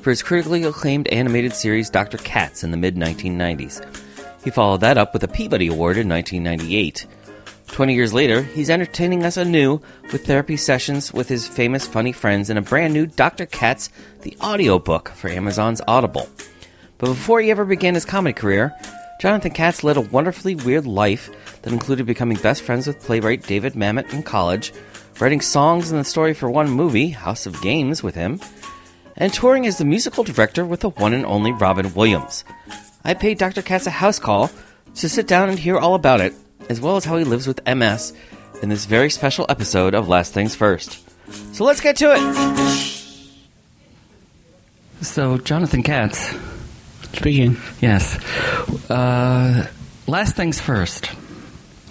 for 0.00 0.10
his 0.10 0.22
critically 0.22 0.64
acclaimed 0.64 1.08
animated 1.08 1.52
series 1.52 1.90
Dr. 1.90 2.18
Katz 2.18 2.62
in 2.62 2.70
the 2.70 2.76
mid 2.76 2.96
1990s. 2.96 3.84
He 4.44 4.50
followed 4.50 4.80
that 4.82 4.98
up 4.98 5.12
with 5.12 5.24
a 5.24 5.28
Peabody 5.28 5.66
Award 5.66 5.96
in 5.96 6.08
1998. 6.08 7.06
Twenty 7.66 7.94
years 7.94 8.14
later, 8.14 8.42
he's 8.42 8.70
entertaining 8.70 9.24
us 9.24 9.36
anew 9.36 9.80
with 10.12 10.24
therapy 10.24 10.56
sessions 10.56 11.12
with 11.12 11.28
his 11.28 11.48
famous 11.48 11.86
funny 11.86 12.12
friends 12.12 12.48
in 12.48 12.56
a 12.56 12.62
brand 12.62 12.94
new 12.94 13.06
Dr. 13.06 13.44
Katz, 13.44 13.90
the 14.22 14.36
audiobook 14.40 15.08
for 15.10 15.28
Amazon's 15.28 15.82
Audible. 15.88 16.28
But 16.98 17.08
before 17.08 17.40
he 17.40 17.50
ever 17.50 17.64
began 17.64 17.94
his 17.94 18.04
comedy 18.04 18.32
career, 18.32 18.74
Jonathan 19.20 19.50
Katz 19.50 19.82
led 19.82 19.96
a 19.96 20.02
wonderfully 20.02 20.54
weird 20.54 20.86
life 20.86 21.28
that 21.62 21.72
included 21.72 22.06
becoming 22.06 22.38
best 22.38 22.62
friends 22.62 22.86
with 22.86 23.00
playwright 23.00 23.42
David 23.42 23.72
Mamet 23.72 24.12
in 24.12 24.22
college, 24.22 24.72
writing 25.20 25.40
songs 25.40 25.90
and 25.90 26.00
the 26.00 26.04
story 26.04 26.34
for 26.34 26.50
one 26.50 26.70
movie, 26.70 27.08
House 27.08 27.46
of 27.46 27.60
Games, 27.62 28.02
with 28.02 28.14
him, 28.14 28.40
and 29.16 29.32
touring 29.32 29.66
as 29.66 29.78
the 29.78 29.84
musical 29.84 30.24
director 30.24 30.64
with 30.64 30.80
the 30.80 30.90
one 30.90 31.12
and 31.14 31.24
only 31.26 31.52
Robin 31.52 31.92
Williams. 31.94 32.44
I 33.04 33.14
paid 33.14 33.38
Dr. 33.38 33.62
Katz 33.62 33.86
a 33.86 33.90
house 33.90 34.18
call 34.18 34.50
to 34.96 35.08
sit 35.08 35.26
down 35.26 35.48
and 35.48 35.58
hear 35.58 35.78
all 35.78 35.94
about 35.94 36.20
it, 36.20 36.34
as 36.68 36.80
well 36.80 36.96
as 36.96 37.04
how 37.04 37.16
he 37.16 37.24
lives 37.24 37.46
with 37.46 37.60
MS 37.66 38.12
in 38.62 38.68
this 38.68 38.84
very 38.86 39.10
special 39.10 39.46
episode 39.48 39.94
of 39.94 40.08
Last 40.08 40.32
Things 40.32 40.54
First. 40.54 41.02
So 41.54 41.64
let's 41.64 41.80
get 41.80 41.96
to 41.96 42.12
it! 42.14 43.02
So, 45.02 45.38
Jonathan 45.38 45.82
Katz, 45.82 46.34
Speaking. 47.12 47.56
yes. 47.80 48.16
Uh, 48.90 49.66
last 50.06 50.36
things 50.36 50.60
first. 50.60 51.10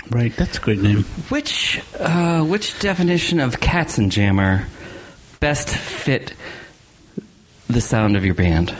Right, 0.09 0.35
that's 0.35 0.57
a 0.57 0.61
great 0.61 0.79
name. 0.81 1.03
Which 1.29 1.81
uh, 1.99 2.43
which 2.43 2.79
definition 2.79 3.39
of 3.39 3.59
Katzenjammer 3.59 4.65
best 5.39 5.69
fit 5.69 6.33
the 7.69 7.81
sound 7.81 8.15
of 8.15 8.25
your 8.25 8.33
band? 8.35 8.71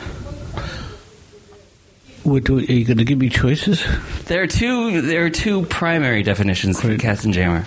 What 2.22 2.44
do, 2.44 2.58
are 2.58 2.60
you 2.60 2.84
going 2.84 2.98
to 2.98 3.04
give 3.04 3.18
me 3.18 3.28
choices? 3.28 3.84
There 4.24 4.42
are 4.42 4.46
two. 4.48 5.00
There 5.02 5.24
are 5.26 5.30
two 5.30 5.62
primary 5.66 6.22
definitions 6.24 6.80
for 6.80 6.88
Right. 6.88 6.98
Katzenjammer. 6.98 7.64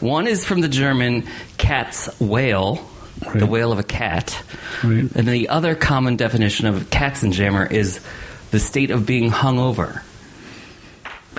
One 0.00 0.26
is 0.26 0.44
from 0.44 0.60
the 0.60 0.68
German 0.68 1.24
"Katz 1.56 2.08
wail," 2.20 2.86
the 3.20 3.30
Right. 3.30 3.48
wail 3.48 3.72
of 3.72 3.78
a 3.78 3.82
cat, 3.82 4.42
Right. 4.84 5.08
and 5.14 5.26
the 5.26 5.48
other 5.48 5.74
common 5.74 6.16
definition 6.16 6.66
of 6.66 6.90
Katzenjammer 6.90 7.70
is 7.72 8.00
the 8.50 8.60
state 8.60 8.90
of 8.90 9.06
being 9.06 9.30
hungover. 9.30 10.02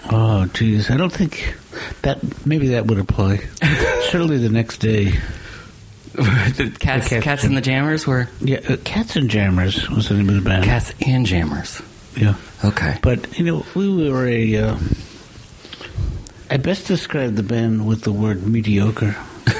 Oh, 0.10 0.46
geez, 0.46 0.90
I 0.90 0.98
don't 0.98 1.14
think 1.14 1.56
that 2.02 2.20
maybe 2.46 2.70
that 2.70 2.88
would 2.88 2.98
apply. 2.98 3.42
Certainly 4.10 4.40
the 4.40 4.50
next 4.50 4.78
day. 4.80 5.14
The 6.18 6.76
cats, 6.80 7.10
The 7.10 7.22
cats 7.22 7.44
and 7.44 7.56
the 7.56 7.62
jammers 7.62 8.06
were 8.08 8.28
Yeah, 8.42 8.60
uh, 8.68 8.78
Cats 8.84 9.16
and 9.16 9.30
Jammers 9.30 9.90
was 9.90 10.10
the 10.10 10.16
name 10.16 10.30
of 10.30 10.36
the 10.36 10.42
band. 10.42 10.64
cats 10.66 10.94
and 11.06 11.26
jammers. 11.26 11.82
Yeah, 12.16 12.34
Okay. 12.66 12.98
but 13.02 13.38
you 13.38 13.46
know 13.46 13.66
we 13.76 14.10
were 14.12 14.28
a. 14.28 14.56
Uh, 14.58 14.78
I 16.50 16.58
best 16.58 16.88
describe 16.88 17.36
the 17.36 17.44
band 17.44 17.86
with 17.86 18.02
the 18.04 18.12
word 18.12 18.46
mediocre. 18.48 19.16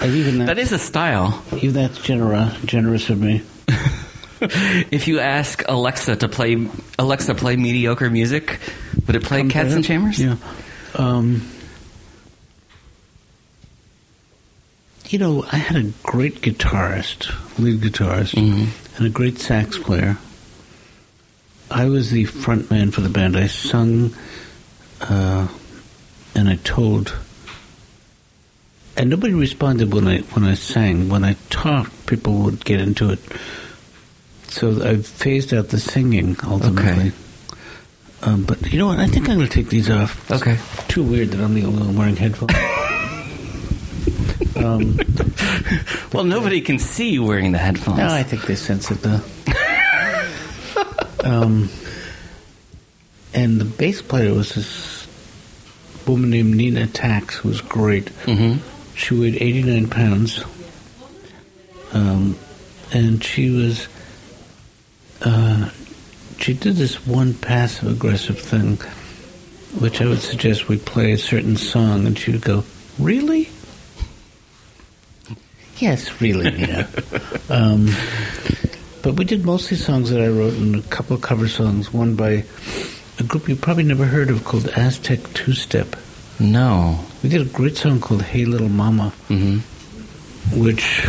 And 0.00 0.14
even 0.14 0.38
that, 0.38 0.46
That 0.46 0.58
is 0.58 0.72
a 0.72 0.78
style. 0.78 1.42
even 1.56 1.72
that's 1.74 1.98
generous, 2.00 2.56
generous 2.64 3.10
of 3.10 3.20
me. 3.20 3.42
If 4.40 5.08
you 5.08 5.18
ask 5.18 5.64
Alexa 5.66 6.14
to 6.16 6.28
play 6.28 6.68
Alexa 6.96 7.34
play 7.34 7.56
mediocre 7.56 8.08
music, 8.08 8.60
would 9.06 9.16
it 9.16 9.24
play 9.24 9.42
Cats 9.48 9.72
and. 9.74 9.82
Jammers? 9.82 10.20
Yeah. 10.22 10.36
Um, 10.94 11.42
you 15.08 15.18
know, 15.18 15.44
I 15.50 15.56
had 15.56 15.76
a 15.76 15.90
great 16.02 16.42
guitarist, 16.42 17.32
lead 17.58 17.80
guitarist, 17.80 18.36
and 18.36 19.06
a 19.06 19.10
great 19.10 19.38
sax 19.38 19.78
player. 19.78 20.18
I 21.70 21.86
was 21.86 22.10
the 22.10 22.24
front 22.24 22.70
man 22.70 22.90
for 22.90 23.00
the 23.00 23.08
band. 23.08 23.36
I 23.36 23.46
sung, 23.46 24.14
uh, 25.00 25.48
and 26.34 26.48
I 26.48 26.56
told, 26.56 27.14
and 28.96 29.08
nobody 29.08 29.32
responded 29.34 29.92
when 29.94 30.06
I 30.06 30.18
when 30.18 30.44
I 30.44 30.54
sang. 30.54 31.08
When 31.08 31.24
I 31.24 31.36
talked, 31.48 32.06
people 32.06 32.34
would 32.40 32.64
get 32.64 32.80
into 32.80 33.10
it. 33.10 33.20
So 34.48 34.82
I 34.82 34.96
phased 34.96 35.54
out 35.54 35.68
the 35.68 35.80
singing 35.80 36.36
ultimately. 36.44 36.90
Okay. 36.90 37.12
Um, 38.22 38.44
but 38.44 38.72
you 38.72 38.78
know 38.78 38.88
what? 38.88 38.98
I 38.98 39.06
think 39.06 39.28
I'm 39.28 39.36
going 39.36 39.48
to 39.48 39.54
take 39.54 39.68
these 39.68 39.90
off. 39.90 40.30
Okay. 40.30 40.58
Too 40.88 41.02
weird 41.02 41.28
that 41.28 41.40
I'm 41.40 41.54
the 41.54 41.64
only 41.64 41.82
one 41.82 41.96
wearing 41.96 42.16
headphones. 42.16 42.54
um, 44.56 44.98
Well, 46.12 46.24
nobody 46.24 46.60
can 46.60 46.78
see 46.78 47.10
you 47.10 47.24
wearing 47.24 47.52
the 47.52 47.58
headphones. 47.58 47.98
no, 47.98 48.08
I 48.08 48.22
think 48.22 48.42
they 48.46 48.54
sense 48.54 48.90
it 48.90 49.00
though. 49.02 49.20
um, 51.24 51.68
and 53.34 53.60
the 53.60 53.64
bass 53.64 54.00
player 54.02 54.32
was 54.34 54.54
this 54.54 55.06
woman 56.06 56.30
named 56.30 56.54
Nina 56.56 56.86
Tax, 56.86 57.36
who 57.36 57.48
was 57.48 57.60
great. 57.60 58.06
mm-hmm. 58.24 58.58
She 58.96 59.14
weighed 59.14 59.36
89 59.40 59.88
pounds. 59.90 60.42
Um, 61.92 62.38
and 62.92 63.22
she 63.22 63.50
was. 63.50 63.86
Uh, 65.20 65.70
she 66.38 66.54
did 66.54 66.76
this 66.76 67.06
one 67.06 67.34
passive 67.34 67.90
aggressive 67.90 68.38
thing, 68.38 68.76
which 69.80 70.00
I 70.00 70.06
would 70.06 70.20
suggest 70.20 70.68
we 70.68 70.78
play 70.78 71.12
a 71.12 71.18
certain 71.18 71.56
song, 71.56 72.06
and 72.06 72.18
she 72.18 72.32
would 72.32 72.42
go, 72.42 72.64
Really? 72.98 73.48
Yes, 75.78 76.20
really, 76.20 76.50
Nina. 76.50 76.88
um, 77.50 77.86
but 79.02 79.14
we 79.14 79.24
did 79.24 79.44
mostly 79.44 79.76
songs 79.76 80.10
that 80.10 80.20
I 80.20 80.28
wrote 80.28 80.54
and 80.54 80.74
a 80.76 80.82
couple 80.88 81.14
of 81.16 81.22
cover 81.22 81.48
songs, 81.48 81.92
one 81.92 82.14
by 82.16 82.44
a 83.18 83.22
group 83.22 83.48
you 83.48 83.56
probably 83.56 83.84
never 83.84 84.04
heard 84.04 84.30
of 84.30 84.44
called 84.44 84.68
Aztec 84.68 85.20
Two 85.34 85.52
Step. 85.52 85.96
No. 86.40 86.98
We 87.22 87.28
did 87.28 87.42
a 87.42 87.50
great 87.50 87.76
song 87.76 88.00
called 88.00 88.22
Hey 88.22 88.44
Little 88.44 88.68
Mama, 88.68 89.12
Mm-hmm. 89.28 90.60
which 90.62 91.08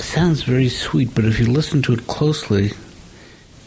sounds 0.00 0.42
very 0.42 0.68
sweet, 0.68 1.14
but 1.14 1.24
if 1.24 1.38
you 1.38 1.46
listen 1.46 1.82
to 1.82 1.92
it 1.92 2.06
closely, 2.06 2.72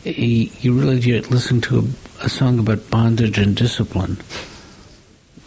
you 0.04 0.74
realize 0.74 1.06
you're 1.06 1.22
listening 1.22 1.62
to 1.62 1.80
a, 2.22 2.26
a 2.26 2.30
song 2.30 2.60
about 2.60 2.90
bondage 2.92 3.38
and 3.40 3.56
discipline. 3.56 4.18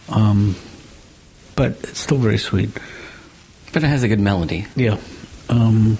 Um, 0.08 0.56
but 1.54 1.72
it's 1.84 2.00
still 2.00 2.18
very 2.18 2.38
sweet. 2.38 2.70
But 3.72 3.82
it 3.82 3.86
has 3.88 4.02
a 4.02 4.08
good 4.08 4.20
melody. 4.20 4.66
Yeah. 4.76 4.98
Um, 5.48 5.98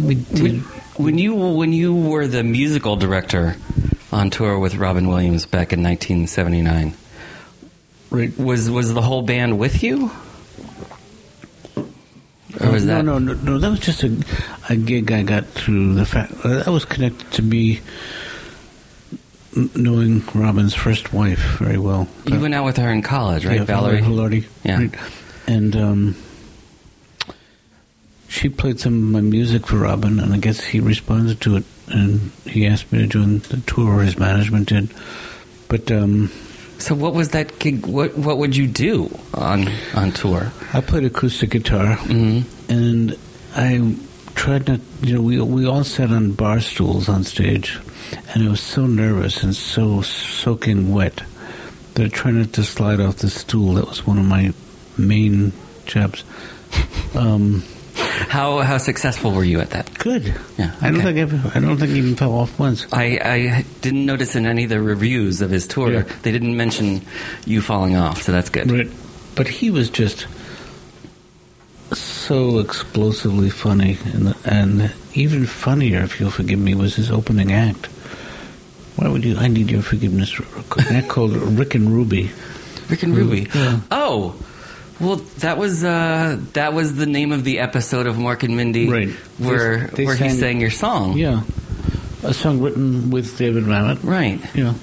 we 0.00 0.16
did. 0.16 0.42
When, 0.42 0.60
when 0.96 1.18
you 1.18 1.34
when 1.34 1.72
you 1.72 1.94
were 1.94 2.26
the 2.26 2.42
musical 2.42 2.96
director 2.96 3.56
on 4.12 4.30
tour 4.30 4.58
with 4.58 4.76
Robin 4.76 5.08
Williams 5.08 5.46
back 5.46 5.72
in 5.72 5.82
1979, 5.82 6.94
right. 8.10 8.38
was 8.38 8.70
was 8.70 8.94
the 8.94 9.02
whole 9.02 9.22
band 9.22 9.58
with 9.58 9.82
you? 9.82 10.10
Or 12.60 12.70
was 12.70 12.86
no, 12.86 12.94
that 12.94 13.04
no, 13.04 13.18
no, 13.18 13.34
no. 13.34 13.58
That 13.58 13.70
was 13.70 13.80
just 13.80 14.02
a, 14.02 14.24
a 14.70 14.76
gig 14.76 15.12
I 15.12 15.22
got 15.22 15.44
through 15.46 15.94
the 15.94 16.06
fact 16.06 16.32
uh, 16.44 16.62
that 16.62 16.68
was 16.68 16.84
connected 16.84 17.30
to 17.32 17.42
me 17.42 17.80
knowing 19.74 20.22
Robin's 20.34 20.74
first 20.74 21.12
wife 21.12 21.56
very 21.58 21.78
well. 21.78 22.08
you 22.26 22.40
went 22.40 22.54
out 22.54 22.64
with 22.64 22.76
her 22.76 22.90
in 22.90 23.02
college, 23.02 23.46
right, 23.46 23.58
yeah, 23.58 23.64
Valerie? 23.64 24.02
Velardi. 24.02 24.44
Yeah. 24.64 24.78
Right. 24.78 24.94
And 25.46 25.76
um, 25.76 26.16
she 28.36 28.48
played 28.50 28.78
some 28.78 28.94
of 28.94 29.08
my 29.10 29.20
music 29.22 29.66
for 29.66 29.76
Robin, 29.78 30.20
and 30.20 30.34
I 30.34 30.36
guess 30.36 30.60
he 30.62 30.78
responded 30.80 31.40
to 31.42 31.56
it, 31.56 31.64
and 31.88 32.30
he 32.44 32.66
asked 32.66 32.92
me 32.92 32.98
to 33.00 33.06
join 33.06 33.38
the 33.38 33.62
tour. 33.66 34.02
His 34.02 34.18
management 34.18 34.68
did, 34.68 34.90
but 35.68 35.90
um, 35.90 36.30
So 36.78 36.94
what 36.94 37.14
was 37.14 37.30
that 37.30 37.58
gig? 37.58 37.86
What 37.86 38.16
what 38.18 38.36
would 38.38 38.54
you 38.54 38.66
do 38.66 39.08
on 39.34 39.68
on 39.94 40.12
tour? 40.12 40.52
I 40.74 40.80
played 40.82 41.04
acoustic 41.04 41.50
guitar, 41.50 41.96
hmm 41.96 42.40
and 42.68 43.16
I 43.56 43.96
tried 44.34 44.68
not. 44.68 44.80
You 45.02 45.14
know, 45.14 45.22
we 45.22 45.40
we 45.40 45.64
all 45.66 45.84
sat 45.84 46.10
on 46.10 46.32
bar 46.32 46.60
stools 46.60 47.08
on 47.08 47.24
stage, 47.24 47.78
and 48.34 48.44
I 48.46 48.50
was 48.50 48.60
so 48.60 48.86
nervous 48.86 49.42
and 49.42 49.56
so 49.56 50.02
soaking 50.02 50.92
wet 50.92 51.22
that 51.94 52.04
I 52.04 52.08
tried 52.08 52.34
not 52.34 52.52
to 52.54 52.64
slide 52.64 53.00
off 53.00 53.16
the 53.24 53.30
stool. 53.30 53.74
That 53.74 53.88
was 53.88 54.06
one 54.06 54.18
of 54.18 54.26
my 54.26 54.52
main 54.98 55.52
jobs. 55.86 56.24
Um, 57.14 57.62
How 57.96 58.58
how 58.58 58.78
successful 58.78 59.32
were 59.32 59.44
you 59.44 59.60
at 59.60 59.70
that? 59.70 59.98
Good. 59.98 60.34
Yeah, 60.58 60.74
I 60.80 60.90
don't 60.90 61.00
think 61.02 61.18
I 61.56 61.60
don't 61.60 61.76
think 61.78 61.92
he 61.92 61.98
even 61.98 62.16
fell 62.16 62.32
off 62.34 62.58
once. 62.58 62.86
I, 62.92 63.18
I 63.22 63.64
didn't 63.80 64.04
notice 64.04 64.36
in 64.36 64.46
any 64.46 64.64
of 64.64 64.70
the 64.70 64.80
reviews 64.80 65.40
of 65.40 65.50
his 65.50 65.66
tour 65.66 65.92
Yeah. 65.92 66.02
they 66.22 66.32
didn't 66.32 66.56
mention 66.56 67.02
you 67.46 67.60
falling 67.62 67.96
off, 67.96 68.22
so 68.22 68.32
that's 68.32 68.50
good. 68.50 68.70
Right. 68.70 68.90
But 69.34 69.48
he 69.48 69.70
was 69.70 69.88
just 69.90 70.26
so 71.92 72.58
explosively 72.58 73.50
funny, 73.50 73.98
and 74.12 74.34
and 74.44 74.92
even 75.14 75.46
funnier, 75.46 76.00
if 76.02 76.18
you'll 76.20 76.30
forgive 76.30 76.58
me, 76.58 76.74
was 76.74 76.96
his 76.96 77.10
opening 77.10 77.52
act. 77.52 77.86
Why 78.96 79.08
would 79.08 79.24
you? 79.24 79.36
I 79.36 79.48
need 79.48 79.70
your 79.70 79.82
forgiveness. 79.82 80.38
Act 80.90 81.08
called 81.08 81.32
Rick 81.36 81.74
and 81.74 81.90
Ruby. 81.90 82.30
Rick 82.88 83.02
and 83.02 83.16
Ruby. 83.16 83.48
Yeah. 83.54 83.80
Oh, 83.90 84.34
well, 85.00 85.16
that 85.40 85.58
was 85.58 85.84
uh, 85.84 86.38
that 86.54 86.72
was 86.74 86.94
the 86.96 87.06
name 87.06 87.32
of 87.32 87.44
the 87.44 87.58
episode 87.60 88.06
of 88.06 88.16
Mork 88.16 88.42
and 88.42 88.56
Mindy, 88.56 88.88
Right. 88.88 89.08
Where 89.38 89.86
They- 89.88 89.96
they 89.96 90.04
where 90.06 90.14
he 90.16 90.28
sang- 90.30 90.38
sang 90.38 90.60
your 90.60 90.70
song. 90.70 91.16
Yeah, 91.18 91.42
a 92.22 92.32
song 92.34 92.60
written 92.60 93.10
with 93.10 93.36
David 93.38 93.64
Mamet. 93.64 93.98
Right. 94.02 94.40
Yeah, 94.54 94.74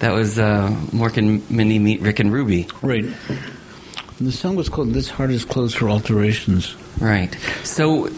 That 0.00 0.12
was 0.14 0.38
uh, 0.38 0.68
Mork 0.92 1.16
and 1.16 1.48
Mindy 1.50 1.78
meet 1.78 2.00
Rick 2.00 2.20
and 2.20 2.32
Ruby. 2.32 2.68
right. 2.82 3.04
And 3.04 4.26
the 4.26 4.32
song 4.32 4.56
was 4.56 4.68
called 4.68 4.92
"This 4.94 5.08
Heart 5.10 5.30
Is 5.30 5.44
Closed 5.44 5.76
for 5.76 5.88
Alterations." 5.88 6.74
Right. 6.98 7.32
So 7.62 8.08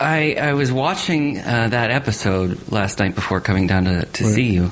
I 0.00 0.34
I 0.34 0.52
was 0.52 0.70
watching 0.70 1.38
uh, 1.38 1.68
that 1.70 1.90
episode 1.90 2.58
last 2.70 2.98
night 2.98 3.14
before 3.14 3.40
coming 3.40 3.66
down 3.66 3.84
to, 3.84 4.04
to 4.04 4.24
Right. 4.24 4.34
see 4.34 4.50
you, 4.52 4.70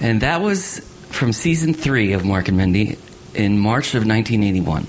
and 0.00 0.20
that 0.22 0.40
was 0.40 0.80
from 1.10 1.32
season 1.32 1.72
three 1.72 2.12
of 2.14 2.22
Mork 2.22 2.48
and 2.48 2.56
Mindy 2.56 2.96
in 3.34 3.58
March 3.58 3.94
of 3.94 4.04
1981. 4.06 4.86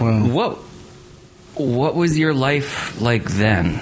Wow. 0.00 0.26
What 0.26 0.58
what 1.56 1.94
was 1.94 2.18
your 2.18 2.34
life 2.34 3.00
like 3.00 3.24
then? 3.30 3.78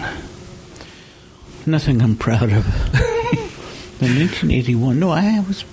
Nothing 1.66 2.02
I'm 2.02 2.16
proud 2.16 2.52
of. 2.52 2.66
In 4.02 4.18
1981, 4.18 4.98
no, 4.98 5.10
I 5.10 5.40
was. 5.46 5.64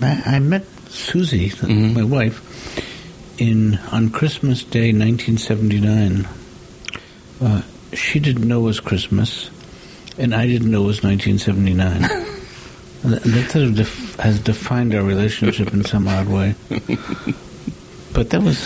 I 0.00 0.22
I 0.36 0.38
met 0.38 0.64
Susie, 0.88 1.50
Mhm. 1.50 1.94
my 1.94 2.04
wife, 2.04 2.40
in 3.38 3.78
on 3.90 4.10
Christmas 4.10 4.62
Day, 4.62 4.92
1979. 4.92 6.28
Uh, 7.42 7.62
she 7.92 8.20
didn't 8.20 8.46
know 8.46 8.60
it 8.60 8.64
was 8.64 8.80
Christmas, 8.80 9.50
and 10.18 10.34
I 10.34 10.46
didn't 10.46 10.70
know 10.70 10.84
it 10.84 10.86
was 10.86 11.02
1979. 11.02 12.08
That 13.04 13.22
that 13.22 13.50
sort 13.50 13.64
of 13.66 13.74
def- 13.74 14.16
has 14.16 14.40
defined 14.40 14.94
our 14.94 15.02
relationship 15.02 15.74
in 15.74 15.84
some 15.84 16.08
odd 16.08 16.28
way. 16.28 16.54
But 18.14 18.30
that 18.30 18.40
was 18.42 18.56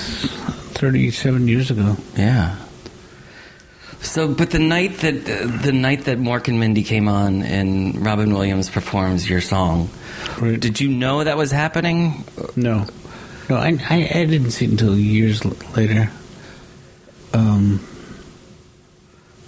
37 0.78 1.48
years 1.48 1.70
ago. 1.70 1.96
Yeah. 2.16 2.56
So, 4.00 4.32
but 4.32 4.50
the 4.50 4.60
night 4.60 4.98
that 4.98 5.24
the 5.62 5.72
night 5.72 6.04
that 6.04 6.18
Mork 6.18 6.46
and 6.46 6.60
Mindy 6.60 6.84
came 6.84 7.08
on 7.08 7.42
and 7.42 8.04
Robin 8.06 8.32
Williams 8.32 8.70
performs 8.70 9.28
your 9.28 9.40
song, 9.40 9.90
Right. 10.40 10.58
did 10.58 10.80
you 10.80 10.88
know 10.88 11.24
that 11.24 11.36
was 11.36 11.50
happening? 11.50 12.24
No, 12.54 12.86
no, 13.50 13.56
I, 13.56 13.76
I, 13.90 13.96
I 14.14 14.24
didn't 14.24 14.52
see 14.52 14.66
it 14.66 14.70
until 14.70 14.96
years 14.96 15.44
later. 15.76 16.10
Um, 17.34 17.80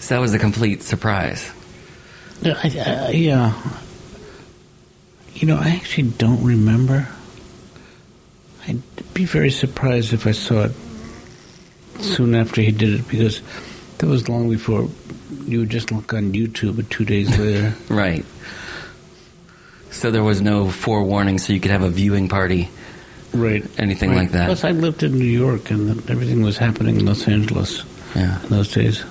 So 0.01 0.15
that 0.17 0.21
was 0.21 0.35
a 0.35 0.39
complete 0.39 0.83
surprise. 0.83 1.49
I, 2.45 2.51
I, 2.65 3.11
yeah, 3.13 3.55
you 5.35 5.47
know, 5.47 5.57
I 5.59 5.69
actually 5.71 6.09
don't 6.11 6.43
remember. 6.43 7.07
I'd 8.67 8.83
be 9.15 9.27
very 9.27 9.51
surprised 9.51 10.13
if 10.13 10.27
I 10.27 10.33
saw 10.33 10.65
it 10.65 10.73
soon 12.03 12.35
after 12.35 12.61
he 12.61 12.73
did 12.73 13.01
it 13.01 13.09
because 13.09 13.41
that 13.99 14.07
was 14.07 14.29
long 14.29 14.49
before 14.51 14.89
you 15.47 15.61
would 15.61 15.71
just 15.71 15.93
look 15.93 16.13
on 16.15 16.33
YouTube. 16.33 16.77
But 16.77 16.91
two 16.91 17.05
days 17.05 17.37
later, 17.39 17.75
Right. 17.89 18.25
So 19.91 20.11
there 20.11 20.23
was 20.23 20.41
no 20.41 20.71
forewarning, 20.71 21.39
so 21.39 21.53
you 21.53 21.61
could 21.61 21.73
have 21.73 21.83
a 21.83 21.91
viewing 21.91 22.29
party, 22.29 22.71
right, 23.35 23.65
anything 23.77 24.11
right. 24.11 24.19
like 24.19 24.31
that. 24.33 24.47
Plus, 24.47 24.63
I 24.63 24.71
lived 24.71 25.03
in 25.03 25.19
New 25.19 25.25
York, 25.25 25.71
and 25.73 26.09
everything 26.09 26.43
was 26.43 26.57
happening 26.59 26.97
in 27.01 27.07
Los 27.07 27.27
Angeles 27.27 27.85
Yeah. 28.15 28.41
in 28.41 28.49
those 28.51 28.69
days, 28.73 29.05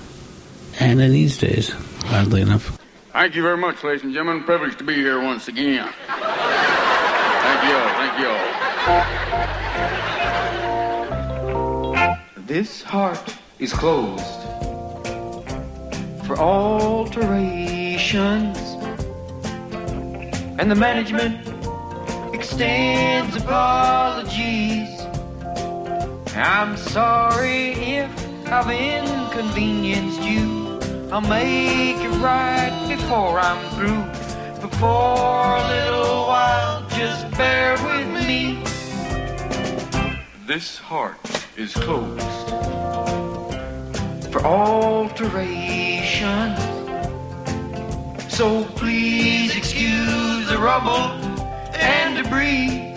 and 0.80 0.98
in 1.00 1.12
these 1.12 1.36
days, 1.36 1.74
oddly 2.06 2.40
enough. 2.40 2.78
Thank 3.12 3.34
you 3.34 3.42
very 3.42 3.58
much, 3.58 3.84
ladies 3.84 4.04
and 4.04 4.14
gentlemen. 4.14 4.42
Privileged 4.44 4.78
to 4.78 4.84
be 4.84 4.94
here 4.94 5.20
once 5.20 5.48
again. 5.48 5.86
Thank 6.08 7.64
you 7.68 7.76
all. 7.76 7.88
Thank 7.98 8.18
you 8.18 8.28
all. 10.06 10.06
This 12.50 12.82
heart 12.82 13.38
is 13.60 13.72
closed 13.72 14.42
for 16.26 16.36
alterations, 16.36 18.58
and 20.58 20.68
the 20.68 20.74
management 20.74 21.46
extends 22.34 23.36
apologies. 23.36 24.88
I'm 26.34 26.76
sorry 26.76 27.70
if 27.98 28.10
I've 28.48 28.68
inconvenienced 28.68 30.22
you. 30.22 30.80
I'll 31.12 31.20
make 31.20 31.98
it 31.98 32.10
right 32.18 32.74
before 32.88 33.38
I'm 33.38 33.64
through. 33.76 34.04
But 34.60 34.74
for 34.74 35.56
a 35.56 35.68
little 35.68 36.26
while, 36.26 36.84
just 36.98 37.30
bear 37.38 37.76
with 37.84 38.08
me. 38.26 38.64
This 40.48 40.78
heart 40.78 41.39
is 41.60 41.74
closed 41.74 42.48
for 44.32 44.40
alteration. 44.46 46.56
So 48.30 48.64
please 48.80 49.54
excuse 49.54 50.48
the 50.48 50.56
rubble 50.56 51.04
and 51.76 52.16
debris. 52.16 52.94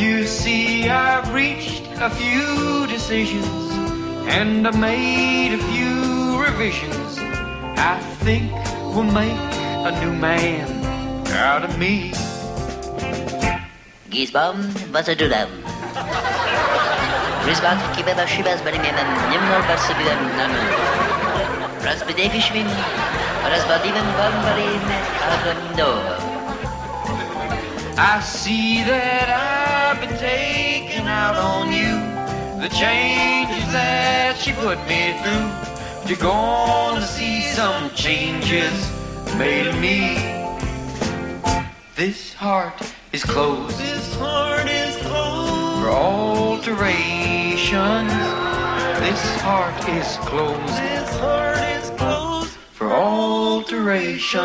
You 0.00 0.24
see, 0.24 0.88
I've 0.88 1.34
reached 1.34 1.82
a 1.96 2.10
few 2.10 2.86
decisions 2.86 3.58
and 4.36 4.68
I 4.68 4.70
made 4.70 5.54
a 5.54 5.62
few 5.72 6.40
revisions. 6.40 7.18
I 7.92 7.98
think 8.22 8.52
we'll 8.94 9.02
make 9.02 9.40
a 9.88 9.90
new 10.00 10.12
man 10.12 11.26
out 11.26 11.64
of 11.64 11.76
me. 11.76 12.12
Gizbom, 14.10 14.56
Vasadudam. 17.50 17.80
Rizbat 17.80 17.80
kibeba 17.96 18.26
shibas 18.26 18.60
barimemem 18.62 19.08
nimnor 19.30 19.62
barsibidem 19.68 20.20
nanu. 20.38 20.62
Razbedevishvim, 21.84 22.68
razbadivim 23.50 24.08
bambarim 24.18 24.86
adam 25.34 25.76
nova. 25.76 26.16
I 27.98 28.20
see 28.20 28.84
that 28.84 29.28
I've 29.28 30.00
been 30.00 30.16
taking 30.18 31.06
out 31.06 31.36
on 31.36 31.72
you. 31.72 31.98
The 32.60 32.68
changes 32.68 33.72
that 33.72 34.36
she 34.36 34.52
put 34.52 34.78
me 34.86 35.14
through. 35.22 35.50
You're 36.06 36.18
gonna 36.18 37.06
see 37.06 37.42
some 37.42 37.90
changes 37.94 38.90
made 39.36 39.66
in 39.66 39.80
me. 39.80 40.16
This 41.96 42.32
heart 42.34 42.80
is 43.12 43.24
closed. 43.24 43.78
This 43.78 44.14
heart 44.16 44.66
is 44.66 44.96
closed 44.96 46.64
for 46.64 46.74
alterations. 47.72 49.00
This 49.00 49.40
heart 49.40 49.88
is 49.88 50.16
closed. 50.28 50.78
This 50.78 51.16
heart 51.18 51.58
is 51.58 51.90
closed 51.90 52.50
for 52.72 52.92
alterations. 52.92 54.40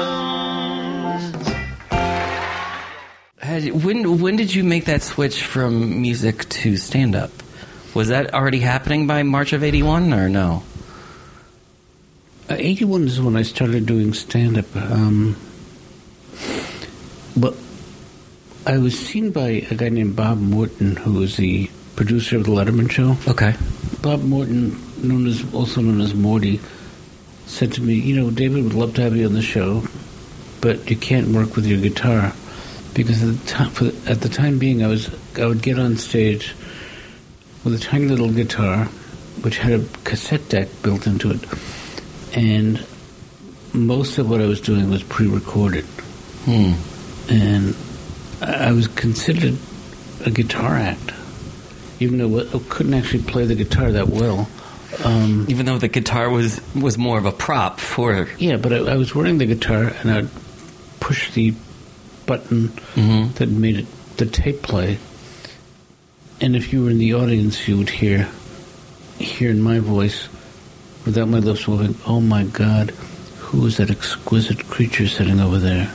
Had, 3.38 3.84
when 3.84 4.20
when 4.22 4.36
did 4.36 4.54
you 4.54 4.64
make 4.64 4.86
that 4.86 5.02
switch 5.02 5.44
from 5.44 6.02
music 6.02 6.48
to 6.50 6.78
stand 6.78 7.16
up? 7.16 7.32
Was 7.94 8.10
that 8.10 8.34
already 8.34 8.60
happening 8.60 9.08
by 9.08 9.24
March 9.24 9.54
of 9.54 9.64
'81 9.64 10.14
or 10.14 10.30
no? 10.30 10.64
Uh, 12.48 12.56
81 12.60 13.08
is 13.08 13.20
when 13.20 13.36
I 13.36 13.42
started 13.42 13.88
doing 13.88 14.14
stand 14.14 14.58
up. 14.60 14.76
Um, 14.76 15.36
but 17.36 17.56
I 18.68 18.78
was 18.78 19.00
seen 19.00 19.32
by 19.32 19.66
a 19.72 19.74
guy 19.74 19.90
named 19.90 20.16
Bob 20.16 20.38
Morton, 20.40 20.96
who 20.96 21.14
was 21.14 21.38
the 21.38 21.72
producer 21.96 22.38
of 22.38 22.44
The 22.46 22.52
Letterman 22.52 22.90
Show. 22.92 23.18
Okay. 23.30 23.56
Bob 24.02 24.24
Morton, 24.24 24.78
known 25.02 25.28
as 25.28 25.44
also 25.54 25.82
known 25.82 26.02
as 26.02 26.14
Morty, 26.14 26.60
said 27.48 27.74
to 27.74 27.82
me, 27.82 27.96
"You 27.96 28.16
know, 28.16 28.30
David 28.32 28.64
would 28.64 28.74
love 28.74 28.94
to 28.96 29.02
have 29.02 29.16
you 29.16 29.26
on 29.26 29.34
the 29.34 29.42
show, 29.42 29.84
but 30.62 30.90
you 30.90 30.96
can't 30.96 31.30
work 31.30 31.56
with 31.56 31.66
your 31.66 31.80
guitar 31.80 32.34
because 32.94 33.22
at 33.24 33.30
the 33.38 33.48
time, 33.48 33.72
the, 33.76 33.96
at 34.12 34.22
the 34.22 34.30
time 34.30 34.58
being, 34.60 34.84
I 34.84 34.88
was 34.88 35.10
I 35.38 35.46
would 35.46 35.62
get 35.62 35.80
on 35.80 35.98
stage 35.98 36.54
with 37.64 37.74
a 37.76 37.80
tiny 37.80 38.06
little 38.08 38.32
guitar, 38.32 38.86
which 39.42 39.58
had 39.58 39.74
a 39.80 39.86
cassette 40.04 40.48
deck 40.50 40.68
built 40.84 41.08
into 41.08 41.32
it, 41.32 41.40
and 42.36 42.84
most 43.74 44.18
of 44.18 44.30
what 44.30 44.42
I 44.42 44.46
was 44.46 44.62
doing 44.62 44.90
was 44.90 45.04
pre-recorded, 45.04 45.84
Hmm. 46.46 46.74
and 47.30 47.76
I 48.42 48.72
was 48.72 48.88
considered 48.88 49.58
a 50.26 50.30
guitar 50.32 50.76
act, 50.78 51.12
even 52.00 52.18
though 52.18 52.40
I 52.42 52.60
couldn't 52.70 52.94
actually 52.94 53.24
play 53.24 53.46
the 53.46 53.56
guitar 53.56 53.92
that 53.92 54.10
well. 54.10 54.48
Um, 55.04 55.46
Even 55.50 55.66
though 55.66 55.78
the 55.78 55.88
guitar 55.90 56.30
was 56.30 56.62
was 56.74 56.98
more 56.98 57.18
of 57.18 57.26
a 57.26 57.32
prop 57.32 57.80
for. 57.80 58.28
yeah, 58.38 58.56
but 58.58 58.72
I, 58.72 58.78
I 58.78 58.96
was 58.96 59.14
wearing 59.14 59.38
the 59.40 59.46
guitar 59.46 59.94
and 60.02 60.12
I'd 60.12 60.30
push 61.00 61.32
the 61.34 61.54
button 62.26 62.70
Mhm. 62.96 63.34
that 63.36 63.50
made 63.50 63.78
it 63.80 63.86
the 64.18 64.26
tape 64.26 64.62
play. 64.62 64.98
And 66.42 66.56
if 66.56 66.72
you 66.72 66.84
were 66.84 66.90
in 66.92 66.98
the 66.98 67.14
audience, 67.14 67.68
you 67.68 67.78
would 67.78 67.90
hear 67.90 68.28
hear 69.20 69.50
in 69.50 69.62
my 69.62 69.80
voice, 69.80 70.28
without 71.06 71.28
my 71.30 71.40
lips 71.40 71.68
moving, 71.68 71.96
"Oh 72.06 72.20
my 72.22 72.44
God, 72.44 72.92
who 73.40 73.66
is 73.66 73.78
that 73.78 73.90
exquisite 73.90 74.68
creature 74.70 75.08
sitting 75.08 75.40
over 75.40 75.58
there? 75.60 75.90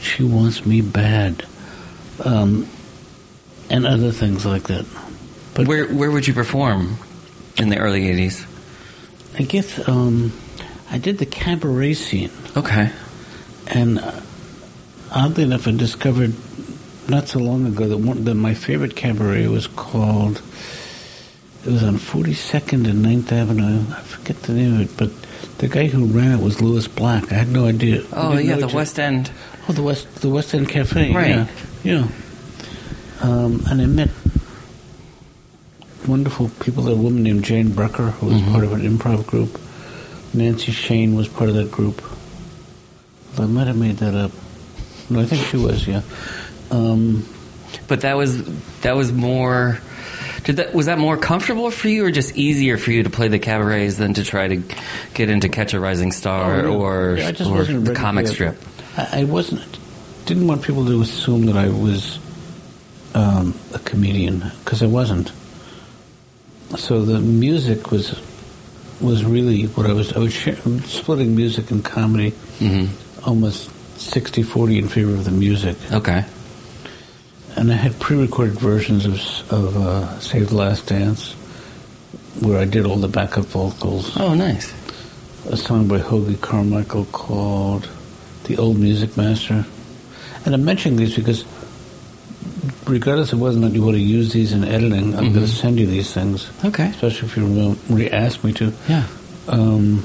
She 0.00 0.22
wants 0.22 0.64
me 0.66 0.80
bad," 0.80 1.44
um, 2.24 2.66
and 3.70 3.86
other 3.86 4.12
things 4.12 4.44
like 4.44 4.64
that. 4.64 4.84
But 5.54 5.66
Where 5.66 5.86
where 5.86 6.10
would 6.10 6.26
you 6.26 6.34
perform 6.34 6.98
in 7.56 7.68
the 7.70 7.78
early 7.78 8.02
'80s? 8.06 8.46
I 9.38 9.42
guess 9.44 9.88
um, 9.88 10.32
I 10.90 10.98
did 10.98 11.18
the 11.18 11.26
cabaret 11.26 11.94
scene. 11.94 12.30
Okay. 12.56 12.90
And 13.68 13.98
uh, 14.00 14.20
oddly 15.12 15.44
enough, 15.44 15.66
I 15.68 15.72
discovered 15.72 16.34
not 17.08 17.28
so 17.28 17.38
long 17.38 17.66
ago 17.66 17.88
that 17.88 17.96
one 17.98 18.24
that 18.24 18.34
my 18.34 18.54
favorite 18.54 18.96
cabaret 18.96 19.46
was 19.46 19.66
called. 19.66 20.42
It 21.64 21.70
was 21.70 21.82
on 21.84 21.96
42nd 21.96 22.88
and 22.88 23.04
9th 23.04 23.32
Avenue. 23.32 23.84
I 23.94 24.00
forget 24.00 24.36
the 24.44 24.54
name 24.54 24.80
of 24.80 24.80
it, 24.80 24.96
but 24.96 25.10
the 25.58 25.68
guy 25.68 25.86
who 25.88 26.06
ran 26.06 26.38
it 26.38 26.42
was 26.42 26.62
Lewis 26.62 26.88
Black. 26.88 27.30
I 27.30 27.34
had 27.34 27.48
no 27.48 27.66
idea. 27.66 28.02
Oh 28.14 28.38
yeah, 28.38 28.56
the 28.56 28.68
West 28.68 28.98
End. 28.98 29.30
Oh, 29.68 29.72
the 29.72 29.82
West, 29.82 30.22
the 30.22 30.30
West 30.30 30.54
End 30.54 30.68
Cafe. 30.70 31.12
Right. 31.12 31.28
Yeah, 31.28 31.46
yeah. 31.84 32.08
Um, 33.22 33.62
and 33.70 33.80
I 33.82 33.86
met 33.86 34.10
wonderful 36.06 36.50
people. 36.60 36.88
A 36.88 36.94
woman 36.94 37.22
named 37.22 37.44
Jane 37.44 37.68
Brecker, 37.70 38.10
who 38.12 38.26
was 38.26 38.42
part 38.42 38.64
of 38.64 38.72
an 38.72 38.80
improv 38.82 39.26
group. 39.26 39.60
Nancy 40.32 40.72
Shane 40.72 41.14
was 41.16 41.28
part 41.28 41.50
of 41.50 41.56
that 41.56 41.70
group. 41.70 42.02
I 43.38 43.46
might 43.46 43.66
have 43.66 43.76
made 43.76 43.98
that 43.98 44.14
up. 44.14 44.32
No, 45.08 45.20
I 45.20 45.24
think 45.26 45.44
she 45.46 45.56
was. 45.56 45.86
Yeah. 45.86 46.02
Um, 46.70 47.26
But 47.88 48.02
that 48.02 48.16
was 48.16 48.42
that 48.82 48.96
was 48.96 49.12
more. 49.12 49.78
Did 50.44 50.56
that 50.56 50.72
was 50.74 50.86
that 50.86 50.98
more 50.98 51.16
comfortable 51.16 51.70
for 51.70 51.88
you, 51.88 52.04
or 52.06 52.10
just 52.10 52.36
easier 52.36 52.78
for 52.78 52.92
you 52.92 53.02
to 53.02 53.10
play 53.10 53.28
the 53.28 53.38
cabarets 53.38 53.96
than 53.96 54.14
to 54.14 54.24
try 54.24 54.48
to 54.48 54.62
get 55.14 55.28
into 55.28 55.48
Catch 55.48 55.74
a 55.74 55.80
Rising 55.80 56.12
Star 56.12 56.64
Oh, 56.64 56.80
or, 56.80 57.16
Yeah, 57.18 57.28
I 57.28 57.32
just 57.32 57.50
or 57.50 57.54
wasn't 57.58 57.84
the 57.84 57.94
comic 57.94 58.26
strip? 58.28 58.56
I, 58.96 59.20
I 59.20 59.24
wasn't. 59.24 59.78
Didn't 60.26 60.46
want 60.46 60.62
people 60.62 60.86
to 60.86 61.00
assume 61.02 61.46
that 61.46 61.56
I 61.56 61.68
was 61.68 62.18
um, 63.14 63.54
a 63.74 63.78
comedian 63.80 64.50
because 64.64 64.82
I 64.82 64.86
wasn't. 64.86 65.32
So 66.76 67.04
the 67.04 67.18
music 67.20 67.90
was 67.90 68.18
was 69.00 69.24
really 69.24 69.64
what 69.66 69.86
I 69.86 69.92
was. 69.92 70.12
I 70.12 70.18
was 70.18 70.32
share, 70.32 70.56
splitting 70.84 71.34
music 71.34 71.70
and 71.70 71.84
comedy, 71.84 72.30
hmm 72.58 72.86
almost 73.26 73.68
60-40 73.98 74.78
in 74.78 74.88
favor 74.88 75.10
of 75.12 75.24
the 75.26 75.30
music. 75.30 75.76
Okay. 75.92 76.24
And 77.56 77.70
I 77.70 77.74
had 77.74 77.98
pre-recorded 78.00 78.54
versions 78.58 79.04
of 79.04 79.52
of 79.52 79.76
uh, 79.76 80.18
Save 80.20 80.48
the 80.50 80.56
Last 80.56 80.86
Dance, 80.86 81.32
where 82.40 82.58
I 82.58 82.64
did 82.64 82.86
all 82.86 82.96
the 82.96 83.08
backup 83.08 83.44
vocals. 83.46 84.16
Oh, 84.16 84.32
nice. 84.34 84.72
a 85.50 85.56
song 85.56 85.86
by 85.88 85.98
Hoagy 85.98 86.40
Carmichael 86.40 87.04
called 87.12 87.88
The 88.44 88.56
Old 88.56 88.78
Music 88.78 89.16
Master. 89.16 89.66
And 90.46 90.54
I'm 90.54 90.64
mentioning 90.64 90.96
these 90.96 91.14
because 91.16 91.44
regardless 92.90 93.32
of 93.32 93.40
whether 93.40 93.56
or 93.56 93.60
not 93.60 93.72
you 93.72 93.82
want 93.82 93.94
to 93.96 94.00
use 94.02 94.32
these 94.32 94.52
in 94.52 94.64
editing, 94.64 95.14
I'm 95.16 95.32
going 95.32 95.46
to 95.46 95.48
send 95.48 95.78
you 95.78 95.86
these 95.86 96.12
things, 96.12 96.50
Okay. 96.64 96.88
especially 96.88 97.28
if 97.28 97.36
you 97.36 97.76
re- 97.88 98.10
ask 98.10 98.42
me 98.44 98.52
to. 98.54 98.72
Yeah. 98.88 99.06
Um, 99.48 100.04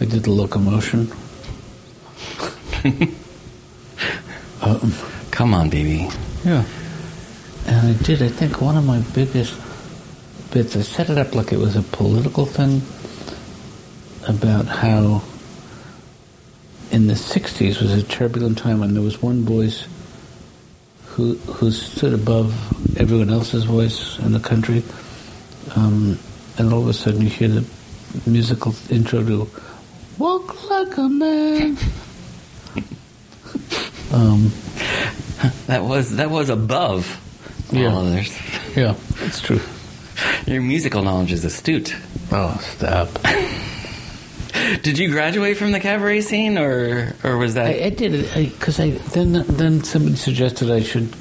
I 0.00 0.04
did 0.04 0.24
the 0.24 0.30
locomotion. 0.30 1.10
um, 4.62 4.92
Come 5.30 5.54
on, 5.54 5.68
baby. 5.70 6.08
yeah. 6.44 6.64
And 7.66 7.88
I 7.88 8.02
did, 8.02 8.22
I 8.22 8.28
think, 8.28 8.60
one 8.60 8.76
of 8.76 8.84
my 8.86 9.00
biggest 9.14 9.54
bits. 10.52 10.76
I 10.76 10.82
set 10.82 11.10
it 11.10 11.18
up 11.18 11.34
like 11.34 11.52
it 11.52 11.58
was 11.58 11.76
a 11.76 11.82
political 11.82 12.46
thing 12.46 12.80
about 14.28 14.66
how 14.66 15.22
in 16.90 17.06
the 17.08 17.14
60s 17.14 17.80
was 17.82 17.92
a 17.92 18.02
turbulent 18.02 18.56
time 18.58 18.82
and 18.82 18.94
there 18.94 19.02
was 19.02 19.20
one 19.20 19.42
voice 19.44 19.86
who, 21.16 21.34
who 21.56 21.70
stood 21.70 22.12
above 22.12 22.52
everyone 23.00 23.30
else's 23.30 23.64
voice 23.64 24.18
in 24.18 24.32
the 24.32 24.40
country. 24.40 24.82
Um, 25.74 26.18
and 26.58 26.70
all 26.72 26.82
of 26.82 26.88
a 26.88 26.92
sudden 26.92 27.22
you 27.22 27.30
hear 27.30 27.48
the 27.48 27.64
musical 28.26 28.74
intro 28.90 29.24
to 29.24 29.50
Walk 30.18 30.68
Like 30.70 30.96
a 30.98 31.08
Man. 31.08 31.76
um, 34.12 34.52
That 35.66 35.84
was 35.84 36.16
that 36.16 36.30
was 36.30 36.48
above 36.48 37.06
Yeah. 37.72 37.88
all 37.92 38.06
others. 38.06 38.30
yeah, 38.76 38.94
it's 39.22 39.40
true. 39.40 39.60
Your 40.46 40.62
musical 40.62 41.02
knowledge 41.02 41.32
is 41.32 41.44
astute. 41.44 41.94
Oh, 42.30 42.56
stop. 42.76 43.08
Did 44.82 44.98
you 44.98 45.10
graduate 45.10 45.56
from 45.56 45.72
the 45.72 45.80
cabaret 45.80 46.22
scene, 46.22 46.58
or 46.58 47.14
or 47.22 47.36
was 47.36 47.54
that? 47.54 47.66
I, 47.66 47.84
I 47.86 47.90
did 47.90 48.14
it 48.14 48.52
because 48.52 48.80
I, 48.80 48.90
then 48.90 49.32
then 49.48 49.84
somebody 49.84 50.16
suggested 50.16 50.70
I 50.70 50.82
should 50.82 51.14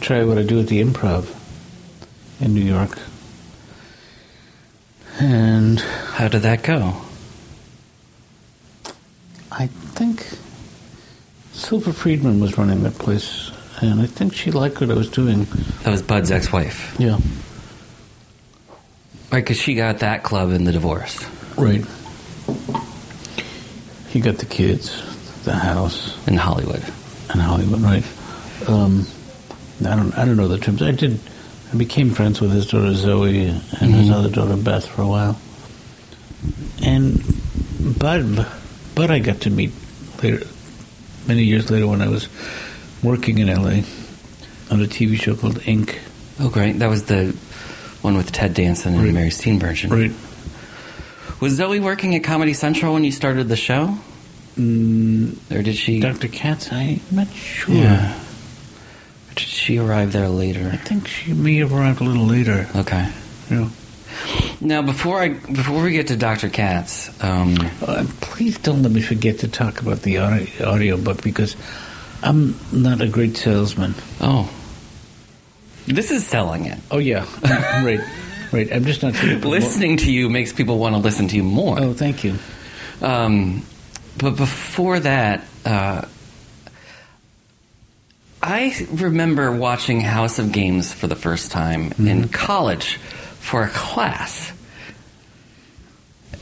try 0.00 0.24
what 0.24 0.38
I 0.38 0.42
do 0.42 0.58
at 0.60 0.66
the 0.66 0.82
Improv 0.82 1.34
in 2.40 2.54
New 2.54 2.62
York, 2.62 2.98
and 5.18 5.80
how 5.80 6.28
did 6.28 6.42
that 6.42 6.62
go? 6.62 6.96
I 9.52 9.66
think 9.66 10.26
Silver 11.52 11.92
Friedman 11.92 12.40
was 12.40 12.56
running 12.56 12.82
that 12.84 12.94
place, 12.94 13.50
and 13.82 14.00
I 14.00 14.06
think 14.06 14.34
she 14.34 14.50
liked 14.50 14.80
what 14.80 14.90
I 14.90 14.94
was 14.94 15.10
doing. 15.10 15.44
That 15.82 15.90
was 15.90 16.02
Bud's 16.02 16.30
ex-wife, 16.30 16.96
Yeah, 16.98 17.18
right? 19.30 19.40
Because 19.40 19.58
she 19.58 19.74
got 19.74 19.98
that 19.98 20.22
club 20.22 20.50
in 20.52 20.64
the 20.64 20.72
divorce 20.72 21.24
right. 21.56 21.84
He 24.10 24.20
got 24.20 24.38
the 24.38 24.46
kids, 24.46 24.90
the 25.44 25.54
house, 25.54 26.16
in 26.26 26.36
Hollywood. 26.36 26.82
in 27.32 27.40
Hollywood, 27.40 27.80
right? 27.80 28.04
Um, 28.68 29.06
I 29.80 29.96
don't, 29.96 30.12
I 30.18 30.24
don't 30.24 30.36
know 30.36 30.48
the 30.48 30.58
terms. 30.58 30.82
I 30.82 30.90
did. 30.90 31.18
I 31.72 31.76
became 31.76 32.10
friends 32.10 32.40
with 32.40 32.50
his 32.52 32.66
daughter 32.66 32.92
Zoe 32.94 33.46
and 33.46 33.94
his 33.94 34.10
other 34.10 34.28
daughter 34.28 34.56
Beth 34.56 34.86
for 34.88 35.02
a 35.02 35.06
while, 35.06 35.40
and 36.82 37.22
Bud, 37.98 38.46
Bud, 38.96 39.10
I 39.10 39.20
got 39.20 39.42
to 39.42 39.50
meet 39.50 39.70
later, 40.22 40.44
many 41.28 41.44
years 41.44 41.70
later 41.70 41.86
when 41.86 42.02
I 42.02 42.08
was 42.08 42.28
working 43.02 43.38
in 43.38 43.48
L.A. 43.48 43.84
on 44.70 44.82
a 44.82 44.86
TV 44.86 45.18
show 45.20 45.34
called 45.36 45.60
Ink 45.66 46.00
Oh, 46.40 46.48
great! 46.50 46.78
That 46.80 46.88
was 46.88 47.04
the 47.04 47.26
one 48.02 48.16
with 48.16 48.32
Ted 48.32 48.54
Danson 48.54 48.94
and 48.94 49.04
Right. 49.04 49.14
Mary 49.14 49.28
Steenburgen. 49.30 49.90
Right. 49.90 50.10
Was 51.40 51.54
Zoe 51.54 51.80
working 51.80 52.14
at 52.14 52.22
Comedy 52.24 52.52
Central 52.52 52.92
when 52.94 53.04
you 53.04 53.12
started 53.12 53.48
the 53.48 53.56
show, 53.56 53.96
Mm, 54.56 55.36
or 55.50 55.62
did 55.62 55.76
she? 55.76 56.00
Dr. 56.00 56.28
Katz, 56.28 56.70
I'm 56.72 57.00
not 57.12 57.28
sure. 57.32 57.74
Yeah. 57.74 58.12
Or 58.18 59.34
did 59.34 59.46
she 59.46 59.78
arrive 59.78 60.12
there 60.12 60.28
later? 60.28 60.68
I 60.72 60.76
think 60.76 61.06
she 61.08 61.32
may 61.32 61.54
have 61.58 61.72
arrived 61.72 62.00
a 62.00 62.04
little 62.04 62.26
later. 62.26 62.68
Okay. 62.76 63.08
Yeah. 63.48 63.68
Now, 64.60 64.82
before 64.82 65.22
I 65.22 65.28
before 65.30 65.82
we 65.84 65.92
get 65.92 66.08
to 66.08 66.16
Dr. 66.16 66.50
Katz, 66.50 67.08
um, 67.22 67.56
Uh, 67.80 68.04
please 68.20 68.58
don't 68.58 68.82
let 68.82 68.90
me 68.92 69.00
forget 69.00 69.38
to 69.38 69.48
talk 69.48 69.80
about 69.80 70.02
the 70.02 70.18
audio, 70.18 70.68
audio 70.68 70.96
book 70.98 71.22
because 71.22 71.56
I'm 72.22 72.56
not 72.72 73.00
a 73.00 73.08
great 73.08 73.36
salesman. 73.38 73.94
oh, 74.20 74.50
this 75.86 76.10
is 76.10 76.26
selling 76.26 76.66
it. 76.66 76.78
Oh 76.90 76.98
yeah, 76.98 77.24
right, 77.84 78.00
right. 78.52 78.72
I'm 78.72 78.84
just 78.84 79.02
not 79.02 79.14
promo- 79.14 79.44
Listening 79.44 79.96
to 79.98 80.12
you 80.12 80.28
makes 80.28 80.52
people 80.52 80.78
want 80.78 80.94
to 80.94 81.00
listen 81.00 81.28
to 81.28 81.36
you 81.36 81.42
more. 81.42 81.78
Oh, 81.80 81.92
thank 81.92 82.24
you. 82.24 82.36
Um, 83.02 83.64
but 84.18 84.36
before 84.36 85.00
that, 85.00 85.44
uh, 85.64 86.02
I 88.42 88.86
remember 88.90 89.52
watching 89.52 90.00
House 90.00 90.38
of 90.38 90.52
Games 90.52 90.92
for 90.92 91.06
the 91.06 91.16
first 91.16 91.50
time 91.52 91.92
in 91.98 92.28
college 92.28 92.96
for 92.96 93.62
a 93.64 93.68
class, 93.68 94.52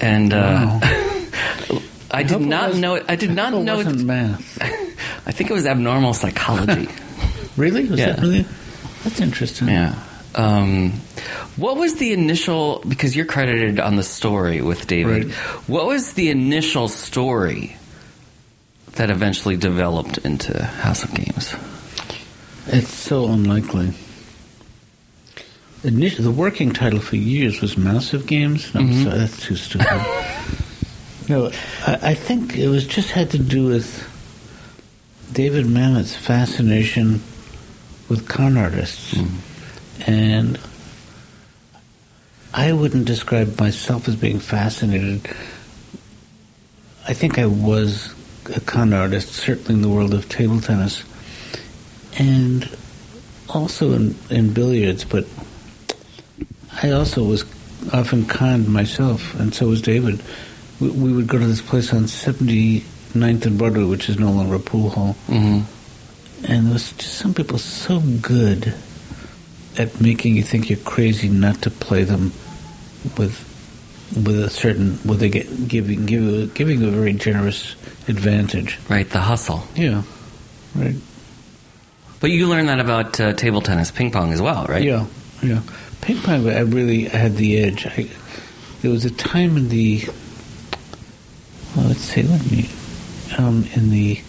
and 0.01 0.33
uh, 0.33 0.79
I 2.11 2.23
did 2.23 2.31
hope 2.33 2.41
it 2.43 2.47
not 2.47 2.69
was- 2.71 2.79
know. 2.79 3.03
I 3.09 3.17
did 3.17 3.31
not 3.33 3.53
It 3.53 3.63
know. 3.63 3.77
wasn't 3.77 4.01
It, 4.01 4.05
math. 4.05 4.59
I 5.27 5.33
think 5.33 5.51
it 5.51 5.53
was 5.55 5.67
abnormal 5.67 6.15
psychology. 6.15 6.89
Really? 7.57 7.89
Was 7.89 7.99
Yeah. 7.99 8.13
that 8.13 8.21
really? 8.21 8.47
That's 9.03 9.21
interesting. 9.21 9.67
yeah. 9.67 10.01
Um, 10.39 10.93
what 11.57 11.77
was 11.77 11.97
the 11.97 12.13
initial? 12.13 12.83
Because 12.87 13.17
you're 13.17 13.27
credited 13.27 13.81
on 13.81 13.97
the 13.97 14.03
story 14.05 14.63
with 14.63 14.87
David. 14.87 15.25
Right. 15.27 15.35
What 15.69 15.87
was 15.87 16.13
the 16.15 16.31
initial 16.31 16.89
story 16.89 17.77
that 18.93 19.11
eventually 19.11 19.57
developed 19.57 20.19
into 20.19 20.63
House 20.65 21.03
of 21.05 21.13
Games? 21.13 21.55
It's 22.69 22.89
so 22.95 23.27
unlikely. 23.27 23.93
initially, 25.85 26.23
the 26.25 26.31
working 26.31 26.73
title 26.73 27.01
for 27.01 27.17
years 27.17 27.61
was 27.61 27.77
Massive 27.77 28.27
Games. 28.27 28.73
No, 28.75 28.81
Mm-hmm. 28.83 29.05
so 29.05 29.11
that's 29.11 29.43
too 29.45 29.57
stupid. 29.57 29.87
no, 31.29 31.47
I, 31.87 31.99
I 32.11 32.15
think 32.15 32.57
it 32.57 32.69
was 32.69 32.87
just 32.87 33.11
had 33.11 33.31
to 33.31 33.39
do 33.39 33.67
with 33.67 34.05
David 35.33 35.67
Mamet's 35.67 36.15
fascination 36.15 37.23
with 38.09 38.29
con 38.29 38.57
artists, 38.57 39.15
Mm-hmm. 39.15 39.37
And 40.07 40.59
I 42.55 42.73
wouldn't 42.73 43.05
describe 43.05 43.59
myself 43.59 44.09
as 44.09 44.17
being 44.17 44.41
fascinated. 44.41 45.27
I 47.07 47.13
think 47.13 47.39
I 47.39 47.47
was 47.47 48.15
a 48.55 48.61
con 48.61 48.93
artist, 48.93 49.31
certainly 49.33 49.75
in 49.75 49.83
the 49.83 49.89
world 49.89 50.15
of 50.15 50.29
table 50.29 50.61
tennis, 50.61 51.05
and 52.19 52.69
also 53.49 53.93
in, 53.93 54.15
in 54.31 54.53
billiards, 54.53 55.05
but 55.05 55.27
I 56.83 56.91
also 56.91 57.25
was 57.25 57.45
often 57.93 58.27
conned 58.27 58.69
myself, 58.69 59.39
and 59.39 59.55
so 59.55 59.69
was 59.69 59.83
David. 59.83 60.23
We, 60.81 60.91
we 60.91 61.13
would 61.13 61.27
go 61.27 61.39
to 61.39 61.47
this 61.47 61.63
place 61.63 61.93
on 61.93 62.05
79th 62.05 63.47
and 63.47 63.59
Broadway, 63.59 63.85
which 63.85 64.09
is 64.09 64.19
no 64.19 64.31
longer 64.31 64.57
a 64.57 64.61
pool 64.61 64.91
hall, 64.91 65.13
hmm 65.27 65.61
and 66.47 66.67
there 66.67 66.75
was 66.75 66.93
just 66.93 67.15
some 67.15 67.35
people 67.35 67.59
so 67.59 67.99
good 68.23 68.73
at 69.77 70.01
making 70.01 70.37
you 70.37 70.43
think 70.43 70.71
you're 70.71 70.79
crazy 70.81 71.29
not 71.29 71.63
to 71.63 71.71
play 71.71 72.05
them 72.05 72.33
with 73.17 73.45
with 74.17 74.43
a 74.43 74.51
certain 74.51 74.99
with 75.05 75.23
a 75.23 75.29
giving 75.29 76.07
give, 76.07 76.55
giving 76.55 76.83
a 76.83 76.89
very 76.89 77.13
generous 77.13 77.75
advantage. 78.09 78.79
Right, 78.89 79.09
the 79.09 79.21
hustle. 79.21 79.65
Yeah, 79.75 80.03
right. 80.75 80.97
But 82.21 82.31
you 82.31 82.49
learned 82.49 82.69
that 82.69 82.81
about 82.81 83.21
uh, 83.21 83.33
table 83.35 83.61
tennis, 83.61 83.91
ping 83.91 84.11
pong 84.11 84.33
as 84.33 84.43
well, 84.43 84.65
right? 84.67 84.83
Yeah, 84.83 85.07
yeah. 85.43 85.63
Ping 86.01 86.19
pong, 86.19 86.49
I 86.49 86.61
really 86.61 87.05
had 87.05 87.37
the 87.37 87.59
edge. 87.59 87.87
I, 87.87 88.09
there 88.83 88.91
was 88.91 89.05
a 89.05 89.11
time 89.11 89.57
in 89.57 89.69
the, 89.69 90.03
well, 91.77 91.87
let's 91.89 92.01
see, 92.01 92.23
let 92.23 92.51
me, 92.51 92.69
um, 93.39 93.65
in 93.75 93.91
the 93.91 94.21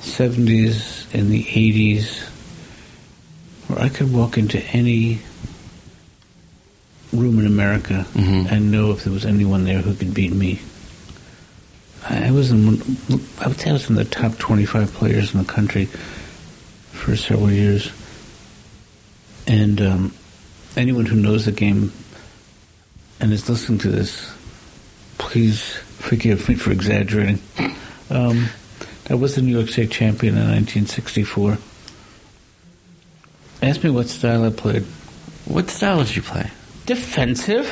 70s, 0.00 1.14
in 1.14 1.30
the 1.30 1.44
80s, 1.44 2.28
where 3.68 3.80
I 3.80 3.88
could 3.88 4.12
walk 4.12 4.36
into 4.38 4.60
any 4.76 5.20
room 7.12 7.38
in 7.38 7.46
America 7.46 8.06
Mhm. 8.14 8.50
and 8.50 8.70
know 8.72 8.90
if 8.90 9.04
there 9.04 9.12
was 9.12 9.24
anyone 9.24 9.64
there 9.64 9.80
who 9.80 9.94
could 9.94 10.12
beat 10.14 10.32
me. 10.32 10.60
I 12.08 12.30
was 12.32 12.50
in, 12.50 12.82
I 13.40 13.48
would 13.48 13.58
say 13.60 13.70
I 13.70 13.72
was 13.72 13.88
in 13.88 13.94
the 13.96 14.04
top 14.04 14.36
25 14.38 14.92
players 14.92 15.32
in 15.32 15.38
the 15.38 15.44
country 15.46 15.88
for 16.92 17.16
several 17.16 17.50
years. 17.50 17.90
And 19.46 19.80
um, 19.80 20.14
anyone 20.76 21.06
who 21.06 21.16
knows 21.16 21.44
the 21.46 21.52
game 21.52 21.92
and 23.20 23.32
is 23.32 23.48
listening 23.48 23.78
to 23.80 23.90
this, 23.90 24.30
please 25.18 25.62
forgive 25.98 26.48
me 26.48 26.56
for 26.56 26.72
exaggerating. 26.72 27.38
Um, 28.10 28.48
I 29.08 29.14
was 29.14 29.34
the 29.36 29.42
New 29.42 29.56
York 29.56 29.70
State 29.70 29.90
champion 29.90 30.34
in 30.36 30.42
1964. 30.50 31.58
Ask 33.64 33.82
me 33.82 33.88
what 33.88 34.08
style 34.08 34.44
I 34.44 34.50
played. 34.50 34.82
What 35.46 35.70
style 35.70 36.04
did 36.04 36.14
you 36.14 36.20
play? 36.22 36.50
Defensive. 36.84 37.66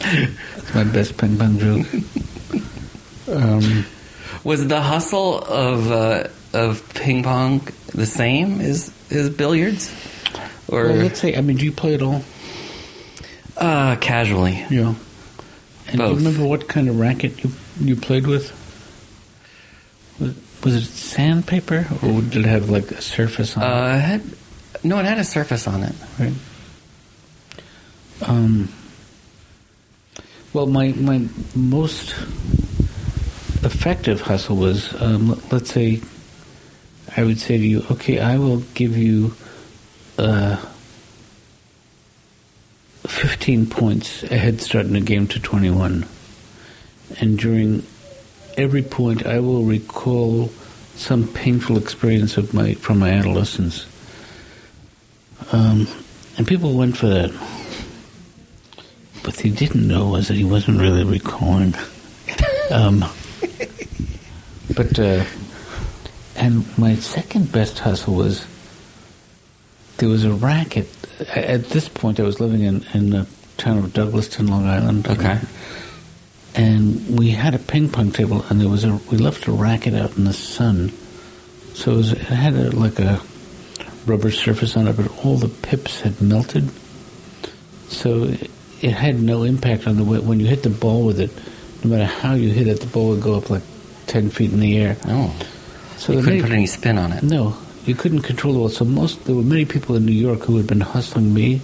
That's 0.00 0.74
my 0.74 0.84
best 0.84 1.16
ping 1.16 1.38
pong 1.38 1.58
joke. 1.58 1.86
Um, 3.28 3.86
Was 4.42 4.66
the 4.66 4.80
hustle 4.80 5.38
of 5.38 5.90
uh, 5.92 6.28
of 6.52 6.82
ping 6.94 7.22
pong 7.22 7.66
the 7.94 8.04
same 8.06 8.60
as 8.60 8.92
as 9.10 9.30
billiards, 9.30 9.92
or 10.68 10.88
well, 10.88 10.96
let's 10.96 11.20
say, 11.20 11.36
I 11.36 11.40
mean, 11.40 11.56
do 11.56 11.64
you 11.64 11.72
play 11.72 11.94
at 11.94 12.02
all? 12.02 12.22
uh, 13.56 13.94
casually? 13.96 14.64
Yeah. 14.70 14.94
And 15.88 15.98
do 15.98 16.04
you 16.08 16.14
remember 16.16 16.44
what 16.44 16.66
kind 16.68 16.88
of 16.88 16.98
racket 16.98 17.44
you 17.44 17.50
you 17.80 17.94
played 17.96 18.26
with? 18.26 18.50
Was, 20.64 20.74
it 20.74 20.84
sandpaper, 20.84 21.86
or 22.02 22.22
did 22.22 22.36
it 22.36 22.46
have 22.46 22.70
like 22.70 22.90
a 22.90 23.02
surface 23.02 23.56
on 23.56 23.62
Uh, 23.62 23.96
it 23.96 24.00
had 24.00 24.22
no, 24.82 24.98
it 24.98 25.04
had 25.04 25.18
a 25.18 25.24
surface 25.24 25.66
on 25.68 25.82
it. 25.82 25.90
it? 26.18 26.22
Right. 26.22 26.32
Um. 28.22 28.68
Well, 30.52 30.66
my 30.66 30.88
my 30.92 31.26
most 31.54 32.10
effective 33.62 34.20
hustle 34.22 34.56
was, 34.56 34.94
um, 35.02 35.28
let- 35.30 35.52
let's 35.52 35.72
say, 35.72 36.00
I 37.16 37.24
would 37.24 37.40
say 37.40 37.58
to 37.58 37.66
you, 37.66 37.84
okay, 37.90 38.20
I 38.20 38.38
will 38.38 38.58
give 38.74 38.96
you 38.96 39.34
uh, 40.18 40.56
15 43.06 43.66
points 43.66 44.22
a 44.24 44.36
head 44.36 44.60
start 44.60 44.86
in 44.86 44.96
a 44.96 45.00
game 45.00 45.26
to 45.28 45.40
21. 45.40 46.06
And 47.20 47.38
during 47.38 47.84
every 48.56 48.82
point, 48.82 49.26
I 49.26 49.40
will 49.40 49.62
recall 49.64 50.50
some 50.96 51.26
painful 51.28 51.76
experience 51.76 52.36
of 52.36 52.54
my 52.54 52.74
from 52.74 52.98
my 52.98 53.10
adolescence. 53.10 53.86
Um, 55.52 55.88
and 56.36 56.46
people 56.46 56.74
went 56.74 56.96
for 56.96 57.06
that. 57.08 57.30
What 59.22 59.36
they 59.36 59.50
didn't 59.50 59.86
know 59.86 60.08
was 60.08 60.28
that 60.28 60.34
he 60.34 60.44
wasn't 60.44 60.80
really 60.80 61.04
recalling. 61.04 61.74
um, 62.70 63.04
but, 64.74 64.98
uh, 64.98 65.24
and 66.36 66.78
my 66.78 66.96
second 66.96 67.50
best 67.52 67.78
hustle 67.78 68.14
was 68.14 68.46
there 69.98 70.08
was 70.08 70.24
a 70.24 70.32
racket. 70.32 70.88
At 71.34 71.66
this 71.66 71.88
point, 71.88 72.20
I 72.20 72.24
was 72.24 72.40
living 72.40 72.62
in, 72.62 72.84
in 72.92 73.10
the 73.10 73.26
town 73.56 73.78
of 73.78 73.84
Douglaston, 73.92 74.50
Long 74.50 74.66
Island. 74.66 75.06
Okay. 75.06 75.38
And 75.38 75.48
we 76.56 77.30
had 77.30 77.54
a 77.54 77.58
ping 77.58 77.88
pong 77.88 78.10
table, 78.12 78.44
and 78.48 78.60
there 78.60 78.68
was 78.68 78.84
a 78.84 78.94
we 79.10 79.18
left 79.18 79.46
a 79.46 79.52
racket 79.52 79.94
out 79.94 80.16
in 80.16 80.24
the 80.24 80.32
sun, 80.32 80.90
so 81.74 81.92
it, 81.92 81.96
was, 81.96 82.12
it 82.12 82.18
had 82.18 82.54
a, 82.54 82.70
like 82.70 82.98
a 82.98 83.20
rubber 84.06 84.30
surface 84.30 84.76
on 84.76 84.86
it, 84.88 84.96
but 84.96 85.24
all 85.24 85.36
the 85.36 85.48
pips 85.48 86.00
had 86.02 86.20
melted, 86.20 86.70
so 87.88 88.24
it, 88.24 88.50
it 88.82 88.90
had 88.92 89.20
no 89.20 89.42
impact 89.42 89.86
on 89.86 89.96
the 89.96 90.04
way 90.04 90.18
when 90.18 90.40
you 90.40 90.46
hit 90.46 90.62
the 90.62 90.70
ball 90.70 91.04
with 91.04 91.20
it. 91.20 91.30
No 91.84 91.90
matter 91.90 92.04
how 92.06 92.34
you 92.34 92.50
hit 92.50 92.66
it, 92.66 92.80
the 92.80 92.86
ball 92.86 93.10
would 93.10 93.22
go 93.22 93.34
up 93.34 93.50
like 93.50 93.62
ten 94.06 94.30
feet 94.30 94.52
in 94.52 94.60
the 94.60 94.78
air. 94.78 94.96
Oh, 95.06 95.34
So 95.96 96.12
you 96.12 96.22
couldn't 96.22 96.42
put 96.42 96.52
any 96.52 96.66
spin 96.66 96.98
on 96.98 97.12
it. 97.12 97.22
no, 97.22 97.56
you 97.84 97.94
couldn't 97.94 98.22
control 98.22 98.54
the 98.54 98.58
ball. 98.60 98.68
So 98.68 98.84
most 98.84 99.24
there 99.24 99.34
were 99.34 99.42
many 99.42 99.64
people 99.64 99.96
in 99.96 100.06
New 100.06 100.12
York 100.12 100.40
who 100.40 100.56
had 100.56 100.66
been 100.66 100.80
hustling 100.80 101.34
me. 101.34 101.60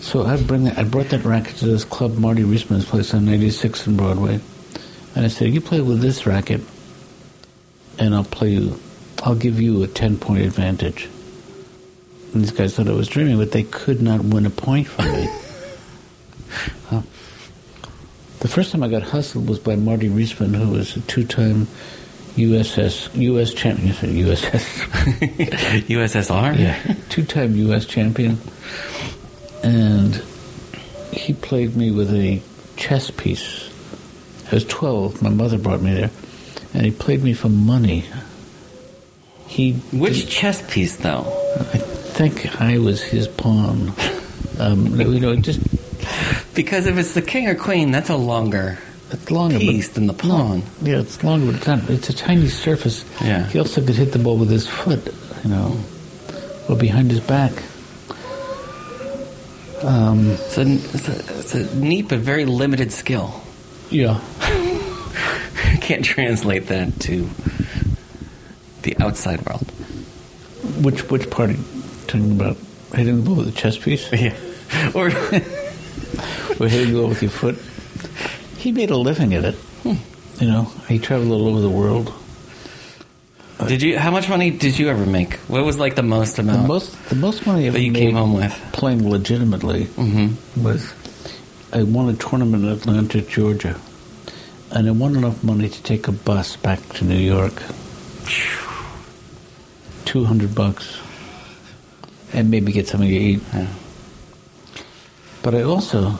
So 0.00 0.24
I'd 0.24 0.46
bring 0.46 0.64
that, 0.64 0.78
I 0.78 0.84
brought 0.84 1.08
that 1.10 1.24
racket 1.24 1.56
to 1.56 1.66
this 1.66 1.84
club, 1.84 2.16
Marty 2.18 2.42
Reisman's 2.42 2.84
place 2.84 3.12
on 3.14 3.26
96th 3.26 3.86
and 3.86 3.96
Broadway, 3.96 4.40
and 5.14 5.24
I 5.24 5.28
said, 5.28 5.52
"You 5.52 5.60
play 5.60 5.80
with 5.80 6.00
this 6.00 6.26
racket, 6.26 6.60
and 7.98 8.14
I'll 8.14 8.24
play 8.24 8.50
you. 8.50 8.78
I'll 9.24 9.34
give 9.34 9.60
you 9.60 9.82
a 9.82 9.88
10 9.88 10.16
point 10.18 10.44
advantage." 10.44 11.08
And 12.32 12.42
these 12.42 12.52
guys 12.52 12.74
thought 12.74 12.88
I 12.88 12.92
was 12.92 13.08
dreaming, 13.08 13.38
but 13.38 13.52
they 13.52 13.64
could 13.64 14.00
not 14.00 14.22
win 14.22 14.46
a 14.46 14.50
point 14.50 14.86
from 14.86 15.10
me. 15.12 15.28
Huh. 16.88 17.02
The 18.40 18.48
first 18.48 18.72
time 18.72 18.82
I 18.82 18.88
got 18.88 19.02
hustled 19.02 19.46
was 19.46 19.58
by 19.58 19.76
Marty 19.76 20.08
Reisman, 20.08 20.54
who 20.54 20.70
was 20.70 20.96
a 20.96 21.00
two-time 21.00 21.66
USS 22.36 23.14
U.S. 23.20 23.52
champion. 23.52 23.92
USS. 23.94 24.62
USSR. 25.88 26.58
Yeah, 26.58 26.94
two-time 27.08 27.56
U.S. 27.56 27.84
champion, 27.84 28.38
and 29.68 30.14
he 31.12 31.32
played 31.34 31.76
me 31.76 31.90
with 31.90 32.12
a 32.14 32.40
chess 32.76 33.10
piece. 33.10 33.68
I 34.50 34.54
was 34.56 34.64
twelve. 34.64 35.20
My 35.22 35.30
mother 35.30 35.58
brought 35.58 35.82
me 35.82 35.92
there, 35.94 36.10
and 36.74 36.84
he 36.84 36.90
played 36.90 37.22
me 37.22 37.34
for 37.34 37.48
money. 37.48 38.04
He, 39.46 39.72
Which 39.92 40.28
chess 40.28 40.62
piece, 40.72 40.96
though? 40.96 41.24
I 41.58 41.78
think, 41.78 42.60
I 42.60 42.78
was 42.78 43.02
his 43.02 43.26
pawn. 43.28 43.92
Um, 44.58 45.00
you 45.00 45.20
know, 45.20 45.34
just 45.36 45.60
Because 46.54 46.86
if 46.86 46.98
it's 46.98 47.14
the 47.14 47.22
king 47.22 47.46
or 47.48 47.54
queen, 47.54 47.90
that's 47.90 48.10
a 48.10 48.16
longer 48.16 48.78
it's 49.10 49.30
longer, 49.30 49.58
piece 49.58 49.88
but 49.88 49.94
than 49.94 50.06
the 50.06 50.12
pawn. 50.12 50.62
yeah, 50.82 50.98
it's 51.00 51.22
longer, 51.24 51.46
but 51.46 51.54
it's 51.56 51.66
not. 51.66 51.88
It's 51.90 52.10
a 52.10 52.12
tiny 52.12 52.48
surface. 52.48 53.04
Yeah. 53.22 53.46
He 53.46 53.58
also 53.58 53.80
could 53.84 53.94
hit 53.96 54.12
the 54.12 54.18
ball 54.18 54.36
with 54.36 54.50
his 54.50 54.66
foot, 54.68 55.02
you 55.44 55.50
know, 55.50 55.78
or 56.68 56.76
behind 56.76 57.10
his 57.10 57.20
back. 57.20 57.52
Um, 59.82 60.30
It's 60.30 60.58
a, 60.58 60.62
it's, 60.62 61.08
a, 61.08 61.38
it's 61.38 61.54
a 61.54 61.76
neat 61.76 62.08
but 62.08 62.18
very 62.18 62.44
limited 62.44 62.92
skill. 62.92 63.40
yeah. 63.90 64.20
I 64.40 65.76
can't 65.80 66.04
translate 66.04 66.66
that 66.68 66.98
to 67.00 67.28
the 68.82 68.96
outside 68.98 69.44
world. 69.46 69.70
Which 70.82 71.08
which 71.10 71.30
part 71.30 71.50
are 71.50 71.52
you 71.54 71.64
talking 72.06 72.32
about? 72.32 72.56
Hitting 72.94 73.16
the 73.16 73.22
ball 73.22 73.36
with 73.36 73.48
a 73.48 73.52
chess 73.52 73.78
piece? 73.78 74.10
Yeah. 74.12 74.34
Or 74.94 75.06
or 76.60 76.68
hitting 76.68 76.92
the 76.92 76.98
ball 77.00 77.08
with 77.08 77.22
your 77.22 77.30
foot? 77.30 77.56
He 78.58 78.72
made 78.72 78.90
a 78.90 78.96
living 78.96 79.32
at 79.34 79.44
it. 79.44 79.54
You 79.84 80.46
know, 80.46 80.64
he 80.88 80.98
traveled 80.98 81.32
all 81.32 81.48
over 81.48 81.60
the 81.60 81.70
world. 81.70 82.12
Did 83.68 83.82
you? 83.82 83.98
How 83.98 84.10
much 84.10 84.28
money 84.28 84.50
did 84.50 84.78
you 84.78 84.88
ever 84.88 85.04
make? 85.06 85.34
What 85.48 85.64
was 85.64 85.78
like 85.78 85.94
the 85.94 86.02
most 86.02 86.38
amount? 86.38 86.62
The 86.62 86.68
most 86.68 87.08
the 87.10 87.16
most 87.16 87.46
money 87.46 87.64
I 87.64 87.66
ever 87.68 87.76
that 87.78 87.84
you 87.84 87.92
made 87.92 87.98
came 88.00 88.14
home 88.16 88.34
with? 88.34 88.52
playing 88.72 89.08
legitimately 89.08 89.84
Mm-hmm. 89.84 90.64
was 90.64 90.92
I 91.72 91.82
won 91.82 92.08
a 92.08 92.14
tournament 92.14 92.64
in 92.64 92.70
Atlanta, 92.70 93.20
Georgia, 93.20 93.78
and 94.70 94.88
I 94.88 94.90
won 94.90 95.16
enough 95.16 95.44
money 95.44 95.68
to 95.68 95.82
take 95.82 96.08
a 96.08 96.12
bus 96.12 96.56
back 96.56 96.80
to 96.94 97.04
New 97.04 97.18
York. 97.18 97.62
Two 100.06 100.24
hundred 100.24 100.54
bucks, 100.54 100.98
and 102.32 102.50
maybe 102.50 102.72
get 102.72 102.88
something 102.88 103.08
to 103.10 103.14
eat. 103.14 103.40
Yeah. 103.52 103.66
But 105.42 105.54
I 105.54 105.62
also 105.62 106.18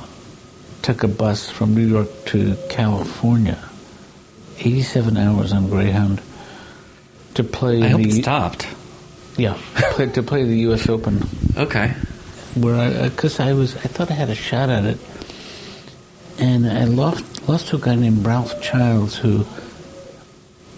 took 0.82 1.02
a 1.02 1.08
bus 1.08 1.48
from 1.50 1.74
New 1.74 1.87
York 1.87 2.08
to 2.26 2.56
California, 2.68 3.58
eighty-seven 4.58 5.16
hours 5.16 5.52
on 5.54 5.70
Greyhound, 5.70 6.20
to 7.38 7.44
play. 7.44 7.83
I 7.83 7.88
hope 7.88 8.03
the, 8.03 8.09
it 8.11 8.22
stopped. 8.22 8.66
Yeah, 9.37 9.57
play, 9.94 10.07
to 10.11 10.22
play 10.22 10.44
the 10.44 10.59
U.S. 10.70 10.88
Open. 10.88 11.22
Okay. 11.57 11.94
where 12.55 12.74
I 12.74 13.09
because 13.09 13.38
I 13.40 13.53
was 13.55 13.74
I 13.77 13.88
thought 13.88 14.11
I 14.11 14.14
had 14.14 14.29
a 14.31 14.35
shot 14.35 14.68
at 14.68 14.85
it, 14.85 14.98
and 16.38 16.66
I 16.66 16.85
lost 16.85 17.48
lost 17.48 17.68
to 17.68 17.77
a 17.77 17.81
guy 17.81 17.94
named 17.94 18.27
Ralph 18.27 18.61
Childs 18.61 19.16
who 19.16 19.46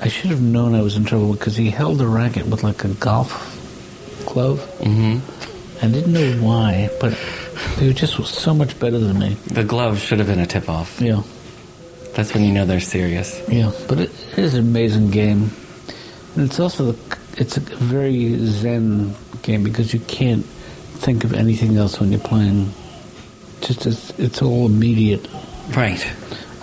I 0.01 0.09
should 0.09 0.31
have 0.31 0.41
known 0.43 0.75
I 0.75 0.83
was 0.83 0.97
in 0.97 1.05
trouble 1.05 1.33
because 1.33 1.57
he 1.57 1.71
held 1.71 2.01
a 2.01 2.07
racket 2.07 2.47
with 2.47 2.63
like 2.63 2.85
a 2.85 2.89
golf 2.89 3.33
glove. 4.27 4.61
Mm-hmm. 4.81 5.19
I 5.85 5.89
didn't 5.89 6.13
know 6.13 6.33
why, 6.47 6.91
but 7.01 7.15
he 7.79 7.93
just 7.95 8.19
was 8.19 8.29
so 8.29 8.53
much 8.53 8.79
better 8.79 8.99
than 8.99 9.19
me. 9.19 9.35
The 9.47 9.65
glove 9.65 9.99
should 9.99 10.19
have 10.19 10.29
been 10.29 10.39
a 10.41 10.47
tip 10.47 10.69
off. 10.69 11.01
Yeah, 11.01 11.23
That's 12.15 12.35
when 12.35 12.45
you 12.45 12.53
know 12.53 12.67
they're 12.67 12.81
serious. 12.81 13.41
yeah, 13.49 13.73
but 13.89 13.99
it, 14.01 14.11
is 14.39 14.53
an 14.55 14.61
amazing 14.61 15.11
game, 15.11 15.51
it's 16.37 16.61
also 16.61 16.95
it's 17.37 17.57
a 17.57 17.61
very 17.61 18.37
zen 18.47 19.15
game 19.43 19.65
because 19.65 19.93
you 19.93 20.01
can't 20.01 20.45
think 20.45 21.25
of 21.25 21.33
anything 21.33 21.77
else 21.77 22.01
when 22.01 22.11
you're 22.11 22.21
playing. 22.21 22.73
Just 23.61 23.87
it's, 23.87 24.11
it's 24.19 24.43
all 24.43 24.67
immediate. 24.67 25.27
Right. 25.75 26.05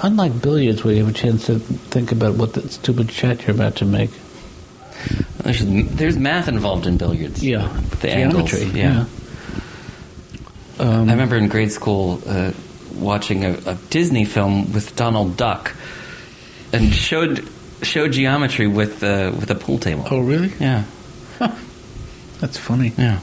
Unlike 0.04 0.42
billiards, 0.42 0.84
where 0.84 0.94
you 0.94 1.04
have 1.04 1.14
a 1.14 1.18
chance 1.18 1.48
to 1.48 1.60
think 1.60 2.12
about 2.12 2.36
what 2.36 2.54
the 2.54 2.68
stupid 2.70 3.12
shot 3.12 3.46
you're 3.46 3.56
about 3.56 3.78
to 3.78 3.86
make. 3.86 4.12
There's, 5.38 5.64
there's 5.66 6.18
math 6.18 6.48
involved 6.48 6.86
in 6.86 6.98
billiards. 6.98 7.44
Yeah. 7.44 7.68
The 8.02 8.08
geometry. 8.08 8.62
angles. 8.62 8.76
Yeah. 8.76 9.06
Um, 10.80 11.10
I 11.10 11.14
remember 11.14 11.36
in 11.36 11.48
grade 11.48 11.72
school 11.72 12.22
uh, 12.28 12.52
watching 12.96 13.46
a, 13.46 13.58
a 13.66 13.76
Disney 13.90 14.26
film 14.26 14.74
with 14.74 14.96
Donald 14.96 15.38
Duck, 15.38 15.74
and 16.74 16.94
showed 16.94 17.48
showed 17.82 18.12
geometry 18.13 18.68
with 18.68 19.04
uh, 19.04 19.32
with 19.40 19.50
a 19.52 19.56
pool 19.56 19.78
table. 19.80 20.06
Oh, 20.10 20.20
really? 20.20 20.52
Yeah, 20.60 20.84
That's 22.40 22.58
funny. 22.58 22.94
yeah. 22.98 23.20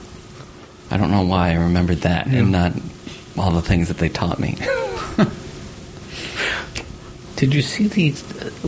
I 0.91 0.97
don't 0.97 1.11
know 1.11 1.23
why 1.23 1.51
I 1.51 1.55
remembered 1.55 1.99
that 2.03 2.27
and 2.27 2.53
not 2.53 2.73
all 3.37 3.51
the 3.51 3.63
things 3.63 3.89
that 3.89 3.99
they 3.99 4.09
taught 4.09 4.39
me. 4.39 4.57
Did 7.37 7.53
you 7.53 7.63
see 7.63 7.89
the? 7.89 8.15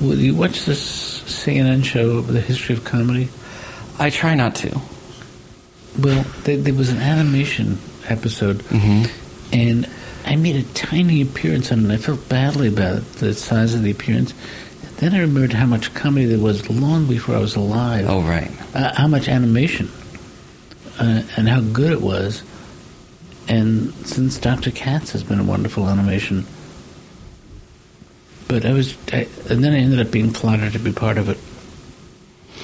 Uh, 0.02 0.12
you 0.14 0.34
watch 0.34 0.64
this 0.64 1.20
CNN 1.22 1.84
show, 1.84 2.20
The 2.20 2.40
History 2.40 2.74
of 2.74 2.84
Comedy? 2.84 3.28
I 3.98 4.10
try 4.10 4.34
not 4.34 4.54
to. 4.56 4.80
Well, 5.98 6.24
there, 6.44 6.56
there 6.56 6.74
was 6.74 6.90
an 6.90 6.98
animation 6.98 7.78
episode, 8.08 8.58
Mhm. 8.64 9.08
and 9.52 9.88
I 10.26 10.36
made 10.36 10.56
a 10.56 10.62
tiny 10.74 11.22
appearance 11.22 11.70
on 11.72 11.78
it. 11.78 11.82
and 11.84 11.92
I 11.92 11.96
felt 11.96 12.28
badly 12.28 12.68
about 12.68 12.96
it, 12.98 13.12
the 13.14 13.32
size 13.34 13.72
of 13.74 13.82
the 13.82 13.90
appearance. 13.92 14.34
Then 14.98 15.14
I 15.14 15.20
remembered 15.20 15.52
how 15.52 15.66
much 15.66 15.92
comedy 15.94 16.24
there 16.26 16.38
was 16.38 16.68
long 16.70 17.06
before 17.06 17.34
I 17.34 17.38
was 17.38 17.54
alive. 17.54 18.06
Oh, 18.08 18.22
right. 18.22 18.50
uh, 18.74 18.94
how 18.94 19.06
much 19.06 19.28
animation 19.28 19.90
uh, 20.98 21.22
and 21.36 21.48
how 21.48 21.60
good 21.60 21.92
it 21.92 22.00
was. 22.00 22.42
And 23.48 23.92
since 24.06 24.38
Dr. 24.38 24.70
Katz 24.70 25.12
has 25.12 25.22
been 25.22 25.38
a 25.38 25.44
wonderful 25.44 25.86
animation, 25.88 26.46
but 28.48 28.64
I 28.64 28.72
was, 28.72 28.96
I, 29.12 29.28
and 29.50 29.62
then 29.62 29.72
I 29.72 29.78
ended 29.78 30.00
up 30.00 30.10
being 30.10 30.30
flattered 30.30 30.72
to 30.72 30.78
be 30.78 30.92
part 30.92 31.18
of 31.18 31.28
it, 31.28 31.38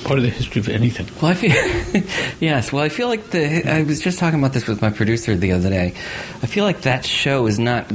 part 0.04 0.18
of 0.18 0.24
the 0.24 0.30
history 0.30 0.60
of 0.60 0.68
anything. 0.68 1.06
Well, 1.20 1.32
I 1.32 1.34
feel 1.34 2.02
yes. 2.40 2.72
Well, 2.72 2.82
I 2.82 2.88
feel 2.88 3.08
like 3.08 3.30
the. 3.30 3.70
I 3.70 3.82
was 3.82 4.00
just 4.00 4.18
talking 4.18 4.38
about 4.38 4.52
this 4.54 4.66
with 4.66 4.80
my 4.80 4.90
producer 4.90 5.36
the 5.36 5.52
other 5.52 5.70
day. 5.70 5.94
I 6.42 6.46
feel 6.46 6.64
like 6.64 6.82
that 6.82 7.04
show 7.04 7.46
is 7.46 7.58
not 7.58 7.92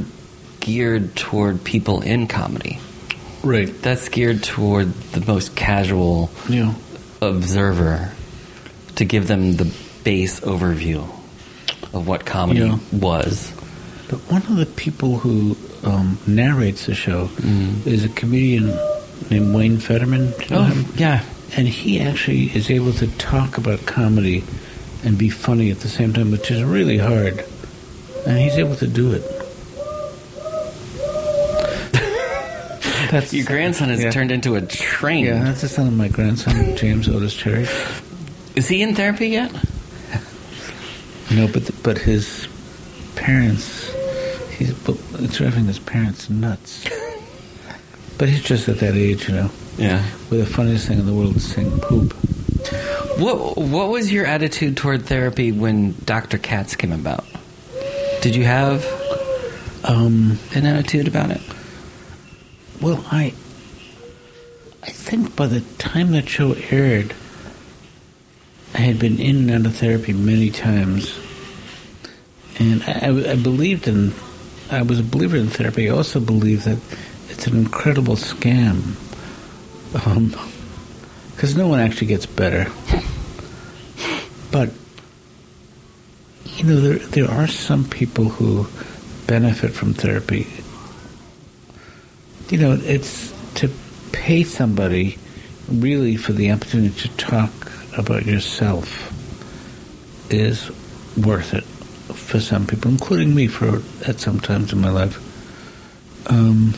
geared 0.60 1.14
toward 1.16 1.64
people 1.64 2.00
in 2.02 2.26
comedy. 2.26 2.78
Right. 3.42 3.72
That's 3.82 4.08
geared 4.08 4.42
toward 4.42 4.92
the 5.12 5.24
most 5.26 5.54
casual 5.56 6.30
Yeah. 6.48 6.74
observer 7.22 8.12
to 8.96 9.04
give 9.04 9.26
them 9.28 9.56
the 9.56 9.72
base 10.04 10.40
overview 10.40 11.08
of 11.92 12.06
what 12.06 12.24
comedy 12.26 12.60
Yeah. 12.60 12.78
was. 12.92 13.52
But 14.08 14.18
one 14.30 14.42
of 14.42 14.56
the 14.56 14.66
people 14.66 15.18
who 15.18 15.56
um, 15.84 16.18
narrates 16.26 16.86
the 16.86 16.94
show 16.94 17.30
is 17.86 18.04
a 18.04 18.08
comedian 18.08 18.76
named 19.30 19.54
Wayne 19.54 19.78
Federman. 19.78 20.32
Do 20.32 20.44
you 20.44 20.50
know 20.50 20.62
him? 20.64 20.86
yeah. 20.96 21.22
And 21.56 21.68
he 21.68 22.00
actually 22.00 22.46
is 22.54 22.68
able 22.70 22.92
to 22.94 23.06
talk 23.18 23.56
about 23.58 23.86
comedy 23.86 24.42
and 25.04 25.16
be 25.16 25.28
funny 25.30 25.70
at 25.70 25.80
the 25.80 25.88
same 25.88 26.12
time, 26.12 26.30
which 26.32 26.50
is 26.50 26.62
really 26.64 26.98
hard. 26.98 27.44
And 28.26 28.38
he's 28.38 28.56
able 28.58 28.74
to 28.76 28.86
do 28.86 29.12
it. 29.12 29.22
That's 33.10 33.32
Your 33.32 33.46
grandson 33.46 33.88
has 33.88 34.02
yeah. 34.02 34.10
turned 34.10 34.30
into 34.30 34.54
a 34.56 34.60
train. 34.60 35.24
Yeah, 35.24 35.42
that's 35.44 35.62
the 35.62 35.68
son 35.68 35.86
of 35.86 35.92
my 35.94 36.08
grandson, 36.08 36.76
James 36.76 37.08
Otis 37.08 37.34
Cherry. 37.34 37.66
Is 38.54 38.68
he 38.68 38.82
in 38.82 38.94
therapy 38.94 39.28
yet? 39.28 39.52
No, 41.30 41.46
but 41.48 41.70
but 41.82 41.98
his 41.98 42.48
parents, 43.16 43.90
he's 44.56 44.70
it's 44.88 45.36
driving 45.36 45.64
his 45.66 45.78
parents 45.78 46.28
nuts. 46.30 46.86
But 48.18 48.28
he's 48.28 48.42
just 48.42 48.68
at 48.68 48.78
that 48.78 48.94
age, 48.94 49.28
you 49.28 49.34
know, 49.34 49.50
Yeah. 49.76 50.02
where 50.28 50.40
the 50.40 50.46
funniest 50.46 50.88
thing 50.88 50.98
in 50.98 51.06
the 51.06 51.12
world 51.14 51.36
is 51.36 51.44
saying 51.46 51.78
poop. 51.80 52.12
What 53.18 53.56
What 53.58 53.88
was 53.90 54.12
your 54.12 54.26
attitude 54.26 54.76
toward 54.76 55.06
therapy 55.06 55.52
when 55.52 55.94
Dr. 56.04 56.38
Katz 56.38 56.74
came 56.76 56.92
about? 56.92 57.24
Did 58.22 58.34
you 58.34 58.44
have 58.44 58.84
Um, 59.84 60.38
an 60.54 60.66
attitude 60.66 61.06
about 61.08 61.30
it? 61.30 61.40
Well, 62.80 63.04
I 63.10 63.34
I 64.84 64.90
think 64.90 65.34
by 65.34 65.48
the 65.48 65.60
time 65.78 66.12
that 66.12 66.28
show 66.28 66.52
aired, 66.70 67.12
I 68.72 68.78
had 68.78 69.00
been 69.00 69.18
in 69.18 69.50
and 69.50 69.50
out 69.50 69.66
of 69.66 69.76
therapy 69.76 70.12
many 70.12 70.50
times, 70.50 71.18
and 72.60 72.84
I, 72.84 73.32
I, 73.32 73.36
believed 73.36 73.88
in. 73.88 74.14
I 74.70 74.82
was 74.82 75.00
a 75.00 75.02
believer 75.02 75.36
in 75.36 75.48
therapy. 75.48 75.90
I 75.90 75.92
also 75.92 76.20
believe 76.20 76.64
that 76.64 76.78
it's 77.30 77.48
an 77.48 77.56
incredible 77.56 78.14
scam, 78.14 78.94
um, 80.06 80.34
because 81.34 81.56
no 81.56 81.66
one 81.66 81.80
actually 81.80 82.06
gets 82.08 82.26
better. 82.26 82.70
But 84.52 84.70
you 86.44 86.64
know, 86.64 86.80
there 86.80 86.98
there 86.98 87.30
are 87.30 87.48
some 87.48 87.84
people 87.84 88.26
who 88.28 88.68
benefit 89.26 89.72
from 89.72 89.94
therapy 89.94 90.46
you 92.50 92.58
know, 92.58 92.78
it's 92.82 93.32
to 93.54 93.70
pay 94.12 94.42
somebody 94.42 95.18
really 95.68 96.16
for 96.16 96.32
the 96.32 96.50
opportunity 96.50 97.08
to 97.08 97.16
talk 97.16 97.50
about 97.96 98.24
yourself 98.24 99.14
is 100.30 100.70
worth 101.16 101.54
it 101.54 101.64
for 102.14 102.40
some 102.40 102.66
people, 102.66 102.90
including 102.90 103.34
me 103.34 103.46
for 103.46 103.82
at 104.06 104.20
some 104.20 104.40
times 104.40 104.72
in 104.72 104.80
my 104.80 104.90
life. 104.90 105.18
Um, 106.30 106.74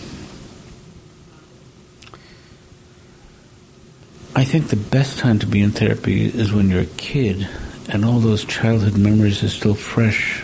I 4.34 4.44
think 4.44 4.68
the 4.68 4.76
best 4.76 5.18
time 5.18 5.38
to 5.40 5.46
be 5.46 5.60
in 5.60 5.72
therapy 5.72 6.26
is 6.26 6.52
when 6.52 6.70
you're 6.70 6.82
a 6.82 6.86
kid 6.86 7.48
and 7.88 8.04
all 8.04 8.20
those 8.20 8.44
childhood 8.44 8.96
memories 8.96 9.42
are 9.42 9.48
still 9.48 9.74
fresh. 9.74 10.42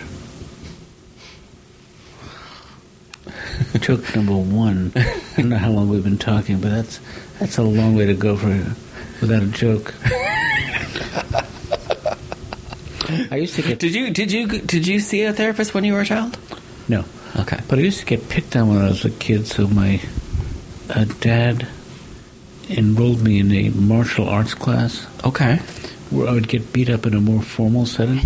Joke 3.79 4.15
number 4.15 4.33
one. 4.35 4.91
I 4.95 5.21
don't 5.37 5.49
know 5.49 5.57
how 5.57 5.69
long 5.71 5.89
we've 5.89 6.03
been 6.03 6.17
talking, 6.17 6.59
but 6.59 6.69
that's 6.69 6.99
that's 7.39 7.57
a 7.57 7.63
long 7.63 7.95
way 7.95 8.05
to 8.07 8.13
go 8.13 8.35
for 8.37 8.47
without 9.21 9.43
a 9.43 9.47
joke. 9.47 9.93
I 13.31 13.35
used 13.37 13.55
to 13.55 13.61
get 13.61 13.79
Did 13.79 13.93
you 13.95 14.09
Did 14.11 14.31
you 14.31 14.47
Did 14.47 14.87
you 14.87 14.99
see 14.99 15.23
a 15.23 15.33
therapist 15.33 15.73
when 15.73 15.83
you 15.83 15.93
were 15.93 16.01
a 16.01 16.05
child? 16.05 16.37
no, 16.87 17.03
Okay. 17.39 17.59
but 17.67 17.77
I 17.79 17.81
used 17.81 17.99
to 17.99 18.05
get 18.05 18.29
picked 18.29 18.55
on 18.55 18.69
when 18.69 18.77
I 18.79 18.89
was 18.89 19.05
a 19.05 19.09
kid. 19.11 19.47
So 19.47 19.67
my 19.67 20.01
uh, 20.89 21.05
dad 21.19 21.67
enrolled 22.69 23.21
me 23.21 23.39
in 23.39 23.51
a 23.51 23.69
martial 23.69 24.27
arts 24.27 24.53
class 24.53 25.05
Okay. 25.23 25.57
where 26.09 26.27
I 26.27 26.31
would 26.31 26.47
get 26.47 26.73
beat 26.73 26.89
up 26.89 27.05
in 27.05 27.13
a 27.13 27.21
more 27.21 27.41
formal 27.41 27.85
setting. 27.85 28.21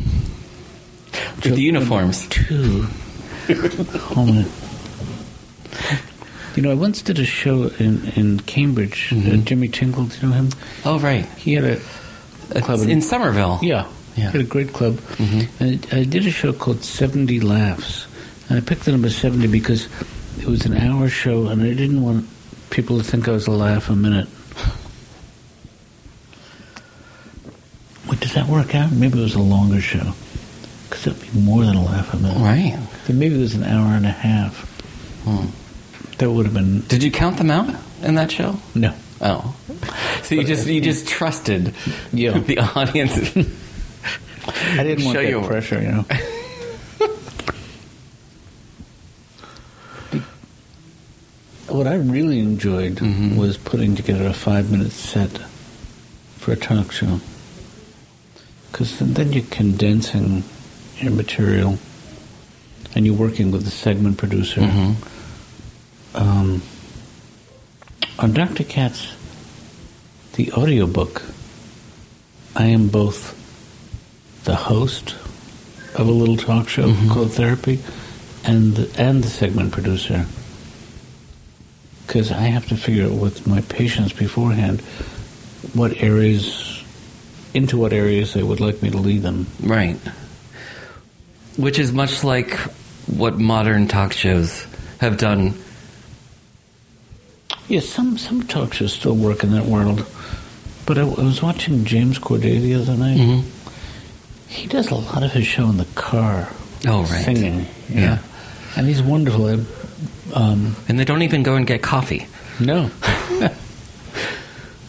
With 1.43 1.55
the 1.55 1.61
uniforms. 1.61 2.27
Two. 2.27 2.83
Hold 4.13 4.29
on. 4.29 4.45
You 6.55 6.63
know, 6.63 6.71
I 6.71 6.73
once 6.73 7.01
did 7.01 7.17
a 7.17 7.25
show 7.25 7.69
in, 7.79 8.09
in 8.15 8.39
Cambridge. 8.41 9.09
Uh, 9.11 9.15
mm-hmm. 9.15 9.43
Jimmy 9.43 9.69
Tingle, 9.69 10.05
do 10.05 10.17
you 10.19 10.27
know 10.27 10.33
him? 10.35 10.49
Oh, 10.83 10.99
right. 10.99 11.25
He 11.37 11.53
had 11.53 11.63
a 11.63 11.77
uh, 11.77 12.61
club 12.61 12.79
It's 12.79 12.89
in 12.89 13.01
Somerville. 13.01 13.59
Yeah, 13.61 13.87
Yeah. 14.17 14.31
He 14.31 14.37
had 14.37 14.41
a 14.41 14.49
great 14.49 14.73
club. 14.73 14.95
Mm-hmm. 14.95 15.63
And 15.63 15.87
I 15.93 16.03
did 16.03 16.25
a 16.25 16.31
show 16.31 16.51
called 16.51 16.83
70 16.83 17.39
Laughs. 17.39 18.05
And 18.49 18.57
I 18.57 18.61
picked 18.61 18.83
the 18.83 18.91
number 18.91 19.09
70 19.09 19.47
because 19.47 19.87
it 20.39 20.47
was 20.47 20.65
an 20.65 20.75
hour 20.75 21.07
show 21.07 21.47
and 21.47 21.61
I 21.61 21.73
didn't 21.73 22.03
want 22.03 22.27
people 22.69 22.97
to 22.97 23.03
think 23.03 23.29
I 23.29 23.31
was 23.31 23.47
a 23.47 23.51
laugh 23.51 23.89
a 23.89 23.95
minute. 23.95 24.27
Wait, 28.09 28.19
does 28.19 28.33
that 28.33 28.47
work 28.47 28.75
out? 28.75 28.91
Maybe 28.91 29.19
it 29.19 29.23
was 29.23 29.35
a 29.35 29.39
longer 29.39 29.79
show. 29.79 30.13
Because 30.89 31.07
it 31.07 31.13
would 31.13 31.33
be 31.33 31.39
more 31.39 31.63
than 31.63 31.77
a 31.77 31.85
laugh 31.85 32.13
a 32.13 32.17
minute. 32.17 32.37
Right. 32.39 32.77
Maybe 33.07 33.35
it 33.35 33.39
was 33.39 33.55
an 33.55 33.63
hour 33.63 33.93
and 33.95 34.05
a 34.05 34.11
half. 34.11 34.67
Hmm. 35.23 35.47
That 36.17 36.31
would 36.31 36.45
have 36.45 36.53
been. 36.53 36.81
Did 36.81 37.03
you 37.03 37.11
count 37.11 37.37
them 37.37 37.49
out 37.51 37.73
in 38.03 38.15
that 38.15 38.31
show? 38.31 38.57
No. 38.75 38.93
Oh. 39.21 39.55
So 40.23 40.35
you 40.35 40.43
just 40.43 40.67
you 40.67 40.81
just 40.81 41.07
trusted 41.07 41.73
Yeah. 42.11 42.37
the 42.45 42.59
audience. 42.59 43.17
I 43.17 44.83
didn't 44.83 45.05
want 45.05 45.15
Show 45.15 45.23
that 45.23 45.29
you- 45.29 45.41
pressure, 45.41 45.81
you 45.81 45.91
know. 45.91 46.05
what 51.67 51.87
I 51.87 51.95
really 51.95 52.39
enjoyed 52.39 52.95
mm-hmm. 52.95 53.37
was 53.37 53.57
putting 53.57 53.95
together 53.95 54.27
a 54.27 54.33
five-minute 54.33 54.91
set 54.91 55.37
for 56.37 56.51
a 56.51 56.55
talk 56.55 56.91
show, 56.91 57.21
because 58.71 58.99
then 58.99 59.31
you're 59.31 59.45
condensing 59.51 60.43
your 60.97 61.11
material, 61.11 61.77
and 62.95 63.05
you're 63.05 63.15
working 63.15 63.51
with 63.51 63.63
the 63.63 63.71
segment 63.71 64.17
producer. 64.17 64.61
Um, 66.13 66.61
on 68.19 68.33
Dr. 68.33 68.63
Katz, 68.63 69.13
the 70.33 70.51
audiobook, 70.53 71.23
I 72.55 72.65
am 72.65 72.89
both 72.89 73.37
the 74.43 74.55
host 74.55 75.15
of 75.95 76.07
a 76.07 76.11
little 76.11 76.37
talk 76.37 76.67
show 76.69 76.93
called 77.09 77.33
Therapy, 77.33 77.79
and 78.43 78.75
the, 78.75 79.01
and 79.01 79.23
the 79.23 79.29
segment 79.29 79.71
producer. 79.71 80.25
Because 82.07 82.31
I 82.31 82.41
have 82.41 82.67
to 82.67 82.75
figure 82.75 83.05
out 83.05 83.13
with 83.13 83.47
my 83.47 83.61
patients 83.61 84.11
beforehand 84.13 84.81
what 85.73 85.95
areas, 86.01 86.83
into 87.53 87.77
what 87.77 87.93
areas 87.93 88.33
they 88.33 88.43
would 88.43 88.59
like 88.59 88.81
me 88.81 88.89
to 88.89 88.97
lead 88.97 89.21
them. 89.21 89.47
right. 89.63 89.97
Which 91.57 91.79
is 91.79 91.91
much 91.91 92.23
like 92.23 92.57
what 93.07 93.37
modern 93.37 93.87
talk 93.87 94.13
shows 94.13 94.65
have 94.99 95.17
done. 95.17 95.53
Yes, 97.67 97.87
some 97.87 98.17
some 98.17 98.43
talk 98.47 98.73
shows 98.73 98.93
still 98.93 99.15
work 99.15 99.43
in 99.43 99.51
that 99.51 99.65
world, 99.65 100.05
but 100.85 100.97
I, 100.97 101.01
I 101.01 101.23
was 101.23 101.41
watching 101.41 101.85
James 101.85 102.19
Corden 102.19 102.61
the 102.61 102.75
other 102.75 102.95
night. 102.97 103.43
He 104.47 104.67
does 104.67 104.91
a 104.91 104.95
lot 104.95 105.23
of 105.23 105.31
his 105.31 105.47
show 105.47 105.69
in 105.69 105.77
the 105.77 105.85
car. 105.95 106.49
Oh, 106.85 107.03
right. 107.03 107.23
singing. 107.23 107.67
Yeah. 107.89 108.19
and 108.75 108.87
he's 108.87 109.01
wonderful. 109.01 109.47
I, 109.47 109.53
um, 110.33 110.75
And 110.89 110.99
they 110.99 111.05
don't 111.05 111.21
even 111.21 111.43
go 111.43 111.55
and 111.55 111.65
get 111.65 111.81
coffee. 111.81 112.27
No. 112.59 112.89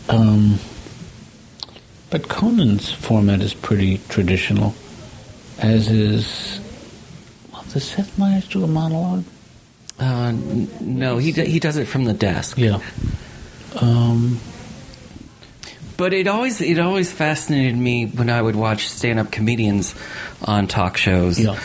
um, 0.09 0.59
but 2.11 2.29
Conan's 2.29 2.91
format 2.91 3.41
is 3.41 3.55
pretty 3.55 3.99
traditional, 4.09 4.75
as 5.59 5.89
is. 5.91 6.59
Does 7.73 7.85
Seth 7.85 8.19
Meyers 8.19 8.47
do 8.49 8.65
a 8.65 8.67
monologue? 8.67 9.25
Uh, 10.01 10.05
n- 10.29 10.69
no, 10.81 11.19
he 11.19 11.33
d- 11.33 11.47
he 11.47 11.59
does 11.59 11.77
it 11.77 11.87
from 11.87 12.05
the 12.05 12.13
desk. 12.13 12.59
Yeah. 12.59 12.81
Um, 13.81 14.41
But 15.97 16.13
it 16.13 16.27
always 16.27 16.61
it 16.61 16.79
always 16.79 17.13
fascinated 17.13 17.77
me 17.77 18.07
when 18.07 18.29
I 18.31 18.41
would 18.43 18.57
watch 18.57 18.89
stand 18.89 19.19
up 19.21 19.31
comedians 19.31 19.95
on 20.43 20.67
talk 20.67 20.97
shows, 20.97 21.39
Yeah. 21.39 21.59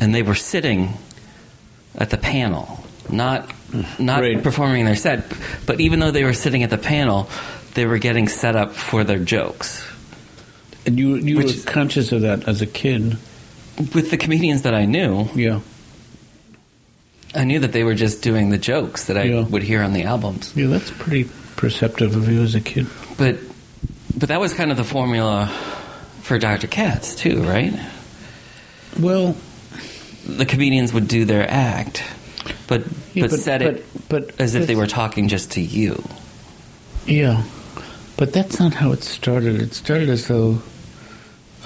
and 0.00 0.14
they 0.14 0.22
were 0.22 0.34
sitting 0.34 0.94
at 1.96 2.10
the 2.10 2.16
panel, 2.16 2.82
not 3.10 3.50
not 3.98 4.20
Right. 4.22 4.42
performing 4.42 4.84
their 4.86 4.96
set, 4.96 5.24
but 5.66 5.80
even 5.80 6.00
though 6.00 6.10
they 6.10 6.24
were 6.24 6.32
sitting 6.32 6.62
at 6.62 6.70
the 6.70 6.78
panel, 6.78 7.28
they 7.74 7.84
were 7.86 7.98
getting 7.98 8.28
set 8.28 8.56
up 8.56 8.74
for 8.74 9.04
their 9.04 9.18
jokes. 9.18 9.82
and 10.86 10.98
you 11.00 11.16
you 11.16 11.36
Which- 11.38 11.56
were 11.56 11.62
conscious 11.72 12.12
of 12.12 12.22
that 12.22 12.46
as 12.48 12.62
a 12.62 12.66
kid. 12.66 13.16
With 13.78 14.10
the 14.10 14.16
comedians 14.16 14.62
that 14.62 14.74
I 14.74 14.84
knew, 14.86 15.28
Yeah. 15.34 15.60
I 17.34 17.44
knew 17.44 17.58
that 17.60 17.72
they 17.72 17.84
were 17.84 17.94
just 17.94 18.22
doing 18.22 18.48
the 18.50 18.56
jokes 18.58 19.04
that 19.04 19.18
I 19.18 19.24
Yeah. 19.24 19.40
would 19.42 19.62
hear 19.62 19.82
on 19.82 19.92
the 19.92 20.04
albums. 20.04 20.52
Yeah, 20.56 20.68
that's 20.68 20.90
pretty 20.90 21.28
perceptive 21.56 22.16
of 22.16 22.28
you 22.30 22.42
as 22.42 22.54
a 22.54 22.60
kid. 22.60 22.86
But 23.18 23.38
but 24.18 24.30
that 24.30 24.40
was 24.40 24.54
kind 24.54 24.70
of 24.70 24.78
the 24.78 24.84
formula 24.84 25.52
for 26.22 26.38
Dr. 26.38 26.66
Katz 26.68 27.14
too, 27.14 27.42
right? 27.42 27.74
Well, 28.98 29.36
the 30.26 30.46
comedians 30.46 30.94
would 30.94 31.06
do 31.06 31.26
their 31.26 31.48
act, 31.50 32.02
but 32.66 32.82
Yeah, 33.12 33.24
but, 33.24 33.30
but- 33.32 33.40
said 33.40 33.60
it 33.62 33.84
but- 34.08 34.08
but 34.28 34.40
as 34.40 34.54
if 34.54 34.66
they 34.66 34.74
were 34.74 34.86
talking 34.86 35.28
just 35.28 35.50
to 35.52 35.60
you. 35.60 36.02
Yeah, 37.06 37.42
but 38.16 38.32
that's 38.32 38.58
not 38.58 38.72
how 38.72 38.92
it 38.92 39.04
started. 39.04 39.60
It 39.60 39.74
started 39.74 40.08
as 40.08 40.26
though 40.28 40.62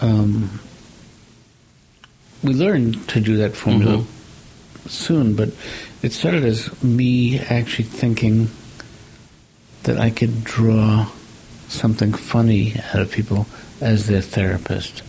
um, 0.02 0.58
we 2.42 2.54
learned 2.54 3.08
to 3.08 3.20
do 3.20 3.36
that 3.38 3.56
formula 3.56 3.98
mm-hmm. 3.98 4.88
soon, 4.88 5.34
but 5.34 5.50
it 6.02 6.12
started 6.12 6.44
as 6.44 6.82
me 6.82 7.38
actually 7.38 7.84
thinking 7.84 8.48
that 9.82 9.98
I 9.98 10.10
could 10.10 10.44
draw 10.44 11.10
something 11.68 12.12
funny 12.12 12.74
out 12.92 13.00
of 13.00 13.10
people 13.10 13.46
as 13.80 14.06
their 14.06 14.20
therapist. 14.20 15.02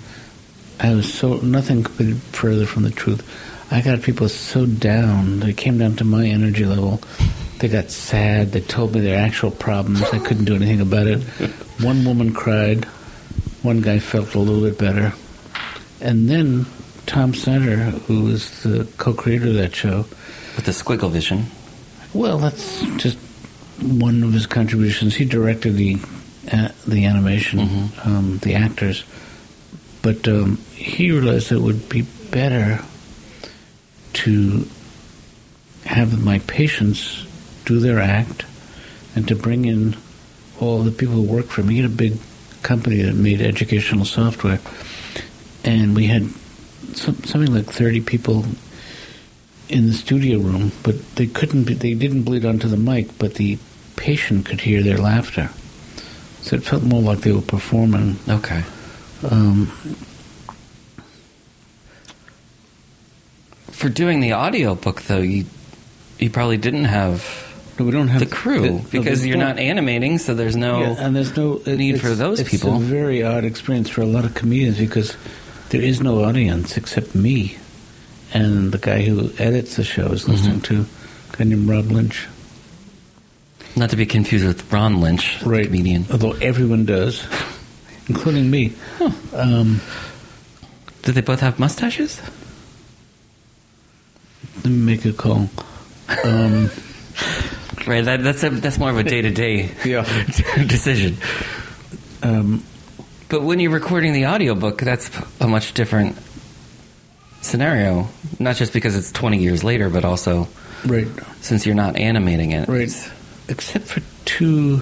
I 0.80 0.96
was 0.96 1.14
so 1.14 1.36
nothing 1.38 1.84
could 1.84 1.98
be 1.98 2.14
further 2.14 2.66
from 2.66 2.84
the 2.84 2.92
truth. 2.92 3.28
I 3.72 3.82
got 3.82 4.02
people 4.02 4.28
so 4.28 4.66
down. 4.66 5.40
They 5.40 5.54
came 5.54 5.78
down 5.78 5.96
to 5.98 6.04
my 6.04 6.26
energy 6.26 6.66
level. 6.66 7.02
They 7.60 7.68
got 7.68 7.90
sad. 7.90 8.52
They 8.52 8.62
told 8.62 8.94
me 8.94 9.02
their 9.02 9.20
actual 9.20 9.52
problems. 9.52 10.02
I 10.02 10.20
couldn't 10.20 10.46
do 10.46 10.56
anything 10.56 10.82
about 10.82 11.08
it. 11.08 11.22
One 11.82 12.04
woman 12.04 12.34
cried. 12.34 12.86
One 13.64 13.82
guy 13.82 14.00
felt 14.00 14.34
a 14.34 14.40
little 14.40 14.62
bit 14.62 14.78
better. 14.78 15.14
And 16.02 16.28
then 16.28 16.66
Tom 17.12 17.34
Snyder, 17.34 17.76
who 18.08 18.24
was 18.24 18.64
the 18.64 18.88
co-creator 18.98 19.50
of 19.50 19.56
that 19.56 19.76
show, 19.76 20.06
With 20.56 20.64
the 20.64 20.72
Squigglevision. 20.72 21.44
well, 22.14 22.38
that's 22.38 22.82
just 22.96 23.18
one 23.82 24.24
of 24.24 24.32
his 24.32 24.46
contributions. 24.46 25.16
He 25.16 25.26
directed 25.26 25.76
the 25.76 25.98
uh, 26.50 26.70
the 26.88 27.06
animation, 27.06 27.92
um, 28.06 28.38
the 28.38 28.56
actors, 28.56 29.04
but 30.02 30.26
um, 30.30 30.56
he 30.74 31.12
realized 31.12 31.52
it 31.52 31.60
would 31.60 31.90
be 31.90 32.04
better 32.32 32.80
to 34.14 34.66
have 35.84 36.24
my 36.24 36.40
patients 36.40 37.26
do 37.66 37.80
their 37.80 38.00
act 38.00 38.46
and 39.18 39.28
to 39.28 39.36
bring 39.36 39.66
in 39.66 39.98
all 40.62 40.80
the 40.80 40.92
people 40.92 41.16
who 41.16 41.24
work 41.24 41.48
for 41.48 41.62
me. 41.62 41.76
He 41.76 41.82
had 41.82 41.92
a 41.92 41.94
big 41.94 42.18
company 42.64 43.02
that 43.02 43.16
made 43.16 43.42
educational 43.42 44.06
software, 44.06 44.62
and 45.66 45.94
we 45.94 46.08
had 46.08 46.30
some, 46.96 47.16
something 47.24 47.54
like 47.54 47.66
thirty 47.66 48.02
people 48.02 48.46
in 49.70 49.88
the 49.88 49.94
studio 49.94 50.40
room, 50.40 50.72
but 50.84 50.96
they 51.16 51.28
couldn't. 51.28 51.64
Be, 51.66 51.74
they 51.74 51.94
didn't 51.94 52.24
bleed 52.24 52.46
onto 52.46 52.68
the 52.68 52.78
mic, 52.78 53.18
but 53.18 53.36
the 53.36 53.58
patient 53.96 54.46
could 54.46 54.62
hear 54.62 54.82
their 54.84 54.98
laughter. 54.98 55.50
So 56.42 56.56
it 56.56 56.64
felt 56.64 56.84
more 56.84 57.02
like 57.02 57.20
they 57.20 57.32
were 57.32 57.42
performing. 57.42 58.18
Okay. 58.28 58.64
Um, 59.30 59.72
For 63.72 63.90
doing 63.90 64.20
the 64.20 64.34
audio 64.34 64.76
book, 64.76 65.02
though, 65.04 65.20
you 65.20 65.46
you 66.20 66.30
probably 66.30 66.58
didn't 66.58 66.84
have 66.86 67.26
no, 67.80 67.86
we 67.86 67.92
don't 67.92 68.10
have 68.10 68.20
the 68.20 68.28
crew 68.28 68.62
no, 68.80 68.86
because 68.92 69.24
we 69.24 69.30
you're 69.30 69.38
don't. 69.38 69.58
animating, 69.58 70.20
so 70.20 70.36
there's 70.36 70.56
no. 70.56 70.82
Yeah, 70.82 70.96
and 71.00 71.16
there's 71.16 71.36
no 71.36 71.62
it- 71.66 71.78
need 71.78 72.00
for 72.00 72.10
those 72.10 72.40
it's 72.42 72.50
people. 72.52 72.76
a 72.76 72.80
very 72.80 73.24
odd 73.24 73.44
experience 73.44 73.90
for 73.90 74.02
a 74.02 74.06
lot 74.06 74.24
of 74.26 74.36
comedians 74.36 74.78
because 74.78 75.16
there 75.72 75.82
is 75.82 76.00
no 76.02 76.24
audience 76.24 76.78
except 76.78 77.16
me 77.16 77.58
and 78.34 78.72
the 78.72 78.78
guy 78.78 79.02
who 79.02 79.30
edits 79.40 79.76
the 79.76 79.84
show 79.84 80.08
is 80.12 80.28
listening 80.28 80.60
Mm-hmm. 80.62 80.86
to 80.86 81.34
a 81.34 81.38
guy 81.38 81.44
named 81.46 81.68
Rob 81.68 81.92
Lynch. 81.92 82.28
Not 83.76 83.90
to 83.92 83.96
be 83.96 84.06
confused 84.06 84.46
with 84.46 84.72
Ron 84.72 85.02
Lynch, 85.02 85.40
the 85.40 85.64
comedian. 85.66 86.06
Although 86.12 86.34
everyone 86.34 86.86
does, 86.86 87.26
including 88.08 88.50
me. 88.52 88.74
Um, 89.34 89.82
Did 91.04 91.16
they 91.16 91.22
both 91.22 91.40
have 91.42 91.58
mustaches? 91.60 92.22
let 94.58 94.66
me 94.66 94.72
make 94.78 95.06
a 95.06 95.14
call. 95.14 95.50
Um, 96.24 96.70
Right. 97.88 98.06
That, 98.06 98.22
that's 98.24 98.44
a, 98.44 98.52
that's 98.52 98.78
more 98.78 98.92
of 98.92 98.98
a 99.00 99.04
day 99.04 99.24
to 99.24 99.32
day 99.32 99.70
decision. 100.68 101.18
um, 102.22 102.64
But 103.32 103.44
when 103.44 103.62
you're 103.62 103.72
recording 103.72 104.12
the 104.12 104.26
audiobook, 104.28 104.80
that's 104.82 105.10
a 105.40 105.48
much 105.48 105.74
different 105.74 106.18
scenario. 107.42 108.10
Not 108.40 108.58
just 108.58 108.74
because 108.74 108.94
it's 108.98 109.10
20 109.14 109.38
years 109.38 109.64
later, 109.64 109.90
but 109.90 110.04
also 110.04 110.50
Right. 110.86 111.08
since 111.40 111.66
you're 111.66 111.74
not 111.74 111.96
animating 111.96 112.52
it. 112.52 112.68
Right. 112.68 112.92
Except 113.48 113.88
for 113.88 114.02
two 114.26 114.82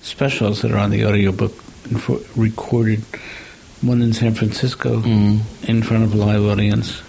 specials 0.00 0.62
that 0.62 0.70
are 0.70 0.78
on 0.78 0.90
the 0.90 1.04
audiobook 1.06 1.52
recorded, 2.36 3.02
one 3.82 4.00
in 4.00 4.12
San 4.12 4.34
Francisco 4.34 5.00
Mm. 5.00 5.40
in 5.66 5.82
front 5.82 6.04
of 6.04 6.14
a 6.14 6.16
live 6.16 6.44
audience, 6.44 7.02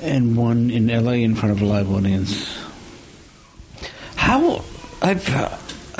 and 0.00 0.36
one 0.36 0.70
in 0.70 0.88
LA 0.88 1.24
in 1.24 1.34
front 1.34 1.50
of 1.50 1.60
a 1.60 1.64
live 1.66 1.90
audience. 1.90 2.46
How 4.14 4.62
I've 5.02 5.26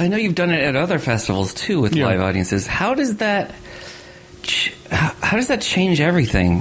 I 0.01 0.09
know 0.09 0.17
you've 0.17 0.35
done 0.35 0.51
it 0.51 0.63
at 0.63 0.77
other 0.77 0.99
festivals 0.99 1.53
too 1.53 1.81
with 1.81 1.95
Yeah. 1.95 2.07
live 2.07 2.21
audiences. 2.21 2.67
How 2.67 2.95
does 2.95 3.17
that 3.17 3.55
ch- 4.43 4.73
how, 4.91 5.37
does 5.37 5.49
that 5.49 5.61
change 5.61 6.01
everything 6.01 6.61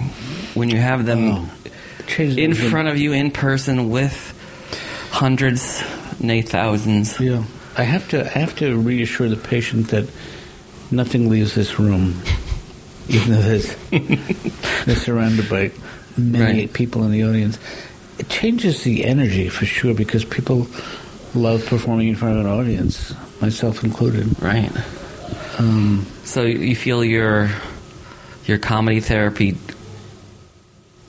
when 0.53 0.69
you 0.69 0.77
have 0.77 1.05
them 1.05 1.31
Oh, 1.31 1.49
in 2.17 2.39
everything. 2.39 2.53
front 2.69 2.87
of 2.89 2.97
you 2.97 3.13
in 3.13 3.31
person 3.31 3.89
with 3.89 4.13
hundreds, 5.11 5.81
nay 6.19 6.41
thousands? 6.41 7.19
Yeah, 7.19 7.43
I 7.77 7.83
have 7.83 8.07
to. 8.09 8.25
I 8.25 8.39
have 8.39 8.55
to 8.57 8.77
reassure 8.77 9.29
the 9.29 9.37
patient 9.37 9.87
that 9.89 10.05
nothing 10.91 11.29
leaves 11.29 11.55
this 11.55 11.79
room, 11.79 12.21
even 13.07 13.31
though 13.31 13.41
there's, 13.41 13.75
they're 14.85 14.95
surrounded 14.95 15.47
by 15.49 15.71
many 16.17 16.61
Right. 16.61 16.73
people 16.73 17.03
in 17.05 17.11
the 17.11 17.23
audience. 17.23 17.57
It 18.19 18.27
changes 18.27 18.83
the 18.83 19.05
energy 19.05 19.47
for 19.47 19.65
sure 19.65 19.93
because 19.93 20.25
people 20.25 20.67
love 21.33 21.65
performing 21.67 22.09
in 22.09 22.15
front 22.15 22.37
of 22.37 22.45
an 22.45 22.51
audience, 22.51 23.13
myself 23.41 23.83
included. 23.83 24.41
Right. 24.41 24.71
Um, 25.57 26.05
So 26.23 26.43
you 26.43 26.75
feel 26.75 27.03
your 27.03 27.49
your 28.45 28.57
comedy 28.57 28.99
therapy, 28.99 29.57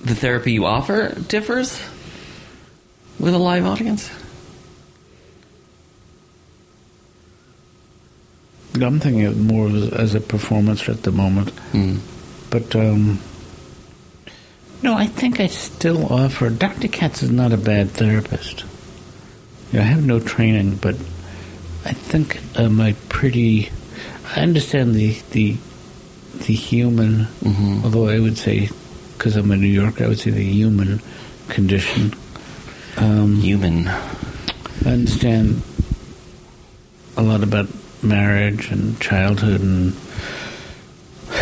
the 0.00 0.14
therapy 0.14 0.52
you 0.52 0.66
offer 0.66 1.14
differs 1.28 1.80
with 3.18 3.34
a 3.34 3.38
live 3.38 3.66
audience. 3.66 4.10
I'm 8.74 9.00
thinking 9.00 9.24
of 9.26 9.36
more 9.38 9.68
as, 9.68 9.92
as 9.92 10.14
a 10.14 10.20
performance 10.20 10.88
at 10.88 11.02
the 11.02 11.12
moment. 11.12 11.50
Hmm. 11.72 11.98
But 12.50 12.74
um, 12.76 13.18
no, 14.82 14.94
I 14.94 15.06
think 15.06 15.40
I 15.40 15.48
still 15.48 16.06
offer. 16.12 16.48
Dr. 16.50 16.88
Katz 16.88 17.22
is 17.22 17.30
not 17.30 17.52
a 17.52 17.56
bad 17.56 17.90
therapist. 17.90 18.64
You 19.72 19.78
know, 19.78 19.84
I 19.84 19.88
have 19.88 20.04
no 20.04 20.18
training, 20.20 20.76
but 20.76 20.96
I 21.84 21.92
think 21.92 22.40
um, 22.58 22.80
I 22.80 22.94
pretty. 23.08 23.70
I 24.36 24.40
understand 24.42 24.94
the 24.94 25.16
the 25.32 25.56
the 26.46 26.54
human, 26.54 27.26
Mhm. 27.42 27.84
although 27.84 28.08
I 28.08 28.18
would 28.20 28.38
say, 28.38 28.68
because 29.16 29.36
I'm 29.36 29.50
a 29.50 29.56
New 29.56 29.66
Yorker, 29.66 30.04
I 30.04 30.08
would 30.08 30.18
say 30.20 30.30
the 30.30 30.42
human 30.44 31.00
condition. 31.48 32.14
Um, 32.96 33.40
Human. 33.40 33.88
I 33.88 34.90
understand 34.90 35.62
a 37.16 37.22
lot 37.22 37.42
about 37.42 37.68
marriage 38.02 38.70
and 38.70 38.98
childhood 39.00 39.60
and 39.60 39.94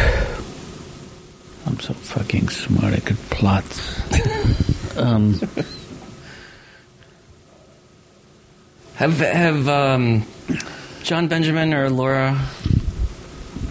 I'm 1.67 1.79
so 1.81 1.93
fucking 1.95 2.49
smart 2.49 2.95
I 2.95 3.01
could 3.01 3.19
plots. 3.31 4.01
um, 4.97 5.41
Have 8.99 9.19
have 9.21 9.69
um, 9.69 10.25
Jon 11.03 11.29
Benjamin 11.29 11.73
or 11.73 11.89
Laura 11.89 12.37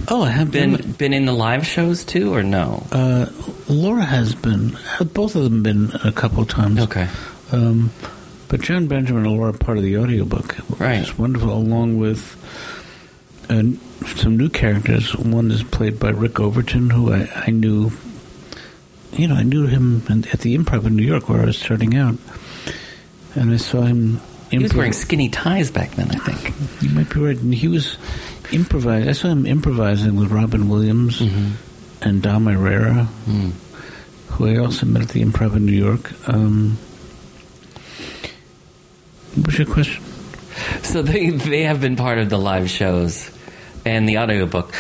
oh, 0.08 0.24
I 0.24 0.30
have 0.30 0.52
been 0.52 0.76
been. 0.78 0.92
been 0.94 1.14
in 1.14 1.26
the 1.26 1.34
live 1.34 1.66
shows 1.68 2.04
too, 2.06 2.34
or 2.34 2.44
no? 2.44 2.86
Uh, 2.92 3.28
Laura 3.68 4.04
has 4.06 4.36
been. 4.36 4.78
Both 5.14 5.36
of 5.36 5.44
them 5.44 5.64
been 5.64 5.92
a 6.04 6.12
couple 6.12 6.46
times. 6.46 6.80
Okay, 6.80 7.10
Um, 7.52 7.92
but 8.48 8.62
Jon 8.62 8.88
Benjamin 8.88 9.26
and 9.26 9.36
Laura 9.36 9.50
are 9.50 9.58
part 9.58 9.78
of 9.78 9.84
the 9.84 9.98
audiobook. 9.98 10.56
Right. 10.80 11.00
It's 11.02 11.18
wonderful, 11.18 11.52
along 11.52 11.98
with 11.98 12.38
uh, 13.50 13.64
some 14.16 14.38
new 14.38 14.48
characters. 14.50 15.14
One 15.16 15.52
is 15.52 15.64
played 15.64 16.00
by 16.00 16.12
Rick 16.12 16.40
Overton, 16.40 16.90
who 16.90 17.12
I, 17.14 17.30
I 17.36 17.50
knew, 17.52 17.92
you 19.12 19.28
know, 19.28 19.36
I 19.36 19.44
knew 19.44 19.68
him 19.68 20.04
at 20.10 20.40
the 20.40 20.58
Improv 20.58 20.86
in 20.86 20.96
New 20.96 21.04
York 21.04 21.28
where 21.28 21.42
I 21.42 21.46
was 21.46 21.58
starting 21.58 21.98
out. 21.98 22.16
And 23.36 23.52
I 23.52 23.58
saw 23.58 23.82
him 23.82 24.22
he 24.50 24.60
was 24.60 24.74
wearing 24.74 24.94
skinny 24.94 25.30
ties 25.30 25.72
back 25.72 25.92
then. 25.92 26.10
I 26.12 26.16
think. 26.20 26.82
You 26.82 26.90
might 26.90 27.10
be 27.14 27.20
right. 27.20 27.38
And 27.38 27.54
he 27.54 27.68
was 27.68 27.98
improvising. 28.52 29.10
I 29.10 29.12
saw 29.14 29.28
him 29.30 29.46
improvising 29.46 30.16
with 30.16 30.32
Robin 30.32 30.70
Williams 30.70 31.22
and 32.02 32.22
Dom 32.22 32.46
Irrera, 32.48 33.08
Mm. 33.28 33.52
who 34.30 34.48
I 34.48 34.58
also 34.58 34.86
met 34.86 35.02
at 35.04 35.10
the 35.10 35.24
Improv 35.24 35.56
in 35.56 35.66
New 35.66 35.74
York. 35.74 36.12
Um, 36.30 36.78
what 39.36 39.48
was 39.48 39.58
your 39.58 39.68
question? 39.68 40.04
So 40.84 41.02
they 41.02 41.30
they 41.30 41.64
have 41.64 41.82
been 41.82 41.96
part 41.96 42.18
of 42.18 42.30
the 42.30 42.38
live 42.40 42.70
shows 42.70 43.30
and 43.86 44.08
the 44.08 44.18
audiobook. 44.18 44.74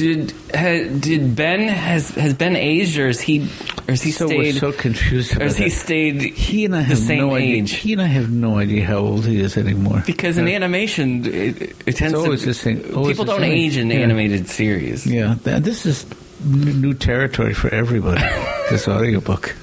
Did 0.00 0.32
ha, 0.54 0.88
did 0.98 1.36
Ben 1.36 1.60
has 1.68 2.08
has 2.16 2.32
Ben 2.32 2.56
aged 2.56 2.96
or 2.98 3.08
is 3.08 3.20
he 3.20 3.40
or 3.86 3.90
has 3.92 4.02
he 4.02 4.12
so 4.12 4.26
stayed 4.26 4.54
so 4.56 4.72
confused 4.72 5.32
or 5.32 5.36
about 5.36 5.46
has 5.48 5.56
he 5.58 5.64
that. 5.64 5.70
stayed 5.72 6.22
He 6.22 6.64
and 6.64 6.74
I 6.74 6.78
the 6.78 6.84
have 6.84 6.98
same 6.98 7.18
no 7.28 7.34
idea. 7.34 7.56
age? 7.56 7.72
He 7.72 7.92
and 7.92 8.00
I 8.00 8.06
have 8.06 8.30
no 8.30 8.56
idea 8.58 8.86
how 8.86 8.96
old 8.96 9.26
he 9.26 9.40
is 9.40 9.56
anymore. 9.58 10.02
Because 10.06 10.38
in 10.38 10.46
Yeah. 10.46 10.54
animation, 10.56 11.26
it, 11.26 11.76
it 11.86 11.96
tends 11.96 12.14
always 12.14 12.40
to 12.40 12.46
the 12.46 12.54
same- 12.54 12.80
people 12.80 13.24
don't 13.26 13.40
same. 13.40 13.52
age 13.52 13.76
in 13.76 13.90
Yeah. 13.90 13.98
animated 13.98 14.48
series. 14.48 15.06
Yeah, 15.06 15.36
this 15.44 15.84
is 15.84 16.06
new 16.44 16.94
territory 16.94 17.52
for 17.52 17.68
everybody. 17.74 18.22
this 18.70 18.88
audiobook. 18.88 19.54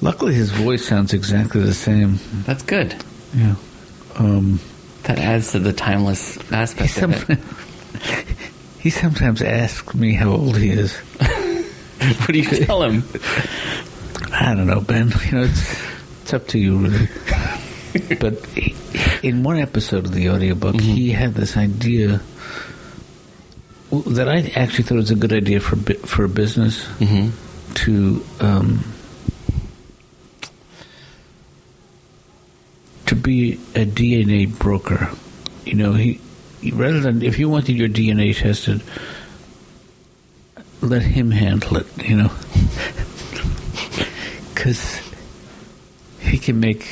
Luckily, 0.00 0.34
his 0.34 0.50
voice 0.50 0.84
sounds 0.84 1.12
exactly 1.14 1.60
the 1.62 1.74
same. 1.74 2.18
That's 2.44 2.62
good. 2.64 2.94
Yeah. 3.36 3.54
Um, 4.16 4.58
That 5.04 5.18
adds 5.18 5.52
to 5.52 5.58
the 5.60 5.72
timeless 5.72 6.38
aspect 6.50 6.98
of 7.02 7.30
it. 7.30 7.38
he 8.80 8.90
sometimes 8.90 9.42
asks 9.42 9.94
me 9.94 10.14
how 10.14 10.30
old 10.30 10.56
he 10.56 10.70
is. 10.70 10.96
What 12.00 12.28
do 12.28 12.38
you 12.38 12.44
tell 12.64 12.82
him? 12.82 13.04
I 14.32 14.54
don't 14.54 14.66
know, 14.66 14.80
Ben. 14.80 15.12
You 15.26 15.32
know, 15.32 15.42
it's, 15.44 15.82
it's 16.22 16.32
up 16.32 16.46
to 16.48 16.58
you, 16.58 16.78
really. 16.78 17.08
but 18.20 18.44
he, 18.46 18.74
in 19.22 19.42
one 19.42 19.58
episode 19.58 20.06
of 20.06 20.12
the 20.12 20.30
audiobook, 20.30 20.80
he 20.80 21.10
had 21.10 21.34
this 21.34 21.58
idea 21.58 22.22
that 23.90 24.28
I 24.28 24.50
actually 24.56 24.84
thought 24.84 24.94
it 24.94 24.96
was 24.96 25.10
a 25.10 25.16
good 25.16 25.32
idea 25.32 25.60
for 25.60 25.76
for 26.06 26.24
a 26.24 26.28
business 26.28 26.86
hmm 26.98 27.30
to 27.74 28.24
um, 28.40 28.84
to 33.06 33.14
be 33.14 33.54
a 33.74 33.84
DNA 33.84 34.48
broker. 34.58 35.10
You 35.66 35.74
know, 35.74 35.92
he 35.92 36.20
rather 36.72 37.00
than 37.00 37.22
if 37.22 37.38
you 37.38 37.48
wanted 37.48 37.76
your 37.76 37.88
DNA 37.88 38.36
tested, 38.36 38.82
let 40.80 41.02
him 41.02 41.30
handle 41.30 41.76
it. 41.78 41.86
You 42.08 42.16
know, 42.16 42.30
because 44.54 45.00
he 46.20 46.38
can 46.38 46.60
make 46.60 46.86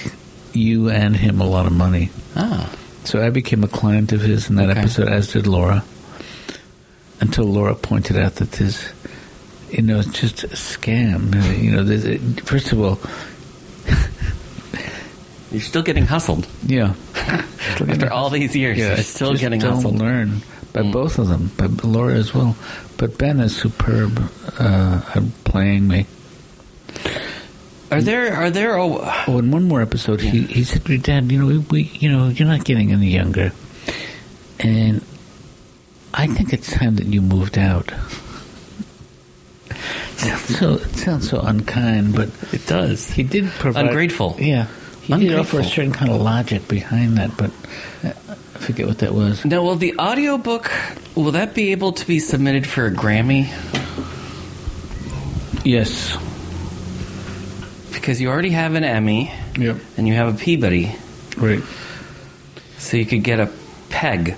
you 0.52 0.90
and 0.90 1.16
him 1.16 1.40
a 1.40 1.46
lot 1.46 1.66
of 1.66 1.72
money. 1.72 2.10
Ah, 2.36 2.70
So 3.04 3.24
I 3.24 3.30
became 3.30 3.64
a 3.64 3.68
client 3.68 4.12
of 4.12 4.20
his 4.22 4.48
in 4.50 4.56
that 4.56 4.70
Okay. 4.70 4.80
episode, 4.80 5.08
as 5.08 5.32
did 5.32 5.46
Laura. 5.46 5.84
Until 7.20 7.44
Laura 7.46 7.74
pointed 7.74 8.16
out 8.16 8.36
that 8.36 8.52
this, 8.52 8.88
you 9.70 9.82
know, 9.82 9.98
it's 9.98 10.20
just 10.20 10.44
a 10.44 10.48
scam. 10.48 11.34
You 11.62 11.72
know, 11.72 11.84
first 12.44 12.72
of 12.72 12.80
all, 12.80 13.00
you're 15.50 15.60
still 15.60 15.82
getting 15.82 16.06
hustled 16.06 16.46
yeah. 16.66 16.94
after 17.16 18.12
all 18.12 18.30
these 18.30 18.54
years. 18.56 18.78
Yeah, 18.78 18.94
you're 18.94 19.04
still 19.04 19.34
getting 19.34 19.60
don't 19.60 19.74
hustled. 19.76 19.98
learn 19.98 20.42
by 20.72 20.82
Mm. 20.82 20.92
both 20.92 21.18
of 21.18 21.28
them, 21.28 21.50
by 21.56 21.66
Laura 21.82 22.14
as 22.14 22.34
well. 22.34 22.54
But 22.98 23.16
Ben 23.18 23.40
is 23.40 23.56
superb 23.56 24.20
uh, 24.58 25.00
at 25.14 25.22
playing 25.44 25.88
me. 25.88 26.06
Are 27.90 28.02
there 28.02 28.34
are 28.36 28.50
there 28.50 28.76
oh, 28.78 29.00
Oh, 29.26 29.38
in 29.38 29.50
one 29.50 29.64
more 29.64 29.80
episode, 29.80 30.20
he, 30.20 30.42
he 30.42 30.62
said 30.64 30.84
to 30.84 30.98
Dad, 30.98 31.32
you 31.32 31.38
know, 31.40 31.46
we, 31.46 31.58
we, 31.58 31.82
you 31.94 32.10
know, 32.12 32.28
you're 32.28 32.46
not 32.48 32.64
getting 32.64 32.92
any 32.92 33.08
younger, 33.08 33.50
and 34.60 35.00
I 36.12 36.26
think 36.26 36.52
it's 36.52 36.70
time 36.70 36.96
that 36.96 37.06
you 37.06 37.22
moved 37.22 37.56
out. 37.56 37.90
So 40.48 40.74
it 40.74 40.96
sounds 40.96 41.30
so 41.30 41.40
unkind, 41.40 42.14
but 42.14 42.28
it 42.52 42.66
does. 42.66 43.08
he 43.10 43.22
did 43.22 43.46
provide 43.52 43.86
Ungrateful. 43.86 44.36
Yeah, 44.38 44.66
he 45.16 45.28
did 45.28 45.34
offer 45.38 45.60
a 45.60 45.64
certain 45.64 45.92
kind 45.92 46.10
of 46.10 46.20
logic 46.20 46.68
behind 46.68 47.16
that, 47.18 47.36
but 47.36 47.50
uh, 48.04 48.12
I 48.28 48.58
forget 48.58 48.86
what 48.86 48.98
that 48.98 49.14
was. 49.14 49.44
Now, 49.44 49.62
will 49.62 49.76
the 49.76 49.94
audiobook 49.98 50.70
will 51.16 51.32
that 51.32 51.54
be 51.54 51.72
able 51.72 51.92
to 51.92 52.06
be 52.06 52.18
submitted 52.20 52.66
for 52.66 52.86
a 52.86 52.90
Grammy? 52.90 53.48
Yes. 55.64 56.16
Because 57.92 58.20
you 58.20 58.28
already 58.28 58.50
have 58.50 58.74
an 58.74 58.84
Emmy 58.84 59.32
Yep. 59.58 59.76
and 59.96 60.06
you 60.08 60.14
have 60.14 60.34
a 60.34 60.38
Peabody, 60.38 60.94
Right. 61.36 61.62
so 62.78 62.96
you 62.96 63.04
could 63.06 63.22
get 63.24 63.40
a 63.40 63.50
peg. 63.90 64.36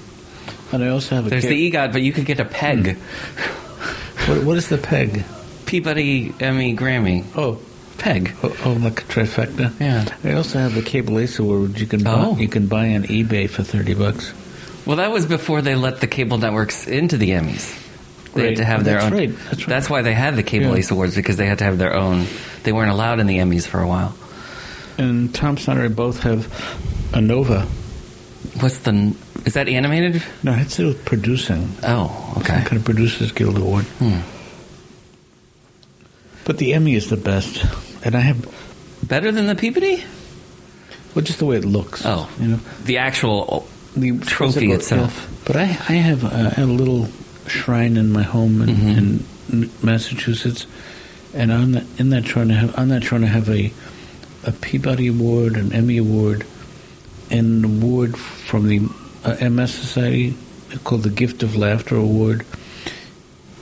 And 0.73 0.83
I 0.85 0.89
also 0.89 1.17
have 1.17 1.27
a. 1.27 1.31
There's 1.31 1.45
the 1.45 1.71
EGOT, 1.71 1.93
but 1.93 2.03
you 2.03 2.13
could 2.13 2.27
get 2.27 2.41
a 2.41 2.45
peg. 2.45 2.97
what, 4.27 4.45
what 4.45 4.57
is 4.57 4.69
the 4.69 4.79
peg? 4.79 5.25
Peabody, 5.67 6.33
Emmy, 6.41 6.75
Grammy. 6.77 7.25
Oh, 7.37 7.59
peg. 8.01 8.35
Oh, 8.43 8.57
oh, 8.65 8.73
like 8.73 9.03
a 9.03 9.05
trifecta. 9.05 9.73
Yeah. 9.81 10.05
I 10.25 10.33
also 10.35 10.59
have 10.59 10.75
the 10.75 10.83
Cable 10.83 11.19
Ace 11.21 11.39
Award. 11.39 11.79
You 11.79 11.87
can 11.87 12.03
buy, 12.03 12.15
Oh. 12.27 12.37
you 12.37 12.49
can 12.49 12.67
buy 12.67 12.95
on 12.95 13.05
eBay 13.05 13.49
for 13.49 13.63
thirty 13.63 13.95
bucks. 13.95 14.33
Well, 14.87 14.97
that 14.97 15.13
was 15.13 15.27
before 15.27 15.63
they 15.63 15.75
let 15.77 16.01
the 16.01 16.07
cable 16.09 16.39
networks 16.39 16.87
into 16.89 17.17
the 17.17 17.31
Emmys. 17.31 17.77
They 18.35 18.41
had 18.43 18.49
Right. 18.49 18.57
to 18.57 18.65
have 18.65 18.85
their 18.85 18.95
That's 19.01 19.07
own. 19.13 19.13
right. 19.19 19.31
That's 19.51 19.69
right. 19.69 19.91
why 19.91 20.03
they 20.03 20.15
had 20.15 20.37
the 20.37 20.43
Cable 20.43 20.71
Yeah. 20.71 20.77
Ace 20.77 20.91
Awards 20.91 21.15
because 21.15 21.37
they 21.37 21.47
had 21.47 21.59
to 21.59 21.65
have 21.65 21.79
their 21.79 21.95
own. 21.95 22.27
They 22.63 22.73
weren't 22.73 22.91
allowed 22.91 23.21
in 23.21 23.27
the 23.27 23.39
Emmys 23.39 23.67
for 23.67 23.81
a 23.81 23.87
while. 23.87 24.15
And 24.99 25.35
Tom 25.35 25.57
Snyder 25.59 25.89
both 25.89 26.21
have 26.23 26.47
a 27.13 27.21
Nova. 27.21 27.63
What's 28.61 28.79
the? 28.79 29.15
Is 29.45 29.55
that 29.55 29.69
animated? 29.69 30.23
No, 30.43 30.53
it's 30.55 30.75
still 30.75 30.95
producing. 30.95 31.71
Oh, 31.83 32.09
Some 32.35 32.43
okay. 32.43 32.63
kind 32.65 32.77
of 32.77 32.85
Producers 32.85 33.33
Guild 33.33 33.57
Award. 33.59 33.85
Hmm. 33.99 34.21
But 36.45 36.59
the 36.59 36.75
Emmy 36.75 36.95
is 36.95 37.09
the 37.11 37.17
best, 37.17 37.65
and 38.05 38.15
I 38.15 38.21
have 38.21 38.47
Better 39.07 39.33
than 39.33 39.47
the 39.47 39.55
Peabody? 39.55 40.05
well, 41.15 41.25
just 41.25 41.39
the 41.39 41.47
way 41.47 41.57
it 41.57 41.65
looks. 41.65 42.03
Oh. 42.05 42.29
you 42.39 42.49
know, 42.49 42.61
The 42.85 42.99
actual. 42.99 43.67
the 43.97 44.19
Trophy 44.21 44.71
itself. 44.73 45.27
yeah. 45.31 45.39
But 45.47 45.57
I, 45.57 45.63
I 45.63 45.95
have 45.99 46.23
a, 46.25 46.55
a 46.63 46.67
little 46.67 47.09
shrine 47.49 47.97
in 47.97 48.13
my 48.13 48.23
home 48.23 48.63
in, 48.63 48.69
Mm-hmm. 48.77 49.63
in 49.63 49.71
Massachusetts, 49.83 50.67
and 51.35 51.51
on 51.51 51.73
that 51.73 51.85
in 51.99 52.11
that 52.11 52.27
shrine 52.27 52.51
I 52.53 52.55
have 52.55 52.79
on 52.79 52.89
that 52.89 53.03
shrine 53.03 53.25
I 53.25 53.29
have 53.29 53.49
a 53.51 53.73
a 54.45 54.53
Peabody 54.53 55.09
Award, 55.09 55.57
an 55.57 55.73
Emmy 55.73 55.97
Award, 55.99 56.47
and 57.31 57.65
an 57.65 57.83
award 57.83 58.17
from 58.17 58.69
the 58.69 58.89
uh, 59.25 59.49
MS 59.51 59.75
Society 59.75 60.35
called 60.85 61.03
the 61.03 61.11
Gift 61.11 61.43
of 61.43 61.57
Laughter 61.57 61.97
Award, 61.97 62.47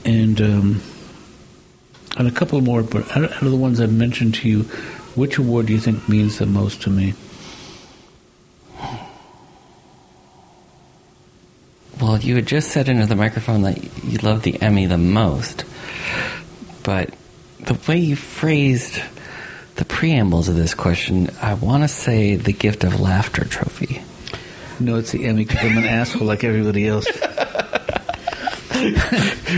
and 0.05 0.39
um, 0.41 0.81
and 2.19 2.27
a 2.27 2.31
couple 2.31 2.61
more. 2.61 2.83
But 2.83 3.09
out 3.17 3.41
of 3.41 3.49
the 3.49 3.57
ones 3.57 3.79
I've 3.81 3.91
mentioned 3.91 4.35
to 4.35 4.49
you, 4.49 4.63
which 5.15 5.39
award 5.39 5.65
do 5.65 5.73
you 5.73 5.79
think 5.79 6.07
means 6.07 6.37
the 6.37 6.45
most 6.45 6.83
to 6.83 6.91
me? 6.91 7.15
Well, 11.99 12.19
you 12.19 12.35
had 12.35 12.45
just 12.45 12.71
said 12.71 12.87
into 12.87 13.07
the 13.07 13.15
microphone 13.15 13.63
that 13.63 14.03
you 14.03 14.19
love 14.19 14.43
the 14.43 14.61
Emmy 14.61 14.85
the 14.85 14.97
most, 14.97 15.65
but 16.83 17.13
the 17.59 17.77
way 17.87 17.97
you 17.97 18.15
phrased 18.15 19.01
the 19.75 19.83
preambles 19.83 20.47
of 20.47 20.55
this 20.55 20.73
question, 20.73 21.29
I 21.41 21.55
want 21.55 21.83
to 21.83 21.89
say 21.89 22.35
the 22.35 22.53
gift 22.53 22.85
of 22.85 23.01
laughter 23.01 23.43
trophy. 23.43 24.01
No, 24.79 24.95
it's 24.95 25.11
the 25.11 25.25
Emmy 25.25 25.43
because 25.43 25.63
I'm 25.63 25.77
an 25.77 25.83
asshole 25.83 26.25
like 26.25 26.45
everybody 26.45 26.87
else. 26.87 27.05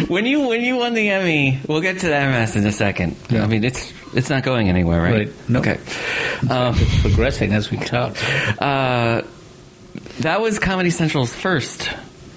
when 0.08 0.26
you 0.26 0.48
when 0.48 0.62
you 0.62 0.78
won 0.78 0.94
the 0.94 1.10
Emmy, 1.10 1.60
we'll 1.68 1.82
get 1.82 2.00
to 2.00 2.08
the 2.08 2.12
MS 2.20 2.56
in 2.56 2.66
a 2.66 2.72
second. 2.72 3.16
Yeah. 3.30 3.44
I 3.44 3.48
mean, 3.48 3.64
it's 3.64 3.92
it's 4.14 4.30
not 4.30 4.44
going 4.44 4.70
anywhere, 4.70 5.02
right? 5.02 5.28
Right. 5.28 5.50
No. 5.50 5.60
Okay. 5.60 5.80
Um, 6.50 6.76
it's 6.78 7.02
progressing 7.02 7.54
as 7.54 7.70
we 7.72 7.78
talk. 7.78 8.16
uh, 8.62 9.22
that 10.22 10.42
was 10.42 10.60
Comedy 10.60 10.90
Central's 10.90 11.34
first 11.34 11.90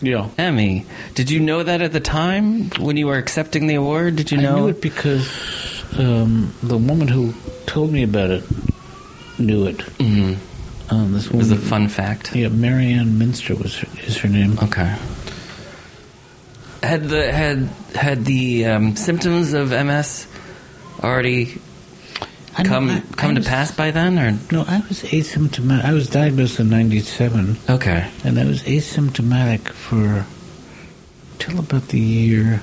Yeah. 0.03 0.29
Emmy. 0.39 0.87
Did 1.15 1.31
you 1.31 1.41
know 1.41 1.63
that 1.63 1.81
at 1.83 1.93
the 1.93 2.01
time 2.01 2.71
when 2.81 2.97
you 2.97 3.07
were 3.07 3.17
accepting 3.19 3.67
the 3.67 3.75
award? 3.77 4.17
Did 4.17 4.33
you 4.33 4.39
I 4.39 4.43
know? 4.43 4.57
knew 4.57 4.69
it 4.69 4.81
because 4.83 5.29
um, 5.99 6.53
the 6.63 6.77
woman 6.77 7.09
who 7.09 7.35
told 7.67 7.93
me 7.93 8.03
about 8.03 8.31
it 8.31 8.45
knew 9.39 9.67
it. 9.67 9.79
Mhm. 9.99 10.37
Um, 10.91 11.13
this 11.13 11.27
It 11.27 11.35
was 11.35 11.51
a 11.51 11.57
fun 11.57 11.89
fact. 11.89 12.35
yeah, 12.37 12.49
Marianne 12.49 13.19
Minster 13.19 13.55
was 13.57 13.77
her, 13.79 13.89
is 14.07 14.19
her 14.19 14.29
name. 14.29 14.59
Okay. 14.63 14.95
Had 16.85 17.09
the 17.09 17.33
had 17.33 17.69
had 17.95 18.25
the 18.25 18.67
um, 18.67 18.97
symptoms 18.97 19.53
of 19.53 19.71
MS 19.71 20.27
already 21.03 21.59
I 22.57 22.63
come 22.63 22.91
I- 22.91 23.03
come 23.17 23.33
I 23.33 23.35
to 23.35 23.41
pass 23.43 23.73
by 23.73 23.91
then, 23.91 24.19
or 24.19 24.39
No, 24.53 24.65
I 24.69 24.83
was 24.89 25.03
asymptomatic. 25.03 25.85
I 25.85 25.93
was 25.93 26.09
diagnosed 26.09 26.61
in 26.61 26.69
'97, 26.71 27.57
okay? 27.71 28.09
and 28.25 28.39
I 28.39 28.45
was 28.45 28.63
asymptomatic 28.63 29.69
for 29.69 30.25
till 31.39 31.59
about 31.59 31.89
the 31.89 31.99
year 31.99 32.61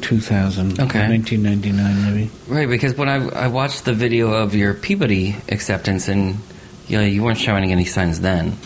2000, 0.00 0.78
Okay. 0.80 1.08
1999 1.08 2.04
maybe. 2.04 2.30
Right, 2.48 2.68
because 2.68 2.94
when 2.96 3.08
I 3.08 3.26
I 3.28 3.46
watched 3.48 3.84
the 3.84 3.94
video 3.94 4.32
of 4.32 4.54
your 4.54 4.74
Peabody 4.74 5.36
acceptance, 5.48 6.08
and 6.08 6.36
you 6.88 6.98
know, 6.98 7.04
you 7.04 7.22
weren't 7.24 7.38
showing 7.38 7.72
any 7.72 7.84
signs 7.84 8.20
then. 8.20 8.56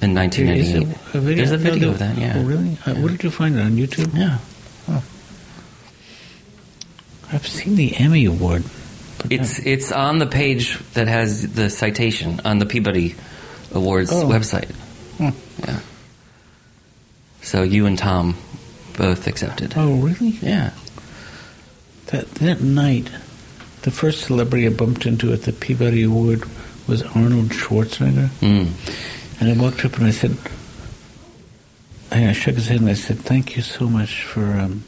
In 0.00 0.14
There 0.14 0.24
is 0.24 0.72
1998, 0.72 0.96
a, 1.14 1.18
a 1.18 1.20
video. 1.20 1.36
there's 1.36 1.50
a 1.50 1.58
video 1.58 1.86
no. 1.88 1.90
of 1.92 1.98
that. 1.98 2.16
Yeah, 2.18 2.34
Oh, 2.36 2.42
really? 2.44 2.78
Uh, 2.86 2.94
where 2.94 3.08
did 3.08 3.24
you 3.24 3.30
find 3.30 3.56
it 3.58 3.62
on 3.62 3.72
YouTube? 3.72 4.14
yeah. 4.16 4.38
I've 7.30 7.46
seen 7.46 7.74
the 7.76 7.94
Emmy 7.96 8.24
Award. 8.24 8.64
It's 9.28 9.58
it's 9.58 9.92
on 9.92 10.18
the 10.18 10.26
page 10.26 10.78
that 10.94 11.08
has 11.08 11.52
the 11.52 11.68
citation 11.68 12.40
on 12.44 12.58
the 12.58 12.64
Peabody 12.66 13.16
Awards 13.74 14.10
Oh. 14.12 14.26
website. 14.26 14.70
Hmm. 15.18 15.30
Yeah. 15.66 15.80
So 17.42 17.62
you 17.62 17.84
and 17.86 17.98
Tom 17.98 18.36
both 18.96 19.26
accepted. 19.26 19.74
Oh, 19.76 19.96
really? 19.96 20.30
Yeah. 20.40 20.70
That 22.06 22.30
that 22.36 22.60
night, 22.62 23.10
the 23.82 23.90
first 23.90 24.22
celebrity 24.24 24.66
I 24.66 24.70
bumped 24.70 25.04
into 25.04 25.32
at 25.32 25.42
the 25.42 25.52
Peabody 25.52 26.04
Award 26.04 26.44
was 26.86 27.02
Arnold 27.02 27.50
Schwarzenegger, 27.50 28.28
Mm. 28.40 28.68
And 29.40 29.50
I 29.50 29.62
walked 29.62 29.84
up 29.84 29.96
and 29.96 30.06
I 30.06 30.10
said, 30.10 30.36
I 32.10 32.32
shook 32.32 32.54
his 32.54 32.68
hand 32.68 32.80
and 32.80 32.90
I 32.90 32.94
said, 32.94 33.18
"Thank 33.18 33.56
you 33.56 33.62
so 33.62 33.86
much 33.86 34.24
for 34.24 34.44
um, 34.44 34.84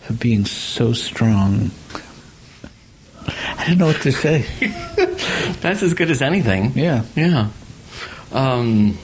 for 0.00 0.12
being 0.14 0.44
so 0.44 0.92
strong." 0.92 1.70
I 3.26 3.64
didn't 3.66 3.78
know 3.78 3.86
what 3.86 4.00
to 4.02 4.12
say. 4.12 4.46
That's 5.60 5.82
as 5.82 5.94
good 5.94 6.10
as 6.10 6.22
anything. 6.22 6.72
Yeah. 6.74 7.04
Yeah. 7.14 7.50
Um, 8.32 8.96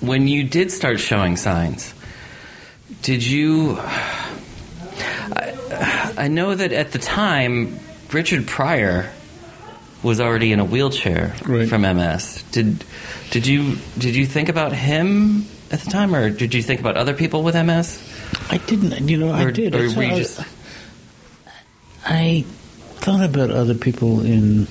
when 0.00 0.26
you 0.26 0.44
did 0.44 0.72
start 0.72 0.98
showing 0.98 1.36
signs, 1.36 1.94
did 3.02 3.24
you? 3.24 3.76
I, 3.78 6.14
I 6.16 6.28
know 6.28 6.54
that 6.54 6.72
at 6.72 6.92
the 6.92 6.98
time, 6.98 7.78
Richard 8.12 8.46
Pryor 8.46 9.12
was 10.06 10.20
already 10.20 10.52
in 10.52 10.60
a 10.60 10.64
wheelchair 10.64 11.34
Right. 11.44 11.68
from 11.68 11.82
MS. 11.84 12.44
Did 12.52 12.84
did 13.30 13.46
you 13.46 13.76
did 13.98 14.14
you 14.14 14.24
think 14.26 14.48
about 14.48 14.72
him 14.72 15.46
at 15.70 15.80
the 15.80 15.90
time, 15.90 16.14
or 16.14 16.30
did 16.30 16.54
you 16.54 16.62
think 16.62 16.80
about 16.80 16.96
other 16.96 17.12
people 17.14 17.42
with 17.42 17.54
MS? 17.56 17.98
I 18.50 18.58
didn't. 18.58 19.08
You 19.08 19.18
know, 19.18 19.32
I 19.32 19.50
did. 19.50 19.74
or 19.74 19.78
I, 19.88 19.94
were 19.96 20.02
you 20.04 20.16
just- 20.16 20.40
I 22.04 22.44
thought 23.02 23.24
about 23.24 23.50
other 23.50 23.74
people 23.74 24.20
in 24.20 24.66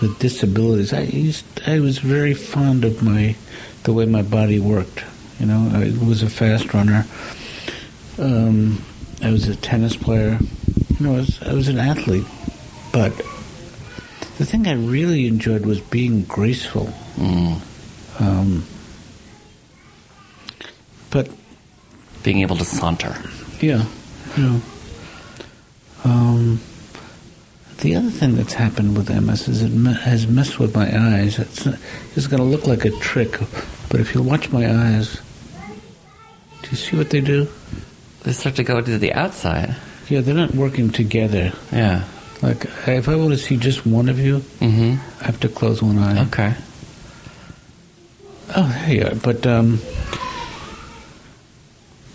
with 0.00 0.18
disabilities. 0.18 0.92
I 0.92 1.02
used. 1.02 1.44
I 1.66 1.80
was 1.80 1.98
very 1.98 2.34
fond 2.34 2.84
of 2.84 3.02
my 3.02 3.36
the 3.84 3.92
way 3.92 4.06
my 4.06 4.22
body 4.22 4.58
worked. 4.58 5.04
You 5.38 5.46
know, 5.46 5.70
I 5.72 5.92
was 6.04 6.22
a 6.22 6.30
fast 6.30 6.72
runner. 6.74 7.06
Um, 8.18 8.82
I 9.22 9.30
was 9.30 9.46
a 9.48 9.54
tennis 9.56 9.96
player. 9.96 10.38
You 10.98 11.06
know, 11.06 11.14
I 11.14 11.18
was, 11.18 11.42
I 11.42 11.52
was 11.54 11.68
an 11.68 11.78
athlete. 11.78 12.24
But 12.92 13.12
the 14.38 14.46
thing 14.46 14.66
I 14.66 14.72
really 14.74 15.26
enjoyed 15.26 15.66
was 15.66 15.80
being 15.80 16.22
graceful. 16.22 16.86
Mm, 17.16 17.60
Um, 18.20 18.64
but 21.10 21.28
being 22.22 22.40
able 22.40 22.56
to 22.56 22.64
saunter. 22.64 23.14
Yeah, 23.60 23.84
yeah. 24.36 24.60
Um, 26.04 26.60
the 27.80 27.94
other 27.96 28.10
thing 28.10 28.34
that's 28.36 28.54
happened 28.54 28.96
with 28.96 29.08
MS 29.10 29.48
is 29.48 29.62
it 29.62 29.70
me- 29.72 29.94
has 29.94 30.26
messed 30.26 30.58
with 30.58 30.74
my 30.74 30.88
eyes. 31.14 31.38
It's, 31.38 31.66
it's 32.16 32.26
going 32.26 32.42
to 32.42 32.48
look 32.48 32.66
like 32.66 32.84
a 32.84 32.90
trick, 32.98 33.38
but 33.88 34.00
if 34.00 34.14
you 34.14 34.22
watch 34.22 34.50
my 34.50 34.68
eyes, 34.68 35.20
do 36.62 36.70
you 36.70 36.76
see 36.76 36.96
what 36.96 37.10
they 37.10 37.20
do? 37.20 37.48
They 38.24 38.32
start 38.32 38.56
to 38.56 38.64
go 38.64 38.80
to 38.80 38.98
the 38.98 39.12
outside. 39.12 39.76
Yeah, 40.08 40.20
they're 40.22 40.34
not 40.34 40.54
working 40.54 40.90
together. 40.90 41.52
Yeah. 41.72 42.04
Like 42.42 42.64
if 42.86 43.08
I 43.08 43.16
want 43.16 43.30
to 43.32 43.38
see 43.38 43.56
just 43.56 43.84
one 43.86 44.08
of 44.08 44.18
you, 44.18 44.38
Mm-hmm. 44.60 45.22
I 45.22 45.24
have 45.26 45.40
to 45.40 45.48
close 45.48 45.82
one 45.82 45.98
eye. 45.98 46.22
Okay. 46.26 46.54
Oh, 48.56 48.68
there 48.86 48.94
you 48.94 49.04
are. 49.06 49.14
But 49.14 49.46
um, 49.46 49.80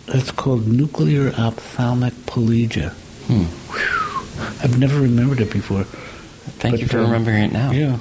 it's 0.07 0.31
called 0.31 0.67
nuclear 0.67 1.33
ophthalmic 1.37 2.13
plegia. 2.25 2.91
Hmm. 3.27 3.45
I've 4.63 4.77
never 4.79 4.99
remembered 4.99 5.41
it 5.41 5.51
before. 5.51 5.83
Thank 5.83 6.73
But, 6.73 6.79
you 6.81 6.87
for 6.87 6.99
um, 6.99 7.05
remembering 7.11 7.43
it 7.43 7.51
now. 7.53 7.71
Yeah. 7.71 7.99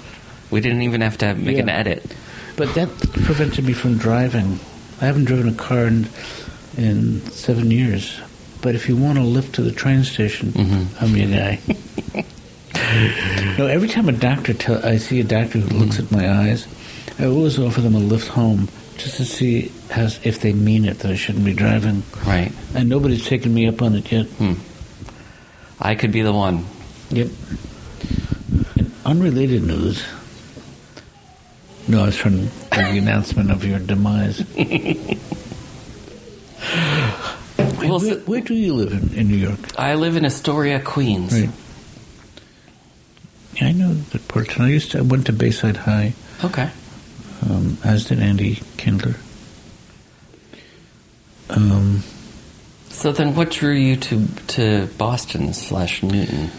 We 0.50 0.60
didn't 0.60 0.82
even 0.82 1.00
have 1.00 1.18
to 1.18 1.34
make 1.34 1.56
Yeah. 1.56 1.62
an 1.64 1.68
edit. 1.68 2.14
But 2.56 2.74
that 2.74 2.88
prevented 3.24 3.64
me 3.64 3.72
from 3.72 3.98
driving. 3.98 4.60
I 5.00 5.06
haven't 5.06 5.24
driven 5.24 5.48
a 5.48 5.54
car 5.54 5.86
in, 5.86 6.08
in 6.76 7.20
seven 7.30 7.70
years. 7.70 8.20
But 8.62 8.74
if 8.74 8.88
you 8.88 8.96
want 8.96 9.18
a 9.18 9.22
lift 9.22 9.54
to 9.56 9.62
the 9.62 9.72
train 9.72 10.04
station, 10.04 10.52
Mhm. 10.52 10.86
I'm 11.02 11.16
your 11.16 11.28
guy. 11.28 11.58
no, 13.58 13.66
every 13.66 13.88
time 13.88 14.08
a 14.08 14.12
doctor 14.12 14.54
tell, 14.54 14.84
I 14.86 14.96
see 14.98 15.20
a 15.20 15.24
doctor 15.24 15.58
who 15.58 15.78
looks 15.78 15.98
at 15.98 16.10
my 16.12 16.30
eyes, 16.30 16.66
I 17.18 17.26
always 17.26 17.58
offer 17.58 17.80
them 17.80 17.94
a 17.94 17.98
lift 17.98 18.28
home 18.28 18.68
just 18.98 19.16
to 19.16 19.24
see 19.24 19.70
how, 19.90 20.04
if 20.22 20.40
they 20.40 20.52
mean 20.52 20.84
it 20.84 21.00
that 21.00 21.10
I 21.10 21.16
shouldn't 21.16 21.44
be 21.44 21.52
driving. 21.54 22.02
Right. 22.26 22.52
And 22.74 22.88
nobody's 22.88 23.26
taken 23.26 23.52
me 23.52 23.66
up 23.66 23.82
on 23.82 23.94
it 23.96 24.10
yet. 24.12 24.26
Hmm. 24.26 24.54
I 25.80 25.94
could 25.96 26.12
be 26.12 26.22
the 26.22 26.32
one. 26.32 26.64
Yep. 27.10 27.28
In 28.76 28.92
unrelated 29.04 29.64
news. 29.64 30.04
No, 31.88 32.02
I 32.04 32.06
was 32.06 32.16
trying 32.16 32.34
to 32.38 32.42
do 32.44 32.92
the 32.92 32.98
announcement 32.98 33.50
of 33.50 33.64
your 33.64 33.80
demise. 33.80 34.40
Where, 38.00 38.14
where 38.20 38.40
do 38.40 38.54
you 38.54 38.74
live 38.74 38.92
in, 38.92 39.12
in 39.18 39.28
New 39.28 39.36
York? 39.36 39.58
I 39.78 39.94
live 39.94 40.16
in 40.16 40.24
Astoria, 40.24 40.80
Queens. 40.80 41.32
Right. 41.32 41.50
I 43.60 43.72
know 43.72 43.92
that 43.94 44.26
portion. 44.28 44.62
I 44.62 44.68
used 44.68 44.92
to. 44.92 44.98
I 44.98 45.02
went 45.02 45.26
to 45.26 45.32
Bayside 45.32 45.76
High, 45.76 46.14
Okay. 46.42 46.70
um, 47.48 47.76
as 47.84 48.06
did 48.06 48.18
Andy 48.20 48.60
Kindler. 48.76 49.16
Um, 51.50 52.02
So 52.88 53.12
then, 53.12 53.34
what 53.34 53.50
drew 53.50 53.72
you 53.74 53.96
to 53.96 54.26
to 54.48 54.86
Boston 54.98 55.52
slash 55.52 56.02
Newton? 56.02 56.50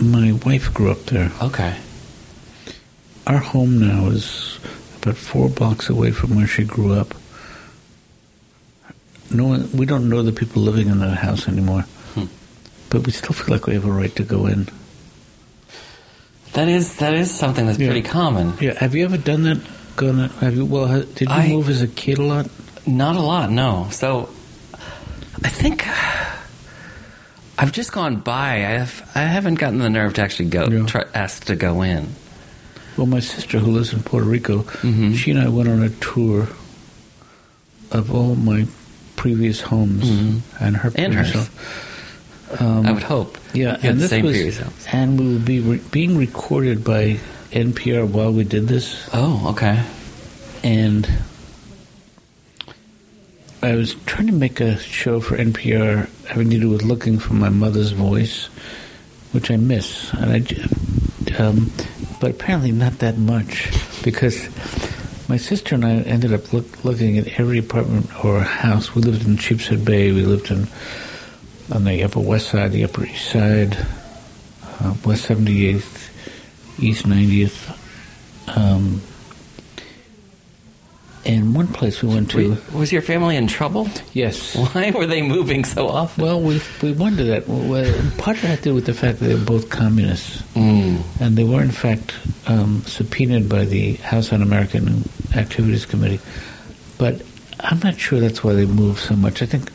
my 0.00 0.32
wife 0.32 0.72
grew 0.74 0.90
up 0.90 1.04
there. 1.06 1.30
Okay. 1.42 1.76
Our 3.26 3.38
home 3.38 3.78
now 3.78 4.06
is 4.08 4.58
about 5.00 5.16
four 5.16 5.48
blocks 5.48 5.88
away 5.88 6.10
from 6.12 6.34
where 6.34 6.46
she 6.46 6.64
grew 6.64 6.92
up. 6.94 7.14
No 9.34 9.46
one, 9.46 9.70
we 9.72 9.86
don't 9.86 10.08
know 10.08 10.22
the 10.22 10.32
people 10.32 10.62
living 10.62 10.88
in 10.88 10.98
that 11.00 11.16
house 11.18 11.48
anymore, 11.48 11.82
Hmm. 12.14 12.24
but 12.90 13.06
we 13.06 13.12
still 13.12 13.32
feel 13.32 13.54
like 13.54 13.66
we 13.66 13.74
have 13.74 13.84
a 13.86 13.90
right 13.92 14.14
to 14.16 14.22
go 14.24 14.46
in. 14.46 14.68
That 16.52 16.68
is 16.68 16.96
that 16.96 17.14
is 17.14 17.30
something 17.30 17.66
that's 17.66 17.78
Yeah. 17.78 17.86
pretty 17.88 18.02
common. 18.02 18.54
Yeah, 18.60 18.74
have 18.78 18.94
you 18.94 19.04
ever 19.04 19.16
done 19.16 19.42
that? 19.44 19.58
Gone? 19.96 20.28
Have 20.40 20.54
you? 20.56 20.64
Well, 20.66 21.02
did 21.14 21.28
you 21.28 21.34
I- 21.34 21.48
move 21.48 21.68
as 21.70 21.80
a 21.82 21.88
kid 21.88 22.18
a 22.18 22.22
lot? 22.22 22.48
Not 22.86 23.16
a 23.16 23.20
lot, 23.20 23.50
no. 23.50 23.88
So 23.90 24.28
I 25.44 25.48
think 25.48 25.86
I've 27.58 27.72
just 27.72 27.92
gone 27.92 28.16
by. 28.16 28.54
I 28.56 28.76
have 28.84 29.10
I 29.14 29.20
haven't 29.22 29.54
gotten 29.56 29.78
the 29.78 29.88
nerve 29.90 30.14
to 30.14 30.22
actually 30.22 30.46
go 30.50 30.68
Yeah. 30.70 30.84
try, 30.86 31.04
ask 31.14 31.44
to 31.44 31.56
go 31.56 31.82
in. 31.82 32.08
Well, 32.96 33.06
my 33.06 33.20
sister, 33.20 33.58
who 33.58 33.70
lives 33.70 33.92
in 33.94 34.02
Puerto 34.02 34.26
Rico, 34.26 34.62
Mhm. 34.82 35.16
she 35.16 35.30
and 35.30 35.40
I 35.40 35.48
went 35.48 35.68
on 35.70 35.82
a 35.82 35.88
tour 35.88 36.48
of 37.90 38.12
all 38.12 38.34
my 38.34 38.66
previous 39.22 39.60
homes 39.60 40.02
Mhm. 40.10 40.40
and 40.58 40.76
her 40.78 40.90
And 40.96 41.14
hers. 41.14 41.48
Um, 42.58 42.84
I 42.84 42.90
would 42.90 43.04
hope. 43.04 43.38
Yeah, 43.54 43.76
and 43.80 44.00
this 44.00 44.10
same 44.10 44.24
was, 44.26 44.58
and 44.90 45.16
we 45.18 45.26
would 45.32 45.44
be 45.44 45.60
re- 45.60 45.80
being 45.92 46.16
recorded 46.18 46.82
by 46.82 47.18
NPR 47.52 48.04
while 48.04 48.32
we 48.32 48.42
did 48.42 48.66
this, 48.66 48.96
Oh, 49.14 49.46
okay. 49.50 49.78
and 50.64 51.08
I 53.62 53.76
was 53.76 53.94
trying 54.06 54.26
to 54.26 54.32
make 54.32 54.60
a 54.60 54.76
show 54.80 55.20
for 55.20 55.36
NPR 55.36 56.08
having 56.26 56.50
to 56.50 56.58
do 56.58 56.68
with 56.68 56.82
looking 56.82 57.20
for 57.20 57.34
my 57.34 57.48
mother's 57.48 57.92
voice, 57.92 58.48
which 59.30 59.50
I 59.52 59.56
miss, 59.56 60.10
and 60.14 60.32
I, 60.32 61.40
um, 61.40 61.70
but 62.20 62.32
apparently 62.32 62.72
not 62.72 62.98
that 62.98 63.18
much 63.18 63.70
because 64.02 64.48
my 65.28 65.36
sister 65.36 65.74
and 65.74 65.84
I 65.84 65.96
ended 66.00 66.32
up 66.32 66.52
look, 66.52 66.84
looking 66.84 67.18
at 67.18 67.40
every 67.40 67.58
apartment 67.58 68.24
or 68.24 68.40
house. 68.40 68.94
We 68.94 69.02
lived 69.02 69.26
in 69.26 69.36
Sheepshead 69.36 69.84
Bay. 69.84 70.12
We 70.12 70.22
lived 70.22 70.50
in 70.50 70.68
on 71.72 71.84
the 71.84 72.02
Upper 72.02 72.20
West 72.20 72.48
Side, 72.48 72.72
the 72.72 72.84
Upper 72.84 73.04
East 73.04 73.30
Side, 73.30 73.76
uh, 74.80 74.94
West 75.04 75.28
78th, 75.28 76.10
East 76.78 77.06
90th. 77.06 77.78
Um, 78.56 79.00
one 81.64 81.72
place 81.72 82.02
we 82.02 82.08
went 82.08 82.30
to, 82.32 82.56
was 82.74 82.92
your 82.92 83.02
family 83.02 83.36
in 83.36 83.46
trouble? 83.46 83.88
yes. 84.12 84.56
Why 84.56 84.90
were 84.90 85.06
they 85.06 85.22
moving 85.22 85.64
so 85.64 85.88
often? 85.88 86.24
Well, 86.24 86.40
we 86.40 86.60
we 86.82 86.92
wondered 86.92 87.26
that. 87.26 87.46
Part 88.18 88.36
of 88.36 88.42
that 88.42 88.48
had 88.48 88.58
to 88.58 88.64
do 88.70 88.74
with 88.74 88.86
the 88.86 88.94
fact 88.94 89.18
that 89.20 89.26
they 89.26 89.34
were 89.34 89.44
both 89.44 89.68
communists, 89.70 90.42
Mm. 90.54 91.02
and 91.20 91.36
they 91.36 91.44
were 91.44 91.62
in 91.62 91.70
fact 91.70 92.14
um, 92.46 92.82
subpoenaed 92.86 93.48
by 93.48 93.64
the 93.64 93.94
House 94.02 94.32
Un-American 94.32 95.04
Activities 95.34 95.86
Committee. 95.86 96.20
But 96.98 97.22
I'm 97.60 97.78
not 97.80 97.98
sure 97.98 98.18
that's 98.20 98.42
why 98.44 98.52
they 98.54 98.66
moved 98.66 99.00
so 99.00 99.14
much. 99.14 99.42
I 99.42 99.46
think 99.46 99.70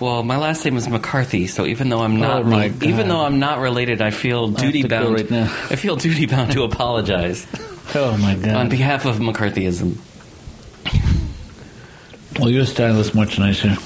Well, 0.00 0.22
my 0.22 0.36
last 0.38 0.64
name 0.64 0.76
is 0.76 0.88
McCarthy, 0.88 1.46
so 1.46 1.66
even 1.66 1.88
though 1.90 2.00
I'm 2.00 2.16
not 2.18 2.44
Oh, 2.46 2.64
even 2.82 3.08
though 3.08 3.20
I'm 3.20 3.38
not 3.38 3.58
related, 3.60 4.00
I 4.00 4.10
feel 4.10 4.48
duty 4.48 4.82
go 4.82 4.88
bound. 4.88 5.14
right 5.14 5.30
now. 5.30 5.44
I 5.70 5.76
feel 5.76 5.96
duty 5.96 6.24
bound 6.26 6.52
to 6.52 6.62
apologize 6.70 7.46
Oh 7.94 8.16
my 8.18 8.34
God! 8.36 8.54
on 8.54 8.68
behalf 8.70 9.04
of 9.04 9.16
McCarthyism. 9.18 9.96
Well, 12.38 12.50
your 12.50 12.66
style 12.66 12.98
is 12.98 13.14
much 13.14 13.38
nicer. 13.38 13.76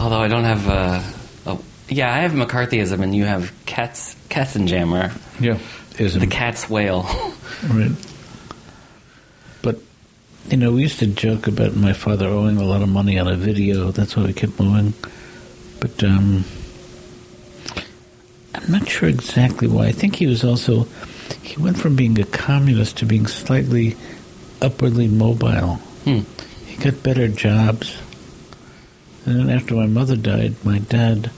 Although 0.00 0.20
I 0.20 0.28
don't 0.28 0.44
have, 0.44 0.68
uh, 0.68 1.02
oh, 1.46 1.64
yeah, 1.88 2.12
I 2.12 2.18
have 2.18 2.32
McCarthyism, 2.32 3.02
and 3.02 3.14
you 3.14 3.24
have 3.24 3.52
Katz 3.66 4.16
Katzenjammer, 4.30 5.12
Yeah, 5.40 5.58
is 5.98 6.14
the 6.14 6.26
cat's 6.26 6.68
wail. 6.70 7.02
right. 7.68 7.90
But 9.62 9.78
you 10.48 10.56
know, 10.56 10.72
we 10.72 10.82
used 10.82 10.98
to 11.00 11.06
joke 11.06 11.46
about 11.46 11.76
my 11.76 11.92
father 11.92 12.26
owing 12.26 12.56
a 12.58 12.64
lot 12.64 12.82
of 12.82 12.88
money 12.88 13.18
on 13.18 13.28
a 13.28 13.36
video. 13.36 13.90
That's 13.90 14.16
why 14.16 14.24
we 14.24 14.32
kept 14.32 14.58
moving. 14.58 14.94
But 15.80 16.02
um, 16.02 16.44
I'm 18.54 18.72
not 18.72 18.88
sure 18.88 19.08
exactly 19.08 19.68
why. 19.68 19.86
I 19.86 19.92
think 19.92 20.16
he 20.16 20.26
was 20.26 20.44
also 20.44 20.86
he 21.42 21.60
went 21.60 21.78
from 21.78 21.96
being 21.96 22.18
a 22.20 22.24
communist 22.24 22.98
to 22.98 23.06
being 23.06 23.26
slightly 23.26 23.96
upwardly 24.60 25.08
mobile. 25.08 25.76
Hmm. 26.04 26.20
Got 26.80 27.02
better 27.02 27.28
jobs. 27.28 27.96
And 29.26 29.38
then 29.40 29.50
after 29.50 29.74
my 29.74 29.86
mother 29.86 30.16
died, 30.16 30.54
my 30.64 30.78
dad 30.78 31.30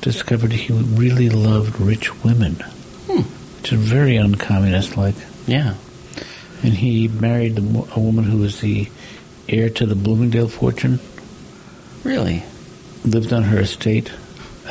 discovered 0.00 0.52
he 0.52 0.72
really 0.72 1.28
loved 1.28 1.80
rich 1.80 2.22
women, 2.24 2.54
which 3.06 3.72
is 3.72 3.80
very 3.80 4.14
uncommunist 4.14 4.96
like. 4.96 5.16
Yeah. 5.46 5.74
And 6.62 6.72
he 6.74 7.08
married 7.08 7.58
a 7.58 7.62
a 7.96 8.00
woman 8.00 8.24
who 8.24 8.38
was 8.38 8.60
the 8.60 8.88
heir 9.48 9.68
to 9.70 9.84
the 9.86 9.94
Bloomingdale 9.96 10.48
fortune, 10.48 11.00
Really? 12.02 12.42
lived 13.04 13.32
on 13.32 13.42
her 13.44 13.60
estate. 13.60 14.10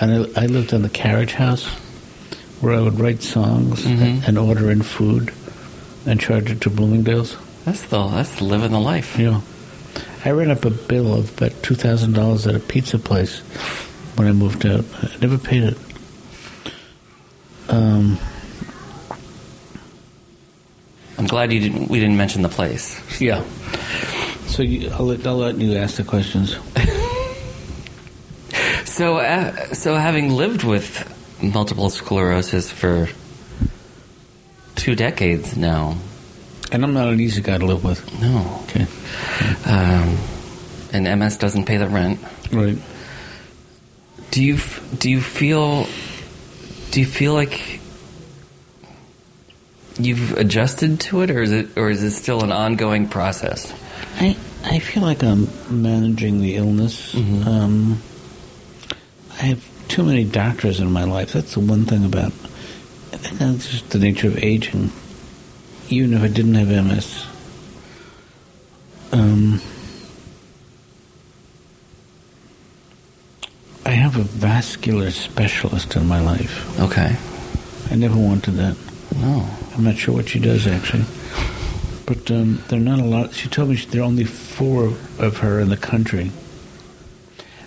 And 0.01 0.27
I, 0.35 0.43
I 0.43 0.45
lived 0.47 0.73
on 0.73 0.81
the 0.81 0.89
carriage 0.89 1.33
house 1.33 1.65
where 2.61 2.73
I 2.73 2.81
would 2.81 2.99
write 2.99 3.21
songs 3.21 3.81
Mhm. 3.83 4.27
and 4.27 4.37
order 4.39 4.71
in 4.71 4.81
food 4.81 5.31
and 6.07 6.19
charge 6.19 6.49
it 6.49 6.61
to 6.61 6.69
Bloomingdale's. 6.71 7.37
That's 7.65 7.83
the 7.83 8.07
that's 8.07 8.35
the 8.35 8.45
living 8.45 8.71
the 8.71 8.79
life. 8.79 9.17
Yeah. 9.19 9.41
I 10.25 10.31
ran 10.31 10.51
up 10.51 10.65
a 10.65 10.69
bill 10.69 11.13
of 11.13 11.37
about 11.37 11.51
$2,000 11.63 12.47
at 12.47 12.55
a 12.55 12.59
pizza 12.59 12.97
place 12.97 13.39
when 14.15 14.27
I 14.27 14.31
moved 14.31 14.65
out. 14.65 14.85
I 15.01 15.17
never 15.21 15.37
paid 15.37 15.63
it. 15.63 15.77
Um, 17.67 18.17
I'm 21.17 21.27
glad 21.27 21.51
you 21.51 21.59
didn't. 21.59 21.89
We 21.89 21.99
didn't 21.99 22.17
mention 22.17 22.41
the 22.41 22.49
place. 22.49 23.01
yeah. 23.21 23.43
So 24.47 24.63
you, 24.63 24.89
I'll, 24.91 25.05
let, 25.05 25.25
I'll 25.25 25.37
let 25.37 25.57
you 25.57 25.75
ask 25.77 25.97
the 25.97 26.03
questions. 26.03 26.55
So, 28.93 29.17
uh, 29.17 29.73
so 29.73 29.95
having 29.95 30.29
lived 30.29 30.63
with 30.63 31.41
multiple 31.41 31.89
sclerosis 31.89 32.71
for 32.71 33.09
two 34.75 34.93
decades 34.93 35.57
now, 35.57 35.97
And 36.73 36.83
I'm 36.83 36.93
not 36.93 37.07
an 37.07 37.19
easy 37.21 37.41
guy 37.41 37.57
to 37.59 37.65
live 37.65 37.83
with. 37.83 38.01
no, 38.19 38.59
Okay. 38.63 38.87
um, 39.65 40.17
and 40.91 41.19
MS 41.19 41.37
doesn't 41.37 41.65
pay 41.65 41.77
the 41.77 41.87
rent. 41.87 42.19
Right. 42.51 42.77
Do 44.31 44.43
you 44.43 44.57
do 44.97 45.09
you 45.09 45.21
feel 45.21 45.87
do 46.91 46.99
you 46.99 47.05
feel 47.05 47.33
like 47.35 47.79
you've 49.99 50.33
adjusted 50.37 50.99
to 51.01 51.21
it, 51.21 51.29
or 51.29 51.41
is 51.43 51.51
it 51.51 51.77
or 51.77 51.89
is 51.89 52.01
it 52.03 52.11
still 52.11 52.43
an 52.43 52.51
ongoing 52.51 53.07
process? 53.07 53.71
I 54.19 54.35
I 54.65 54.79
feel 54.79 55.03
like 55.03 55.23
I'm 55.23 55.47
managing 55.69 56.41
the 56.41 56.55
illness. 56.55 57.13
Mhm. 57.13 57.45
Um, 57.45 58.01
I 59.39 59.43
have 59.45 59.63
too 59.89 60.03
many 60.03 60.23
doctors 60.23 60.79
in 60.79 60.91
my 60.91 61.03
life. 61.03 61.33
That's 61.33 61.53
the 61.53 61.59
one 61.59 61.85
thing 61.85 62.05
about. 62.05 62.31
I 63.13 63.17
think 63.17 63.37
that's 63.37 63.69
just 63.69 63.89
the 63.91 63.99
nature 63.99 64.27
of 64.27 64.37
aging. 64.43 64.91
Even 65.89 66.13
if 66.13 66.21
I 66.23 66.27
didn't 66.27 66.55
have 66.55 66.69
MS, 66.69 67.25
um, 69.11 69.61
I 73.85 73.91
have 73.91 74.15
a 74.17 74.23
vascular 74.23 75.11
specialist 75.11 75.95
in 75.95 76.07
my 76.07 76.19
life. 76.21 76.79
Okay, 76.79 77.15
I 77.91 77.95
never 77.95 78.17
wanted 78.17 78.51
that. 78.55 78.75
no, 79.17 79.47
I'm 79.75 79.83
not 79.83 79.97
sure 79.97 80.15
what 80.15 80.29
she 80.29 80.39
does 80.39 80.65
actually, 80.67 81.03
but 82.05 82.31
um, 82.31 82.63
there 82.69 82.79
are 82.79 82.81
not 82.81 82.99
a 82.99 83.03
lot. 83.05 83.33
She 83.33 83.49
told 83.49 83.69
me 83.69 83.75
there 83.75 84.01
are 84.01 84.05
only 84.05 84.23
four 84.23 84.93
of 85.19 85.37
her 85.37 85.59
in 85.59 85.69
the 85.69 85.77
country, 85.77 86.31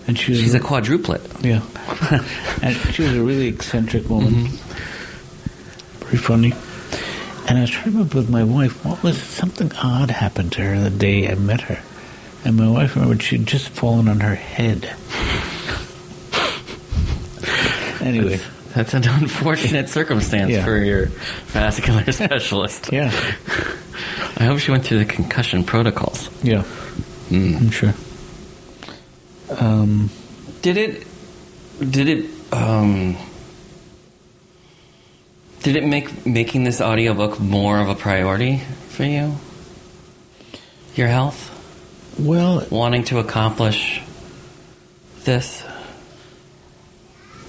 and 0.09 0.19
she 0.19 0.33
was 0.33 0.41
she's 0.41 0.55
a 0.55 0.61
quadruplet. 0.61 1.21
yeah, 1.45 1.63
and 2.63 2.75
she 2.95 3.03
was 3.03 3.15
a 3.15 3.23
really 3.23 3.47
eccentric 3.49 4.09
woman, 4.09 4.47
very 6.01 6.17
funny. 6.19 6.55
And 7.49 7.59
I 7.59 7.61
was 7.61 7.71
trying 7.71 7.85
to 7.85 7.91
remember 7.93 8.17
with 8.17 8.29
my 8.31 8.43
wife, 8.45 8.85
what 8.85 9.03
was 9.03 9.21
something 9.23 9.71
odd 9.77 10.11
happened 10.11 10.53
to 10.53 10.63
her 10.63 10.81
the 10.81 10.91
day 10.91 11.31
I 11.31 11.35
met 11.37 11.61
her, 11.63 11.81
and 12.45 12.57
my 12.57 12.69
wife 12.69 12.97
remembered 12.97 13.23
she'd 13.23 13.47
just 13.47 13.69
fallen 13.69 14.09
on 14.09 14.21
her 14.21 14.35
head. 14.35 14.95
Anyway, 18.01 18.39
That's 18.75 18.95
an 18.95 19.09
unfortunate 19.09 19.89
circumstance 19.89 20.51
Yeah. 20.53 20.65
for 20.65 20.77
your 20.77 21.07
vascular 21.47 22.05
specialist. 22.13 22.91
yeah, 22.93 23.07
I 24.37 24.45
hope 24.45 24.59
she 24.61 24.71
went 24.71 24.85
through 24.85 24.99
the 24.99 25.05
concussion 25.07 25.65
protocols. 25.65 26.29
yeah, 26.43 26.63
I'm 27.31 27.71
sure. 27.71 27.95
Um, 29.59 30.11
Did 30.63 30.77
it? 30.77 31.07
Did 31.91 32.09
it? 32.09 32.31
Um, 32.53 33.17
did 35.67 35.75
it 35.75 35.85
make 35.85 36.25
making 36.25 36.63
this 36.63 36.81
audiobook 36.81 37.41
more 37.41 37.81
of 37.81 37.89
a 37.89 37.97
priority 37.97 38.59
for 38.91 39.03
you? 39.03 39.35
Your 40.95 41.09
health, 41.09 41.51
well, 42.21 42.65
wanting 42.71 43.03
to 43.07 43.19
accomplish 43.19 44.01
this. 45.25 45.65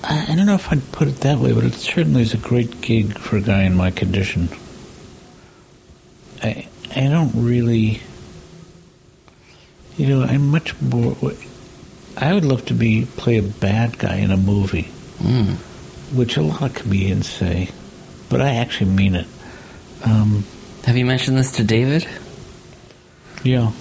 I, 0.04 0.26
I 0.30 0.36
don't 0.36 0.48
know 0.48 0.56
if 0.56 0.72
I'd 0.72 0.92
put 0.92 1.08
it 1.08 1.18
that 1.18 1.38
way, 1.38 1.54
but 1.54 1.64
it 1.64 1.76
certainly 1.76 2.24
is 2.24 2.34
a 2.34 2.38
great 2.38 2.82
gig 2.82 3.20
for 3.20 3.38
a 3.38 3.42
guy 3.42 3.62
in 3.66 3.76
my 3.76 3.92
condition. 3.92 4.50
I 6.42 6.68
I 6.96 7.02
don't 7.10 7.34
really, 7.36 8.02
you 9.96 10.08
know, 10.08 10.24
I'm 10.24 10.50
much 10.50 10.74
more. 10.82 11.16
I 12.18 12.34
would 12.34 12.46
love 12.46 12.66
to 12.66 12.74
be 12.74 13.06
play 13.16 13.38
a 13.38 13.44
bad 13.44 14.00
guy 14.00 14.16
in 14.16 14.32
a 14.32 14.38
movie, 14.38 14.90
Mm. 15.20 15.58
which 16.16 16.36
a 16.36 16.42
lot 16.42 16.64
of 16.64 16.74
comedians 16.74 17.30
say, 17.30 17.70
but 18.30 18.42
I 18.42 18.56
actually 18.56 18.92
mean 18.92 19.16
it. 19.16 19.28
Um, 20.04 20.44
Have 20.86 20.98
you 20.98 21.06
mentioned 21.06 21.38
this 21.38 21.52
to 21.54 21.64
David? 21.64 22.08
yeah, 23.44 23.72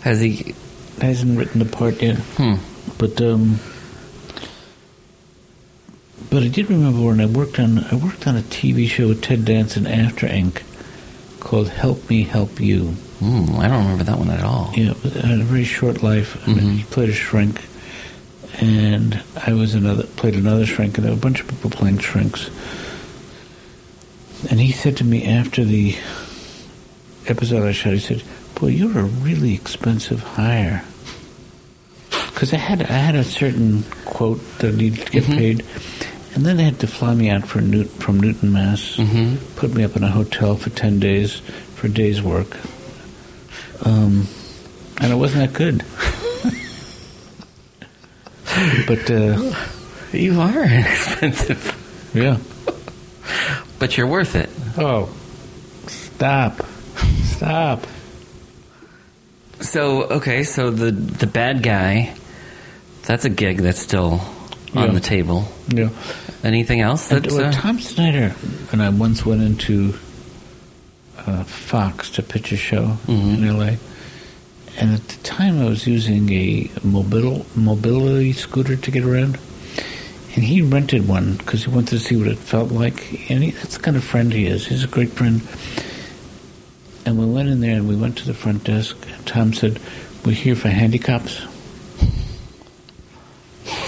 Has 0.00 0.20
he? 0.20 0.54
hasn't 1.00 1.36
written 1.38 1.58
the 1.58 1.64
part 1.64 2.00
yet. 2.02 2.16
Hmm. 2.36 2.54
But 2.98 3.20
um, 3.20 3.58
but 6.30 6.42
I 6.42 6.48
did 6.48 6.70
remember 6.70 7.00
when 7.06 7.20
I 7.20 7.26
worked 7.26 7.58
on 7.58 7.78
I 7.90 7.96
worked 7.96 8.26
on 8.26 8.36
a 8.36 8.42
TV 8.42 8.88
show 8.88 9.08
with 9.08 9.22
Ted 9.22 9.44
Danson 9.44 9.86
after 9.86 10.26
Ink. 10.26 10.62
called 11.40 11.68
Help 11.68 12.08
Me 12.08 12.22
Help 12.22 12.58
You. 12.60 12.94
Mm, 13.20 13.58
I 13.58 13.68
don't 13.68 13.82
remember 13.84 14.04
that 14.04 14.18
one 14.18 14.30
at 14.30 14.42
all. 14.42 14.72
Yeah, 14.74 14.94
it 15.04 15.12
had 15.12 15.40
a 15.40 15.44
very 15.44 15.64
short 15.64 16.02
life. 16.02 16.46
And 16.46 16.56
Mhm. 16.56 16.76
He 16.78 16.84
played 16.84 17.10
a 17.10 17.12
shrink, 17.12 17.60
and 18.60 19.22
I 19.46 19.52
was 19.52 19.74
another 19.74 20.04
played 20.04 20.34
another 20.34 20.66
shrink, 20.66 20.96
and 20.98 21.04
there 21.04 21.12
were 21.12 21.18
a 21.18 21.20
bunch 21.20 21.40
of 21.40 21.48
people 21.48 21.70
playing 21.70 21.98
shrinks. 21.98 22.50
And 24.50 24.60
he 24.60 24.72
said 24.72 24.96
to 24.98 25.04
me 25.04 25.24
after 25.26 25.64
the 25.64 25.96
episode 27.26 27.66
I 27.66 27.72
shot, 27.72 27.94
he 27.94 27.98
said, 27.98 28.22
"Boy, 28.54 28.68
you're 28.68 28.98
a 28.98 29.04
really 29.04 29.54
expensive 29.54 30.20
hire." 30.22 30.84
Because 32.10 32.52
I 32.52 32.56
had 32.58 32.82
I 32.82 32.92
had 32.92 33.14
a 33.14 33.24
certain 33.24 33.84
quote 34.04 34.40
that 34.58 34.74
needed 34.76 35.06
to 35.06 35.12
get 35.12 35.24
Mhm. 35.24 35.36
paid, 35.38 35.62
and 36.34 36.44
then 36.44 36.56
they 36.56 36.64
had 36.64 36.78
to 36.80 36.86
fly 36.86 37.14
me 37.14 37.30
out 37.30 37.46
for 37.46 37.60
Newt, 37.60 37.90
from 38.02 38.20
Newton, 38.20 38.52
Mass. 38.52 38.96
Mhm. 38.96 39.36
Put 39.56 39.74
me 39.74 39.82
up 39.84 39.96
in 39.96 40.02
a 40.04 40.10
hotel 40.10 40.56
for 40.56 40.70
ten 40.70 40.98
days 40.98 41.40
for 41.76 41.86
a 41.86 41.90
day's 41.90 42.22
work, 42.22 42.56
um, 43.84 44.28
and 45.00 45.12
it 45.12 45.16
wasn't 45.16 45.40
that 45.40 45.52
good. 45.52 45.82
But 48.86 49.10
uh, 49.10 49.52
You 50.12 50.40
are 50.40 50.64
expensive, 50.84 51.74
yeah. 52.14 52.38
but 53.78 53.96
you're 53.96 54.06
worth 54.06 54.34
it. 54.36 54.48
Oh, 54.78 55.08
stop, 55.86 56.60
stop. 57.24 57.86
So 59.60 60.04
okay, 60.04 60.44
so 60.44 60.70
the 60.70 60.90
the 60.90 61.26
bad 61.26 61.62
guy, 61.62 62.14
that's 63.06 63.24
a 63.24 63.30
gig 63.30 63.58
that's 63.58 63.78
still 63.80 64.20
on 64.74 64.86
Yeah. 64.88 64.92
the 64.92 65.00
table. 65.00 65.48
Yeah. 65.68 65.88
Anything 66.42 66.80
else? 66.80 67.10
And, 67.10 67.24
That's, 67.24 67.34
well, 67.34 67.46
uh, 67.46 67.52
Tom 67.52 67.80
Snyder 67.80 68.34
and 68.72 68.82
I 68.82 68.90
once 68.90 69.24
went 69.24 69.42
into 69.42 69.94
uh, 71.26 71.44
Fox 71.44 72.10
to 72.10 72.22
pitch 72.22 72.52
a 72.52 72.56
show 72.56 72.98
Mhm. 73.06 73.34
in 73.38 73.44
L.A. 73.48 73.78
And 74.76 74.92
at 74.92 75.06
the 75.08 75.22
time, 75.22 75.60
I 75.60 75.66
was 75.66 75.86
using 75.86 76.30
a 76.32 76.64
mobil- 76.80 77.44
mobility 77.56 78.32
scooter 78.32 78.76
to 78.76 78.90
get 78.90 79.04
around. 79.04 79.38
And 80.34 80.42
he 80.42 80.62
rented 80.62 81.06
one 81.06 81.34
because 81.36 81.64
he 81.64 81.70
wanted 81.70 81.90
to 81.90 82.00
see 82.00 82.16
what 82.16 82.26
it 82.26 82.38
felt 82.38 82.72
like. 82.72 83.30
And 83.30 83.44
he, 83.44 83.50
that's 83.52 83.76
the 83.76 83.82
kind 83.82 83.96
of 83.96 84.02
friend 84.02 84.32
he 84.32 84.46
is. 84.46 84.66
He's 84.66 84.82
a 84.82 84.88
great 84.88 85.10
friend. 85.10 85.42
And 87.06 87.18
we 87.18 87.26
went 87.26 87.48
in 87.48 87.60
there 87.60 87.76
and 87.76 87.88
we 87.88 87.94
went 87.94 88.18
to 88.18 88.26
the 88.26 88.34
front 88.34 88.64
desk. 88.64 88.96
And 89.08 89.26
Tom 89.26 89.52
said, 89.52 89.78
We're 90.24 90.32
here 90.32 90.56
for 90.56 90.68
handicaps. 90.68 91.42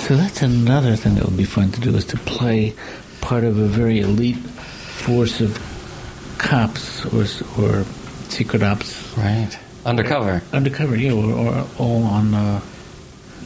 So 0.06 0.14
that's 0.14 0.42
another 0.42 0.94
thing 0.94 1.16
that 1.16 1.24
would 1.24 1.36
be 1.36 1.44
fun 1.44 1.72
to 1.72 1.80
do 1.80 1.96
is 1.96 2.04
to 2.06 2.16
play 2.16 2.74
part 3.20 3.42
of 3.42 3.58
a 3.58 3.66
very 3.66 3.98
elite 3.98 4.36
force 4.36 5.40
of 5.40 5.58
cops 6.38 7.04
or 7.06 7.26
or 7.60 7.84
secret 8.28 8.62
ops 8.62 9.16
right. 9.16 9.58
Undercover. 9.86 10.42
undercover, 10.52 10.96
yeah, 10.96 11.12
or, 11.12 11.30
or 11.32 11.66
all 11.78 12.02
on 12.04 12.34
uh, 12.34 12.60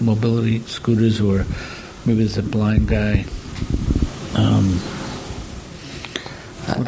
mobility 0.01 0.61
scooters, 0.61 1.21
or 1.21 1.45
maybe 2.07 2.21
there's 2.21 2.39
a 2.39 2.43
blind 2.43 2.89
guy. 2.89 3.25
Um, 4.35 4.81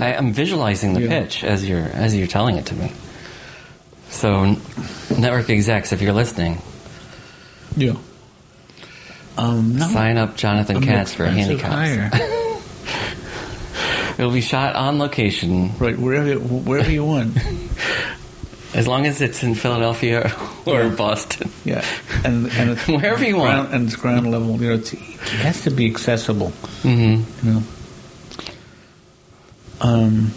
I, 0.01 0.15
I'm 0.15 0.33
visualizing 0.33 0.95
the 0.95 1.03
Yeah. 1.03 1.09
pitch 1.21 1.45
as 1.45 1.69
you're 1.69 1.81
as 1.83 2.17
you're 2.17 2.27
telling 2.29 2.57
it 2.57 2.65
to 2.67 2.75
me. 2.75 2.93
So, 4.09 4.57
network 5.19 5.51
execs, 5.51 5.93
if 5.93 6.01
you're 6.01 6.13
listening, 6.15 6.63
yeah. 7.77 7.95
Um, 9.37 9.79
sign 9.81 10.17
up 10.19 10.37
Jonathan 10.37 10.77
I'm 10.79 10.83
Katz 10.83 11.13
for 11.15 11.27
handicaps. 11.27 12.15
It'll 14.19 14.31
be 14.31 14.43
shot 14.43 14.77
on 14.77 14.99
location 14.99 15.77
right, 15.79 15.99
wherever 15.99 16.35
wherever 16.39 16.91
you 16.91 17.05
want. 17.05 17.37
as 18.75 18.87
long 18.89 19.07
as 19.07 19.21
it's 19.21 19.43
in 19.43 19.55
Philadelphia 19.55 20.33
or 20.67 20.89
Boston. 20.89 21.51
Yeah, 21.65 21.85
and 22.25 22.47
and 22.53 22.71
it's 22.71 22.87
Wherever 22.89 23.25
you 23.25 23.37
want. 23.37 23.73
and 23.73 23.87
it's 23.87 23.97
ground 23.97 24.31
level. 24.31 24.61
You 24.61 24.69
know, 24.71 24.75
it's, 24.75 24.93
it 24.93 25.01
has 25.45 25.63
to 25.63 25.71
be 25.71 25.87
accessible. 25.91 26.51
hmm 26.83 27.23
You 27.43 27.53
know. 27.53 27.63
Um, 29.81 30.33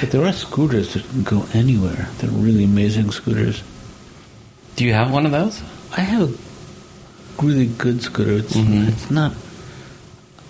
but 0.00 0.10
there 0.10 0.24
are 0.24 0.32
scooters 0.32 0.94
that 0.94 1.04
can 1.10 1.22
go 1.24 1.44
anywhere. 1.52 2.08
They're 2.18 2.30
really 2.30 2.64
amazing 2.64 3.10
scooters. 3.10 3.62
Do 4.76 4.84
you 4.84 4.92
have 4.94 5.10
one 5.12 5.26
of 5.26 5.32
those? 5.32 5.60
I 5.96 6.02
have 6.02 6.22
a 6.30 7.42
really 7.42 7.66
good 7.66 8.00
scooter. 8.02 8.32
It's, 8.34 8.54
Mhm. 8.54 8.88
it's 8.88 9.10
not. 9.10 9.34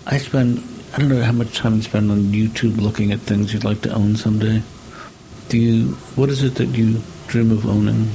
I 0.05 0.17
spend. 0.19 0.63
I 0.93 0.99
don't 0.99 1.09
know 1.09 1.21
how 1.23 1.31
much 1.31 1.57
time 1.57 1.75
you 1.75 1.81
spend 1.81 2.09
on 2.11 2.31
YouTube 2.31 2.79
looking 2.79 3.11
at 3.11 3.19
things 3.21 3.53
you'd 3.53 3.63
like 3.63 3.81
to 3.81 3.93
own 3.93 4.15
someday. 4.15 4.61
Do 5.49 5.57
you? 5.57 5.93
What 6.15 6.29
is 6.29 6.43
it 6.43 6.55
that 6.55 6.67
you 6.69 7.01
dream 7.27 7.51
of 7.51 7.65
owning? 7.65 8.09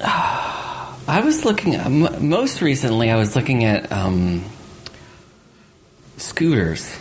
I 0.02 1.20
was 1.24 1.44
looking. 1.44 1.74
m- 1.74 2.28
Most 2.28 2.62
recently, 2.62 3.10
I 3.10 3.16
was 3.16 3.34
looking 3.36 3.64
at 3.64 3.90
um, 3.92 4.44
scooters, 6.16 6.96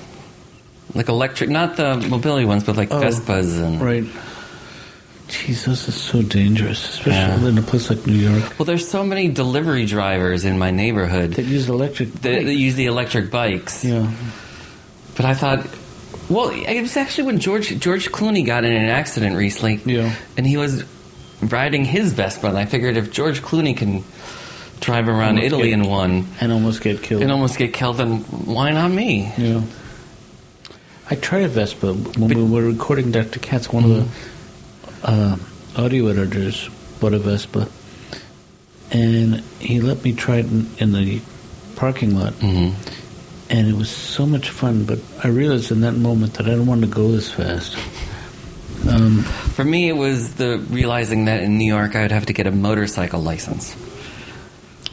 like 0.96 1.08
electric, 1.10 1.50
not 1.50 1.78
the 1.78 1.96
mobility 1.98 2.46
ones, 2.46 2.64
but 2.64 2.76
like 2.78 2.92
Oh, 2.92 3.00
Vespas 3.02 3.62
and. 3.64 3.82
Right. 3.82 4.04
Jesus, 5.28 5.88
are 5.88 5.92
so 5.92 6.24
dangerous, 6.24 6.90
especially 6.90 7.44
Yeah. 7.44 7.50
in 7.50 7.58
a 7.60 7.62
place 7.62 7.92
like 7.92 8.08
New 8.08 8.16
York 8.16 8.58
Well, 8.58 8.66
there's 8.66 8.88
so 8.90 9.04
many 9.04 9.28
delivery 9.28 9.86
drivers 9.86 10.44
in 10.44 10.58
my 10.58 10.72
neighborhood 10.72 11.34
that 11.34 11.44
use 11.46 11.70
electric. 11.70 12.12
that, 12.24 12.46
that 12.46 12.56
use 12.56 12.74
the 12.74 12.88
electric 12.88 13.30
bikes. 13.30 13.86
yeah. 13.86 14.12
But 15.16 15.26
I 15.26 15.36
thought, 15.36 15.68
well, 16.30 16.50
it 16.50 16.82
was 16.82 16.96
actually 16.98 17.26
when 17.26 17.40
George 17.40 17.78
George 17.80 18.12
Clooney 18.12 18.46
got 18.46 18.64
in 18.66 18.72
an 18.72 18.90
accident 18.90 19.36
recently, 19.36 19.80
Yeah. 19.86 20.14
and 20.38 20.46
he 20.46 20.58
was 20.58 20.84
riding 21.42 21.86
his 21.86 22.14
Vespa, 22.14 22.48
and 22.48 22.58
I 22.58 22.66
figured 22.66 22.98
if 22.98 23.12
George 23.12 23.42
Clooney 23.42 23.76
can 23.76 24.04
drive 24.82 25.08
around 25.08 25.36
Almost 25.38 25.46
Italy 25.46 25.70
get- 25.70 25.80
in 25.80 25.84
one 25.84 26.28
and 26.40 26.52
almost 26.52 26.82
get 26.82 27.02
killed. 27.02 27.22
and 27.24 27.32
almost 27.32 27.58
get 27.58 27.74
killed, 27.74 27.98
then 27.98 28.20
why 28.20 28.72
not 28.72 28.92
me? 28.92 29.32
yeah. 29.38 29.62
I 31.12 31.16
tried 31.16 31.44
a 31.44 31.48
Vespa 31.48 31.94
when 31.94 32.28
we 32.30 32.44
were 32.44 32.62
recording 32.70 33.12
Dr. 33.12 33.40
Katz. 33.40 33.74
One 33.74 33.84
of 33.84 33.90
the 33.90 35.10
uh, 35.10 35.38
audio 35.76 36.08
editors 36.08 36.70
bought 37.00 37.14
a 37.14 37.20
Vespa, 37.20 37.68
and 38.92 39.42
he 39.60 39.82
let 39.82 40.04
me 40.04 40.14
try 40.14 40.38
it 40.38 40.46
in, 40.46 40.70
in 40.78 40.92
the 40.92 41.20
parking 41.76 42.18
lot, 42.18 42.34
hmm 42.36 42.70
and 43.50 43.68
it 43.68 43.76
was 43.76 43.90
so 43.90 44.26
much 44.26 44.50
fun. 44.50 44.86
But 44.86 45.00
I 45.24 45.28
realized 45.28 45.72
in 45.72 45.82
that 45.82 45.94
moment 45.94 46.34
that 46.36 46.46
I 46.48 46.52
don't 46.52 46.68
want 46.68 46.82
to 46.82 46.88
go 46.88 47.12
this 47.12 47.32
fast. 47.32 47.76
Um, 48.88 49.24
For 49.24 49.64
me, 49.66 49.90
it 49.90 49.98
was 49.98 50.36
the 50.36 50.58
realizing 50.70 51.26
that 51.26 51.44
in 51.44 51.58
New 51.58 51.66
York 51.68 51.96
I 51.96 52.02
would 52.04 52.12
have 52.12 52.28
to 52.28 52.34
get 52.34 52.48
a 52.48 52.52
motorcycle 52.52 53.22
license, 53.22 53.76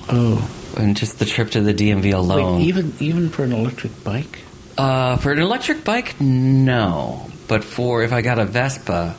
oh, 0.09 0.49
and 0.77 0.97
just 0.97 1.19
the 1.19 1.25
trip 1.25 1.51
to 1.53 1.61
the 1.61 1.73
DMV 1.73 2.13
alone. 2.13 2.59
wait, 2.59 2.67
even 2.67 2.93
even 3.01 3.29
for 3.31 3.45
an 3.45 3.53
electric 3.53 4.03
bike? 4.05 4.41
Uh, 4.77 5.17
for 5.17 5.33
an 5.33 5.39
electric 5.39 5.85
bike, 5.85 6.21
no. 6.21 7.31
But 7.49 7.63
for 7.65 8.03
if 8.03 8.13
I 8.13 8.23
got 8.23 8.39
a 8.41 8.45
Vespa 8.45 9.15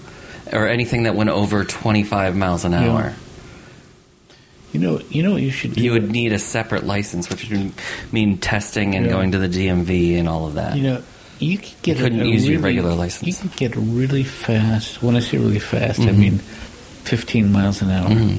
or 0.52 0.68
anything 0.68 1.04
that 1.04 1.16
went 1.16 1.30
over 1.30 1.64
25 1.64 2.36
miles 2.36 2.66
an 2.66 2.74
Yeah. 2.74 2.90
hour, 2.92 3.14
You 4.78 4.84
know, 4.88 5.02
you 5.10 5.24
know 5.24 5.32
what 5.34 5.42
you 5.42 5.50
should 5.50 5.74
do. 5.74 5.82
You 5.82 5.94
would 5.94 6.12
need 6.12 6.34
a 6.34 6.40
separate 6.40 6.84
license, 6.86 7.30
which 7.30 7.50
would 7.50 7.72
mean 8.12 8.38
testing 8.38 8.94
and 8.96 9.06
Yeah. 9.08 9.12
going 9.12 9.32
to 9.32 9.40
the 9.40 9.48
DMV 9.50 10.20
and 10.20 10.30
all 10.30 10.46
of 10.46 10.54
that. 10.54 10.78
You 10.78 10.84
know, 10.84 11.04
you 11.40 11.58
could 11.58 11.82
get 11.82 11.98
You 11.98 12.04
couldn't 12.04 12.22
a, 12.22 12.26
a 12.26 12.28
use 12.28 12.48
your 12.48 12.60
regular 12.60 12.94
license. 12.94 13.28
You 13.28 13.50
could 13.50 13.58
get 13.58 13.76
really 13.76 14.24
fast. 14.24 15.02
When 15.02 15.16
I 15.16 15.20
say 15.22 15.38
really 15.38 15.58
fast, 15.60 16.00
Mm-hmm. 16.00 16.10
I 16.10 16.12
mean 16.14 16.38
fifteen 17.04 17.52
miles 17.52 17.82
an 17.82 17.90
hour 17.90 18.36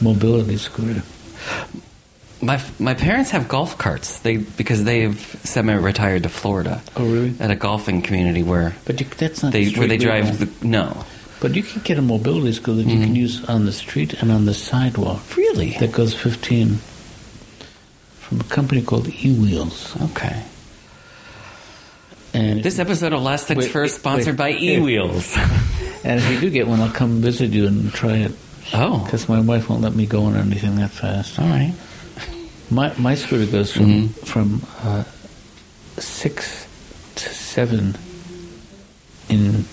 mobility 0.00 0.56
scooter. 0.58 1.02
My 2.42 2.60
my 2.78 2.92
parents 2.94 3.30
have 3.30 3.48
golf 3.48 3.78
carts. 3.78 4.18
They 4.20 4.36
because 4.38 4.84
they've 4.84 5.16
semi-retired 5.44 6.24
to 6.24 6.28
Florida. 6.28 6.82
Oh, 6.96 7.04
really? 7.06 7.34
At 7.40 7.50
a 7.50 7.56
golfing 7.56 8.02
community 8.02 8.42
where 8.42 8.74
But 8.84 9.00
you, 9.00 9.06
that's 9.16 9.42
not 9.42 9.52
they 9.52 9.70
where 9.70 9.88
they 9.88 9.96
drive. 9.96 10.38
The, 10.40 10.66
no, 10.66 11.04
But 11.40 11.54
you 11.56 11.62
can 11.62 11.82
get 11.82 11.98
a 11.98 12.02
mobility 12.02 12.52
scooter 12.52 12.82
that 12.82 12.88
you 12.88 12.94
Mm-hmm. 12.96 13.04
can 13.04 13.16
use 13.16 13.44
on 13.46 13.66
the 13.66 13.72
street 13.72 14.14
and 14.22 14.30
on 14.32 14.44
the 14.46 14.54
sidewalk. 14.54 15.36
really. 15.36 15.76
That 15.80 15.92
goes 15.92 16.14
fifteen 16.14 16.78
from 18.20 18.40
a 18.40 18.44
company 18.44 18.80
called 18.82 19.08
E-Wheels. 19.08 19.94
Okay. 20.14 20.42
And 22.32 22.62
This 22.62 22.78
episode 22.78 23.12
of 23.12 23.22
Last 23.22 23.46
Things 23.46 23.64
Wait, 23.64 23.70
First, 23.70 23.96
sponsored 23.96 24.38
wait, 24.38 24.56
by. 24.56 24.58
E-Wheels. 24.58 25.36
and 26.04 26.20
if 26.20 26.30
you 26.32 26.40
do 26.40 26.50
get 26.50 26.66
one, 26.66 26.80
I'll 26.80 26.90
come 26.90 27.20
visit 27.20 27.50
you 27.50 27.66
and 27.66 27.92
try 27.92 28.16
it 28.16 28.32
oh, 28.72 29.04
because 29.04 29.28
my 29.28 29.40
wife 29.40 29.68
won't 29.68 29.82
let 29.82 29.94
me 29.94 30.06
go 30.06 30.24
on 30.24 30.36
anything 30.36 30.76
that 30.76 30.90
fast. 30.90 31.38
all 31.38 31.46
right. 31.48 31.74
My 32.70 32.94
my 32.98 33.14
scooter 33.14 33.44
goes 33.50 33.70
from 33.72 34.08
Mhm. 34.08 34.26
from 34.26 34.62
uh, 34.82 35.04
six 36.00 36.66
to 37.16 37.28
seven 37.28 37.94
in. 39.28 39.66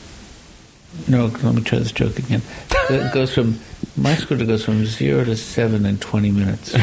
No, 1.08 1.26
let 1.28 1.56
me 1.56 1.62
try 1.62 1.80
this 1.80 1.92
joke 1.92 2.20
again. 2.20 2.42
It 2.90 3.14
goes 3.14 3.34
from 3.34 3.60
my 3.98 4.16
scooter 4.16 4.46
goes 4.46 4.64
from 4.66 4.86
zero 4.86 5.24
to 5.24 5.36
seven 5.36 5.86
in 5.86 5.98
twenty 5.98 6.32
minutes. 6.32 6.76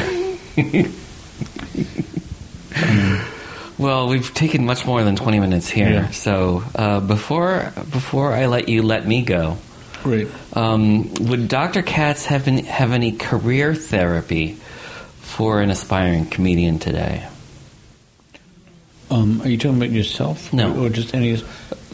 Well, 3.79 4.09
we've 4.09 4.35
taken 4.35 4.67
much 4.67 4.85
more 4.87 5.05
than 5.05 5.15
twenty 5.15 5.39
minutes 5.39 5.69
here. 5.69 5.89
Yeah. 5.89 6.11
So 6.11 6.65
uh, 6.75 6.99
before 6.99 7.73
before 7.93 8.33
I 8.33 8.47
let 8.47 8.69
you 8.69 8.83
let 8.83 9.07
me 9.07 9.23
go, 9.23 9.57
Great. 10.03 10.27
um, 10.53 11.15
would 11.15 11.47
Dr. 11.47 11.83
Katz 11.83 12.25
have 12.27 12.49
any, 12.49 12.63
have 12.63 12.91
any 12.93 13.13
career 13.13 13.77
therapy 13.77 14.55
for 15.21 15.61
an 15.63 15.71
aspiring 15.71 16.27
comedian 16.27 16.81
today? 16.81 17.29
Um, 19.11 19.43
are 19.43 19.49
you 19.49 19.57
talking 19.57 19.77
about 19.77 19.91
yourself? 19.91 20.53
No. 20.53 20.75
Or, 20.75 20.87
or 20.87 20.89
just 20.89 21.15
any? 21.15 21.41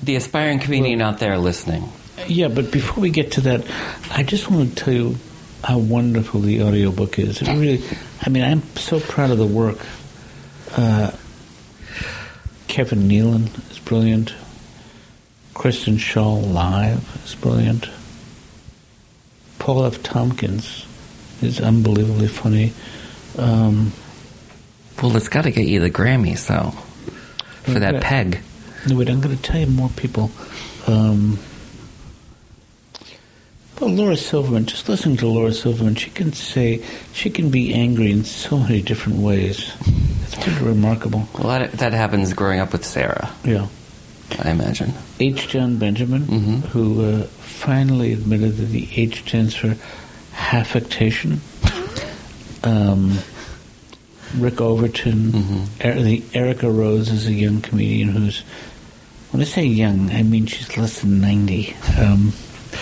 The 0.03 0.17
aspiring 0.17 0.61
comedian 0.61 1.03
out 1.03 1.19
there 1.19 1.37
listening. 1.37 1.93
Yeah, 2.29 2.49
but 2.49 2.71
before 2.71 3.03
we 3.03 3.11
get 3.11 3.33
to 3.33 3.41
that, 3.43 3.65
I 4.11 4.23
just 4.23 4.51
want 4.51 4.71
to 4.71 4.85
tell 4.85 4.95
you 4.95 5.17
how 5.63 5.79
wonderful 5.79 6.41
the 6.41 6.63
audiobook 6.63 7.19
is. 7.19 7.41
It 7.43 7.49
really, 7.49 7.83
I 8.23 8.29
mean, 8.29 8.43
I'm 8.45 8.63
so 8.77 9.01
proud 9.01 9.31
of 9.31 9.39
the 9.39 9.47
work. 9.47 9.79
Uh, 10.77 11.11
Kevin 12.69 13.09
Nealon 13.09 13.71
is 13.71 13.79
brilliant. 13.79 14.35
Kristen 15.55 15.97
Schaal 15.97 16.53
live 16.53 17.23
is 17.25 17.35
brilliant. 17.35 17.89
Paul 19.59 19.85
F. 19.87 20.03
Tompkins 20.03 20.85
is 21.41 21.61
unbelievably 21.61 22.29
funny. 22.29 22.73
Um, 23.39 23.93
Well, 25.03 25.17
it's 25.17 25.29
got 25.29 25.43
to 25.43 25.51
get 25.51 25.67
you 25.67 25.81
the 25.81 25.91
Grammys, 25.91 26.47
though, 26.49 26.71
for 27.63 27.79
that 27.79 28.03
peg. 28.03 28.41
No, 28.89 28.97
wait, 28.97 29.09
I'm 29.09 29.21
going 29.21 29.37
to 29.37 29.43
tell 29.43 29.61
you 29.61 29.67
more 29.67 29.89
people. 29.91 30.31
Um, 30.87 31.39
well, 33.81 33.91
Laura 33.91 34.17
Silverman, 34.17 34.67
just 34.67 34.89
listening 34.89 35.17
to 35.19 35.27
Laura 35.27 35.53
Silverman, 35.53 35.95
she 35.97 36.11
can 36.11 36.33
say, 36.33 36.85
she 37.13 37.31
can 37.31 37.51
be 37.51 37.75
angry 37.75 38.11
in 38.13 38.25
so 38.25 38.59
many 38.59 38.81
different 38.83 39.19
ways. 39.19 39.73
It's 40.23 40.35
pretty 40.37 40.65
remarkable. 40.65 41.29
Well, 41.35 41.49
that, 41.49 41.73
that 41.73 41.93
happens 41.93 42.33
growing 42.33 42.61
up 42.61 42.73
with 42.73 42.85
Sarah, 42.85 43.31
Yeah. 43.45 43.67
I 44.43 44.51
imagine. 44.51 44.93
H. 45.21 45.49
Jon 45.49 45.77
Benjamin, 45.77 46.23
Mhm. 46.27 46.61
who 46.69 47.05
uh, 47.05 47.23
finally 47.43 48.13
admitted 48.15 48.57
that 48.57 48.67
the 48.67 48.89
H 48.97 49.21
stands 49.27 49.55
for 49.55 49.77
affectation. 50.39 51.41
Um, 52.65 53.19
Rick 54.39 54.63
Overton, 54.63 55.33
Mhm. 55.33 55.67
Er- 55.85 56.01
the 56.03 56.23
Erica 56.33 56.71
Rhodes 56.71 57.11
is 57.11 57.27
a 57.27 57.33
young 57.35 57.61
comedian 57.61 58.09
who's, 58.09 58.43
when 59.33 59.43
I 59.43 59.45
say 59.45 59.67
young, 59.67 60.11
I 60.11 60.23
mean 60.23 60.47
she's 60.47 60.75
less 60.79 61.01
than 61.01 61.21
90. 61.21 61.77
Um, 61.99 62.33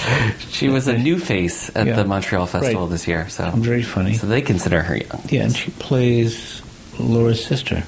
She 0.50 0.68
was 0.68 0.86
a 0.88 0.96
new 0.98 1.18
face 1.18 1.70
at 1.74 1.86
Yeah. 1.86 1.96
the 1.96 2.04
Montreal 2.04 2.46
Festival 2.46 2.82
Right. 2.82 2.90
this 2.90 3.06
year, 3.08 3.28
so 3.28 3.50
very 3.56 3.82
funny. 3.82 4.14
so 4.14 4.26
they 4.26 4.42
consider 4.42 4.82
her 4.82 4.96
young. 4.96 5.20
Yeah, 5.30 5.42
and 5.44 5.56
she 5.56 5.70
plays 5.72 6.62
Laura's 6.98 7.44
sister. 7.44 7.84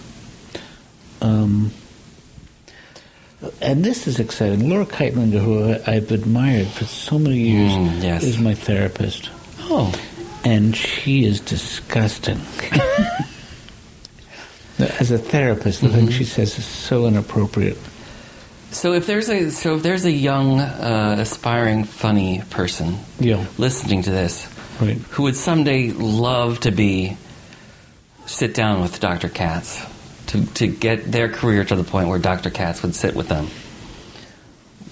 Um, 1.21 1.73
and 3.61 3.85
this 3.85 4.07
is 4.07 4.19
exciting. 4.21 4.69
Laura 4.69 4.87
Kightlinger, 4.87 5.41
who 5.41 5.77
I've 5.87 6.11
admired 6.12 6.69
for 6.69 6.85
so 6.87 7.19
many 7.19 7.39
years, 7.39 7.73
Mm, 7.73 8.03
yes. 8.03 8.23
is 8.25 8.39
my 8.39 8.55
therapist. 8.55 9.31
Oh, 9.61 9.93
And 10.45 10.77
she 10.77 11.25
is 11.25 11.41
disgusting. 11.41 12.39
As 15.01 15.11
a 15.11 15.19
therapist, 15.19 15.81
the 15.81 15.89
Mm-hmm. 15.89 15.97
thing 15.97 16.11
she 16.11 16.25
says 16.25 16.59
is 16.59 16.65
so 16.67 17.07
inappropriate. 17.07 17.79
So 18.75 18.93
if 18.93 19.07
there's 19.07 19.29
a 19.31 19.51
so 19.51 19.77
if 19.77 19.83
there's 19.83 20.05
a 20.05 20.11
young, 20.12 20.61
uh, 20.61 21.16
aspiring, 21.18 21.85
funny 21.85 22.43
person 22.51 22.99
Yeah, 23.20 23.47
listening 23.59 24.03
to 24.03 24.11
this 24.11 24.47
right. 24.81 24.97
who 25.11 25.22
would 25.25 25.37
someday 25.37 25.91
love 25.93 26.61
to 26.61 26.70
be 26.70 27.16
sit 28.27 28.55
down 28.55 28.81
with 28.83 29.01
Dr. 29.01 29.29
Katz 29.29 29.83
to 30.29 30.45
to 30.55 30.66
get 30.66 31.11
their 31.11 31.29
career 31.29 31.64
to 31.64 31.77
the 31.77 31.85
point 31.85 32.09
where 32.09 32.18
Dr. 32.18 32.51
Katz 32.51 32.83
would 32.83 32.95
sit 32.95 33.14
with 33.14 33.29
them, 33.29 33.49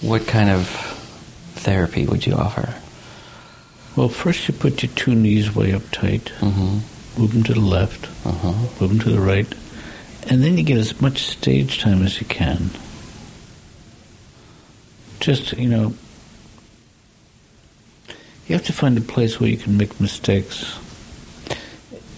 what 0.01 0.27
kind 0.27 0.49
of 0.49 0.67
therapy 1.55 2.05
would 2.05 2.25
you 2.25 2.33
offer? 2.35 2.73
Well, 3.95 4.09
first 4.09 4.47
you 4.47 4.53
put 4.55 4.81
your 4.81 4.91
two 4.95 5.13
knees 5.15 5.55
way 5.55 5.73
up 5.73 5.83
tight, 5.91 6.31
Mm-hmm. 6.39 7.21
move 7.21 7.33
them 7.33 7.43
to 7.43 7.53
the 7.53 7.59
left, 7.59 8.07
Uh-huh. 8.25 8.51
move 8.79 8.89
them 8.89 8.99
to 8.99 9.09
the 9.11 9.21
right, 9.21 9.47
and 10.29 10.43
then 10.43 10.57
you 10.57 10.63
get 10.63 10.77
as 10.77 10.99
much 11.01 11.23
stage 11.23 11.79
time 11.79 12.01
as 12.03 12.19
you 12.19 12.25
can. 12.27 12.69
Just, 15.23 15.53
you 15.53 15.69
know, 15.69 15.93
you 18.45 18.55
have 18.55 18.65
to 18.65 18.73
find 18.73 18.97
a 18.97 19.01
place 19.01 19.39
where 19.39 19.49
you 19.49 19.55
can 19.55 19.77
make 19.77 20.01
mistakes. 20.01 20.77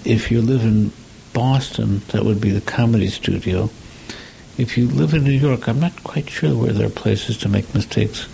If 0.04 0.32
you 0.32 0.42
live 0.42 0.64
in 0.64 0.92
Boston, 1.32 2.00
that 2.08 2.26
would 2.26 2.42
be 2.42 2.50
the 2.50 2.62
comedy 2.62 3.10
studio. 3.10 3.70
If 4.58 4.76
you 4.76 4.88
live 4.88 5.14
in 5.14 5.24
New 5.24 5.38
York, 5.38 5.68
I'm 5.68 5.80
not 5.80 6.04
quite 6.04 6.28
sure 6.32 6.58
where 6.58 6.74
there 6.74 6.88
are 6.88 6.90
places 6.90 7.38
to 7.40 7.48
make 7.48 7.76
mistakes. 7.76 8.28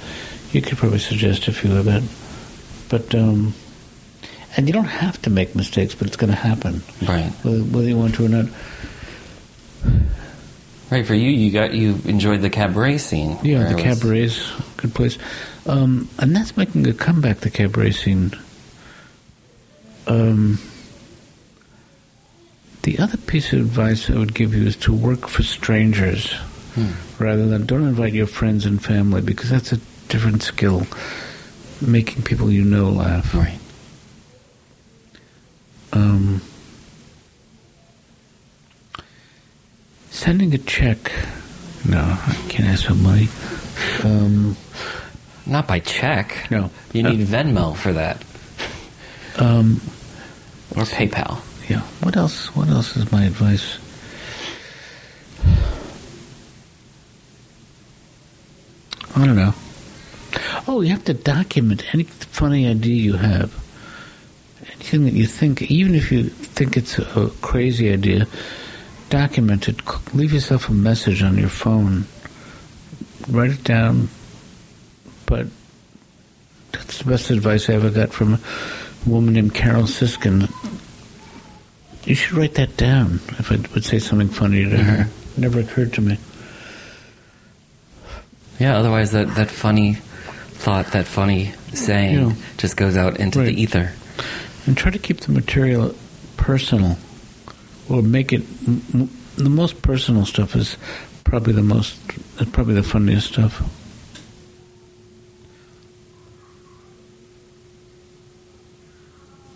You 0.53 0.61
could 0.61 0.77
probably 0.77 0.99
suggest 0.99 1.49
a 1.49 1.51
few 1.51 1.75
of 1.75 1.89
it. 1.89 2.03
But, 2.87 3.13
um, 3.13 3.53
and 4.55 4.67
you 4.67 4.73
don't 4.73 4.85
have 4.85 5.21
to 5.23 5.29
make 5.29 5.53
mistakes, 5.53 5.95
but 5.95 6.07
it's 6.07 6.15
going 6.15 6.31
to 6.31 6.37
happen 6.37 6.81
Right, 7.05 7.29
whether, 7.43 7.59
whether 7.59 7.89
you 7.89 7.97
want 7.97 8.15
to 8.15 8.25
or 8.25 8.29
not. 8.29 8.45
Right. 10.91 11.05
For 11.05 11.15
you, 11.15 11.29
you 11.29 11.51
got 11.51 11.73
you 11.73 11.99
enjoyed 12.05 12.41
the 12.41 12.49
cabaret 12.49 12.97
scene. 12.99 13.37
Yeah, 13.43 13.71
the 13.71 13.81
cabaret's 13.81 14.51
a 14.51 14.81
good 14.81 14.93
place. 14.93 15.17
Um, 15.65 16.09
and 16.19 16.35
that's 16.35 16.57
making 16.57 16.87
a 16.87 16.93
comeback, 16.93 17.39
the 17.39 17.49
cabaret 17.49 17.91
scene. 17.91 18.31
Um, 20.07 20.59
the 22.83 22.99
other 22.99 23.17
piece 23.17 23.53
of 23.53 23.59
advice 23.59 24.09
I 24.09 24.17
would 24.17 24.33
give 24.33 24.53
you 24.53 24.65
is 24.65 24.75
to 24.77 24.93
work 24.93 25.27
for 25.27 25.43
strangers 25.43 26.33
rather 27.19 27.45
than 27.45 27.65
don't 27.65 27.87
invite 27.87 28.13
your 28.13 28.27
friends 28.27 28.65
and 28.65 28.83
family 28.83 29.21
because 29.21 29.49
that's 29.49 29.71
a 29.71 29.77
different 30.07 30.41
skill. 30.41 30.85
Making 31.81 32.23
people 32.23 32.51
you 32.51 32.63
know 32.63 32.89
laugh. 32.89 33.33
Right. 33.33 33.59
Um, 35.93 36.41
sending 40.21 40.53
a 40.53 40.57
check. 40.59 41.11
No, 41.87 41.97
I 41.99 42.35
can't 42.47 42.67
ask 42.69 42.85
for 42.85 42.93
money. 42.93 43.27
Um, 44.03 44.55
Not 45.47 45.67
by 45.67 45.79
check. 45.79 46.47
No. 46.51 46.69
You 46.93 47.01
need 47.03 47.21
Venmo 47.27 47.75
for 47.75 47.93
that. 47.93 48.23
um, 49.37 49.81
Or 50.75 50.83
PayPal. 50.83 51.41
yeah. 51.69 51.81
What 52.03 52.15
else? 52.15 52.55
What 52.55 52.69
else 52.69 52.95
is 52.97 53.11
my 53.11 53.23
advice? 53.25 53.77
I 59.15 59.25
don't 59.25 59.35
know. 59.35 59.53
Oh, 60.67 60.81
you 60.81 60.89
have 60.91 61.03
to 61.05 61.13
document 61.13 61.83
any 61.93 62.03
funny 62.03 62.67
idea 62.67 62.95
you 62.95 63.13
have. 63.13 63.53
Anything 64.75 65.05
that 65.05 65.13
you 65.13 65.25
think, 65.25 65.63
even 65.63 65.95
if 65.95 66.11
you 66.11 66.23
think 66.25 66.77
it's 66.77 66.97
a 66.99 67.29
crazy 67.41 67.91
idea, 67.91 68.27
document 69.11 69.69
it. 69.69 69.79
Leave 70.15 70.33
yourself 70.33 70.67
a 70.69 70.73
message 70.73 71.21
on 71.21 71.37
your 71.37 71.49
phone. 71.49 72.05
Write 73.29 73.51
it 73.51 73.63
down. 73.63 74.09
But 75.27 75.45
that's 76.71 76.97
the 76.97 77.03
best 77.09 77.29
advice 77.29 77.69
I 77.69 77.73
ever 77.73 77.89
got 77.91 78.11
from 78.11 78.33
a 78.35 78.39
woman 79.05 79.33
named 79.35 79.53
Carol 79.53 79.83
Siskind. 79.83 80.49
You 82.05 82.15
should 82.15 82.33
write 82.33 82.55
that 82.55 82.77
down 82.77 83.19
if 83.37 83.51
I 83.51 83.57
would 83.73 83.85
say 83.85 83.99
something 83.99 84.29
funny 84.29 84.63
to 84.63 84.77
her. 84.77 85.03
Mm-hmm. 85.03 85.41
Never 85.41 85.59
occurred 85.59 85.93
to 85.93 86.01
me. 86.01 86.17
Yeah, 88.59 88.77
otherwise 88.77 89.11
that, 89.11 89.35
that 89.35 89.49
funny 89.49 89.93
thought, 89.95 90.87
that 90.93 91.05
funny 91.05 91.53
saying 91.73 92.15
Yeah. 92.29 92.33
just 92.57 92.77
goes 92.77 92.95
out 92.97 93.17
into 93.19 93.39
Right. 93.39 93.45
the 93.55 93.61
ether. 93.61 93.91
And 94.65 94.77
try 94.77 94.91
to 94.91 94.99
keep 94.99 95.21
the 95.21 95.31
material 95.31 95.95
personal, 96.37 96.97
or 97.91 98.01
make 98.01 98.31
it. 98.33 98.41
M- 98.67 98.81
m- 98.93 99.09
the 99.37 99.49
most 99.49 99.81
personal 99.81 100.25
stuff 100.25 100.55
is 100.55 100.77
probably 101.23 101.53
the 101.53 101.61
most. 101.63 101.97
probably 102.53 102.73
the 102.75 102.83
funniest 102.83 103.27
stuff. 103.33 103.61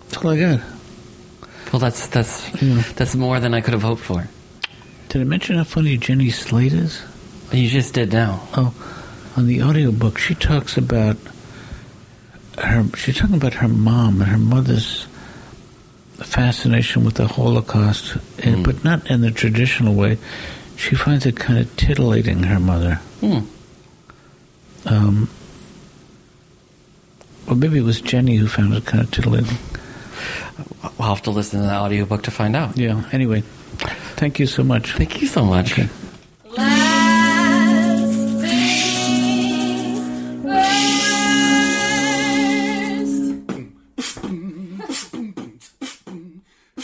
That's 0.09 0.23
all 0.23 0.31
I 0.31 0.39
got. 0.39 0.61
Well, 1.71 1.79
that's 1.79 2.07
that's 2.07 2.49
Yeah. 2.61 2.83
that's 2.95 3.15
more 3.15 3.39
than 3.39 3.53
I 3.53 3.61
could 3.61 3.73
have 3.73 3.83
hoped 3.83 4.01
for. 4.01 4.27
Did 5.09 5.21
I 5.21 5.23
mention 5.23 5.57
how 5.57 5.63
funny 5.63 5.97
Jenny 5.97 6.29
Slate 6.29 6.73
is? 6.73 7.01
You 7.51 7.69
just 7.69 7.93
did 7.93 8.11
now. 8.13 8.41
Oh, 8.55 8.73
on 9.37 9.47
the 9.47 9.61
audiobook, 9.63 10.17
she 10.17 10.35
talks 10.35 10.77
about 10.77 11.17
her. 12.57 12.85
She's 12.95 13.17
talking 13.17 13.35
about 13.35 13.53
her 13.55 13.67
mom 13.67 14.21
and 14.21 14.31
her 14.31 14.37
mother's 14.37 15.07
fascination 16.23 17.03
with 17.03 17.15
the 17.15 17.27
Holocaust, 17.27 18.17
and, 18.39 18.63
but 18.63 18.83
not 18.83 19.09
in 19.09 19.21
the 19.21 19.31
traditional 19.31 19.93
way. 19.93 20.17
She 20.77 20.95
finds 20.95 21.25
it 21.25 21.37
kind 21.37 21.59
of 21.59 21.75
titillating 21.77 22.43
her 22.43 22.59
mother. 22.59 22.95
Hmm. 23.21 23.39
Um, 24.85 25.29
or 27.47 27.55
maybe 27.55 27.79
it 27.79 27.83
was 27.83 28.01
Jenny 28.01 28.35
who 28.35 28.47
found 28.47 28.73
it 28.73 28.85
kind 28.85 29.03
of 29.03 29.11
titillating. 29.11 29.57
I'll 30.99 31.09
have 31.09 31.23
to 31.23 31.31
listen 31.31 31.61
to 31.61 31.65
the 31.65 31.73
audiobook 31.73 32.23
to 32.23 32.31
find 32.31 32.55
out. 32.55 32.77
Yeah. 32.77 33.03
Anyway, 33.11 33.41
thank 34.15 34.39
you 34.39 34.47
so 34.47 34.63
much. 34.63 34.93
Thank 34.93 35.21
you 35.21 35.27
so 35.27 35.43
much. 35.43 35.73
Okay. 35.73 35.89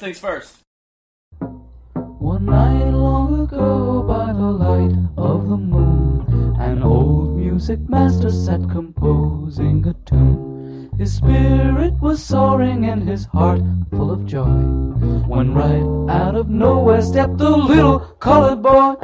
Things 0.00 0.18
first. 0.18 0.62
One 1.40 2.46
night 2.46 2.88
long 2.88 3.38
ago, 3.40 4.02
by 4.02 4.32
the 4.32 4.50
light 4.50 4.96
of 5.18 5.46
the 5.46 5.58
moon, 5.58 6.56
an 6.58 6.82
old 6.82 7.36
music 7.36 7.80
master 7.86 8.30
sat 8.30 8.62
composing 8.70 9.86
a 9.86 9.92
tune. 10.08 10.88
His 10.96 11.16
spirit 11.16 12.00
was 12.00 12.24
soaring 12.24 12.86
and 12.86 13.06
his 13.06 13.26
heart 13.26 13.60
full 13.90 14.10
of 14.10 14.24
joy. 14.24 14.46
When 15.28 15.52
right 15.52 15.84
out 16.08 16.34
of 16.34 16.48
nowhere 16.48 17.02
stepped 17.02 17.38
a 17.42 17.50
little 17.50 17.98
colored 18.20 18.62
boy. 18.62 18.94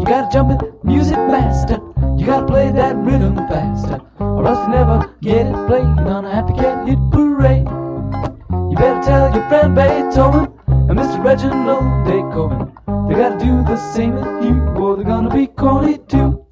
You 0.00 0.04
gotta 0.06 0.30
jump 0.32 0.62
it, 0.62 0.82
music 0.82 1.18
master. 1.18 1.78
You 2.16 2.24
gotta 2.24 2.46
play 2.46 2.70
that 2.70 2.96
rhythm 2.96 3.36
faster, 3.36 4.00
or 4.18 4.46
else 4.46 4.66
you 4.66 4.72
never 4.72 5.14
get 5.20 5.46
it 5.46 5.66
played 5.66 6.08
on 6.08 6.24
a 6.24 6.34
happy 6.34 6.54
cat 6.54 6.88
hit 6.88 6.98
parade. 7.12 7.83
You 8.70 8.76
better 8.76 9.02
tell 9.02 9.34
your 9.34 9.48
friend 9.48 9.74
Beethoven 9.74 10.52
and 10.66 10.98
Mr. 10.98 11.22
Reginald 11.22 12.06
De 12.06 12.22
Koven. 12.34 12.72
They 13.08 13.14
gotta 13.14 13.38
do 13.38 13.62
the 13.64 13.76
same 13.92 14.16
as 14.16 14.44
you, 14.44 14.60
or 14.76 14.96
they're 14.96 15.04
gonna 15.04 15.34
be 15.34 15.46
corny 15.46 15.98
too. 16.08 16.44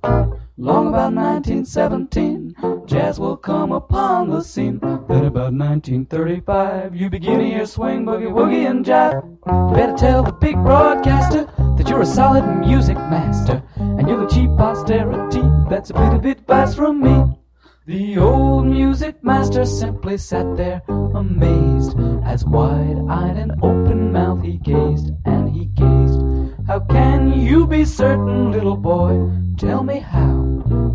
Long 0.58 0.88
about 0.88 1.12
1917, 1.14 2.54
jazz 2.86 3.18
will 3.18 3.36
come 3.36 3.72
upon 3.72 4.28
the 4.30 4.42
scene. 4.42 4.78
Then 5.08 5.24
about 5.24 5.52
1935, 5.54 6.94
you 6.94 7.10
begin 7.10 7.38
to 7.38 7.44
hear 7.44 7.66
swing, 7.66 8.04
boogie, 8.04 8.30
woogie, 8.30 8.70
and 8.70 8.84
jive. 8.84 9.24
You 9.70 9.74
better 9.74 9.96
tell 9.96 10.22
the 10.22 10.32
big 10.32 10.54
broadcaster 10.56 11.48
that 11.76 11.88
you're 11.88 12.02
a 12.02 12.06
solid 12.06 12.44
music 12.60 12.96
master, 12.96 13.62
and 13.76 14.08
you're 14.08 14.20
the 14.20 14.28
cheap 14.28 14.50
posterity. 14.56 15.42
That's 15.68 15.90
a 15.90 15.94
bit 15.94 16.12
of 16.12 16.24
advice 16.24 16.74
from 16.74 17.00
me. 17.00 17.41
The 17.84 18.16
old 18.16 18.66
music 18.66 19.24
master 19.24 19.64
simply 19.64 20.16
sat 20.16 20.56
there 20.56 20.82
amazed 20.88 21.98
as 22.24 22.44
wide-eyed 22.44 23.36
and 23.36 23.52
open-mouthed 23.60 24.44
he 24.44 24.58
gazed 24.58 25.10
and 25.24 25.50
he 25.50 25.64
gazed. 25.64 26.20
How 26.68 26.78
can 26.78 27.32
you 27.32 27.66
be 27.66 27.84
certain, 27.84 28.52
little 28.52 28.76
boy? 28.76 29.28
Tell 29.58 29.82
me 29.82 29.98
how. 29.98 30.42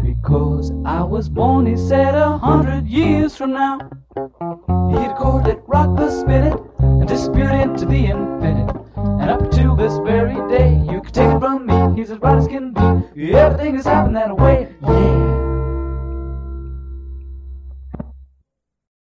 Because 0.02 0.72
I 0.86 1.04
was 1.04 1.28
born, 1.28 1.66
he 1.66 1.76
said, 1.76 2.16
a 2.16 2.38
hundred 2.38 2.88
years 2.88 3.36
from 3.36 3.52
now. 3.52 3.80
He 4.16 4.98
hit 4.98 5.12
a 5.12 5.16
chord 5.16 5.44
that 5.44 5.60
rocked 5.68 5.98
the 5.98 6.10
spinet 6.10 6.58
and 6.80 7.06
disappeared 7.06 7.54
into 7.54 7.86
the 7.86 8.06
infinite. 8.06 8.74
And 8.96 9.30
up 9.30 9.52
to 9.52 9.76
this 9.76 9.98
very 10.06 10.40
day, 10.48 10.82
you 10.90 11.02
can 11.02 11.12
take 11.12 11.36
it 11.36 11.40
from 11.42 11.66
me, 11.66 12.00
he's 12.00 12.12
as 12.12 12.20
right 12.20 12.38
as 12.38 12.48
can 12.48 12.72
be. 12.72 13.34
Everything 13.34 13.76
has 13.76 13.84
happened 13.84 14.16
that 14.16 14.38
way, 14.38 14.74
yeah. 14.82 15.47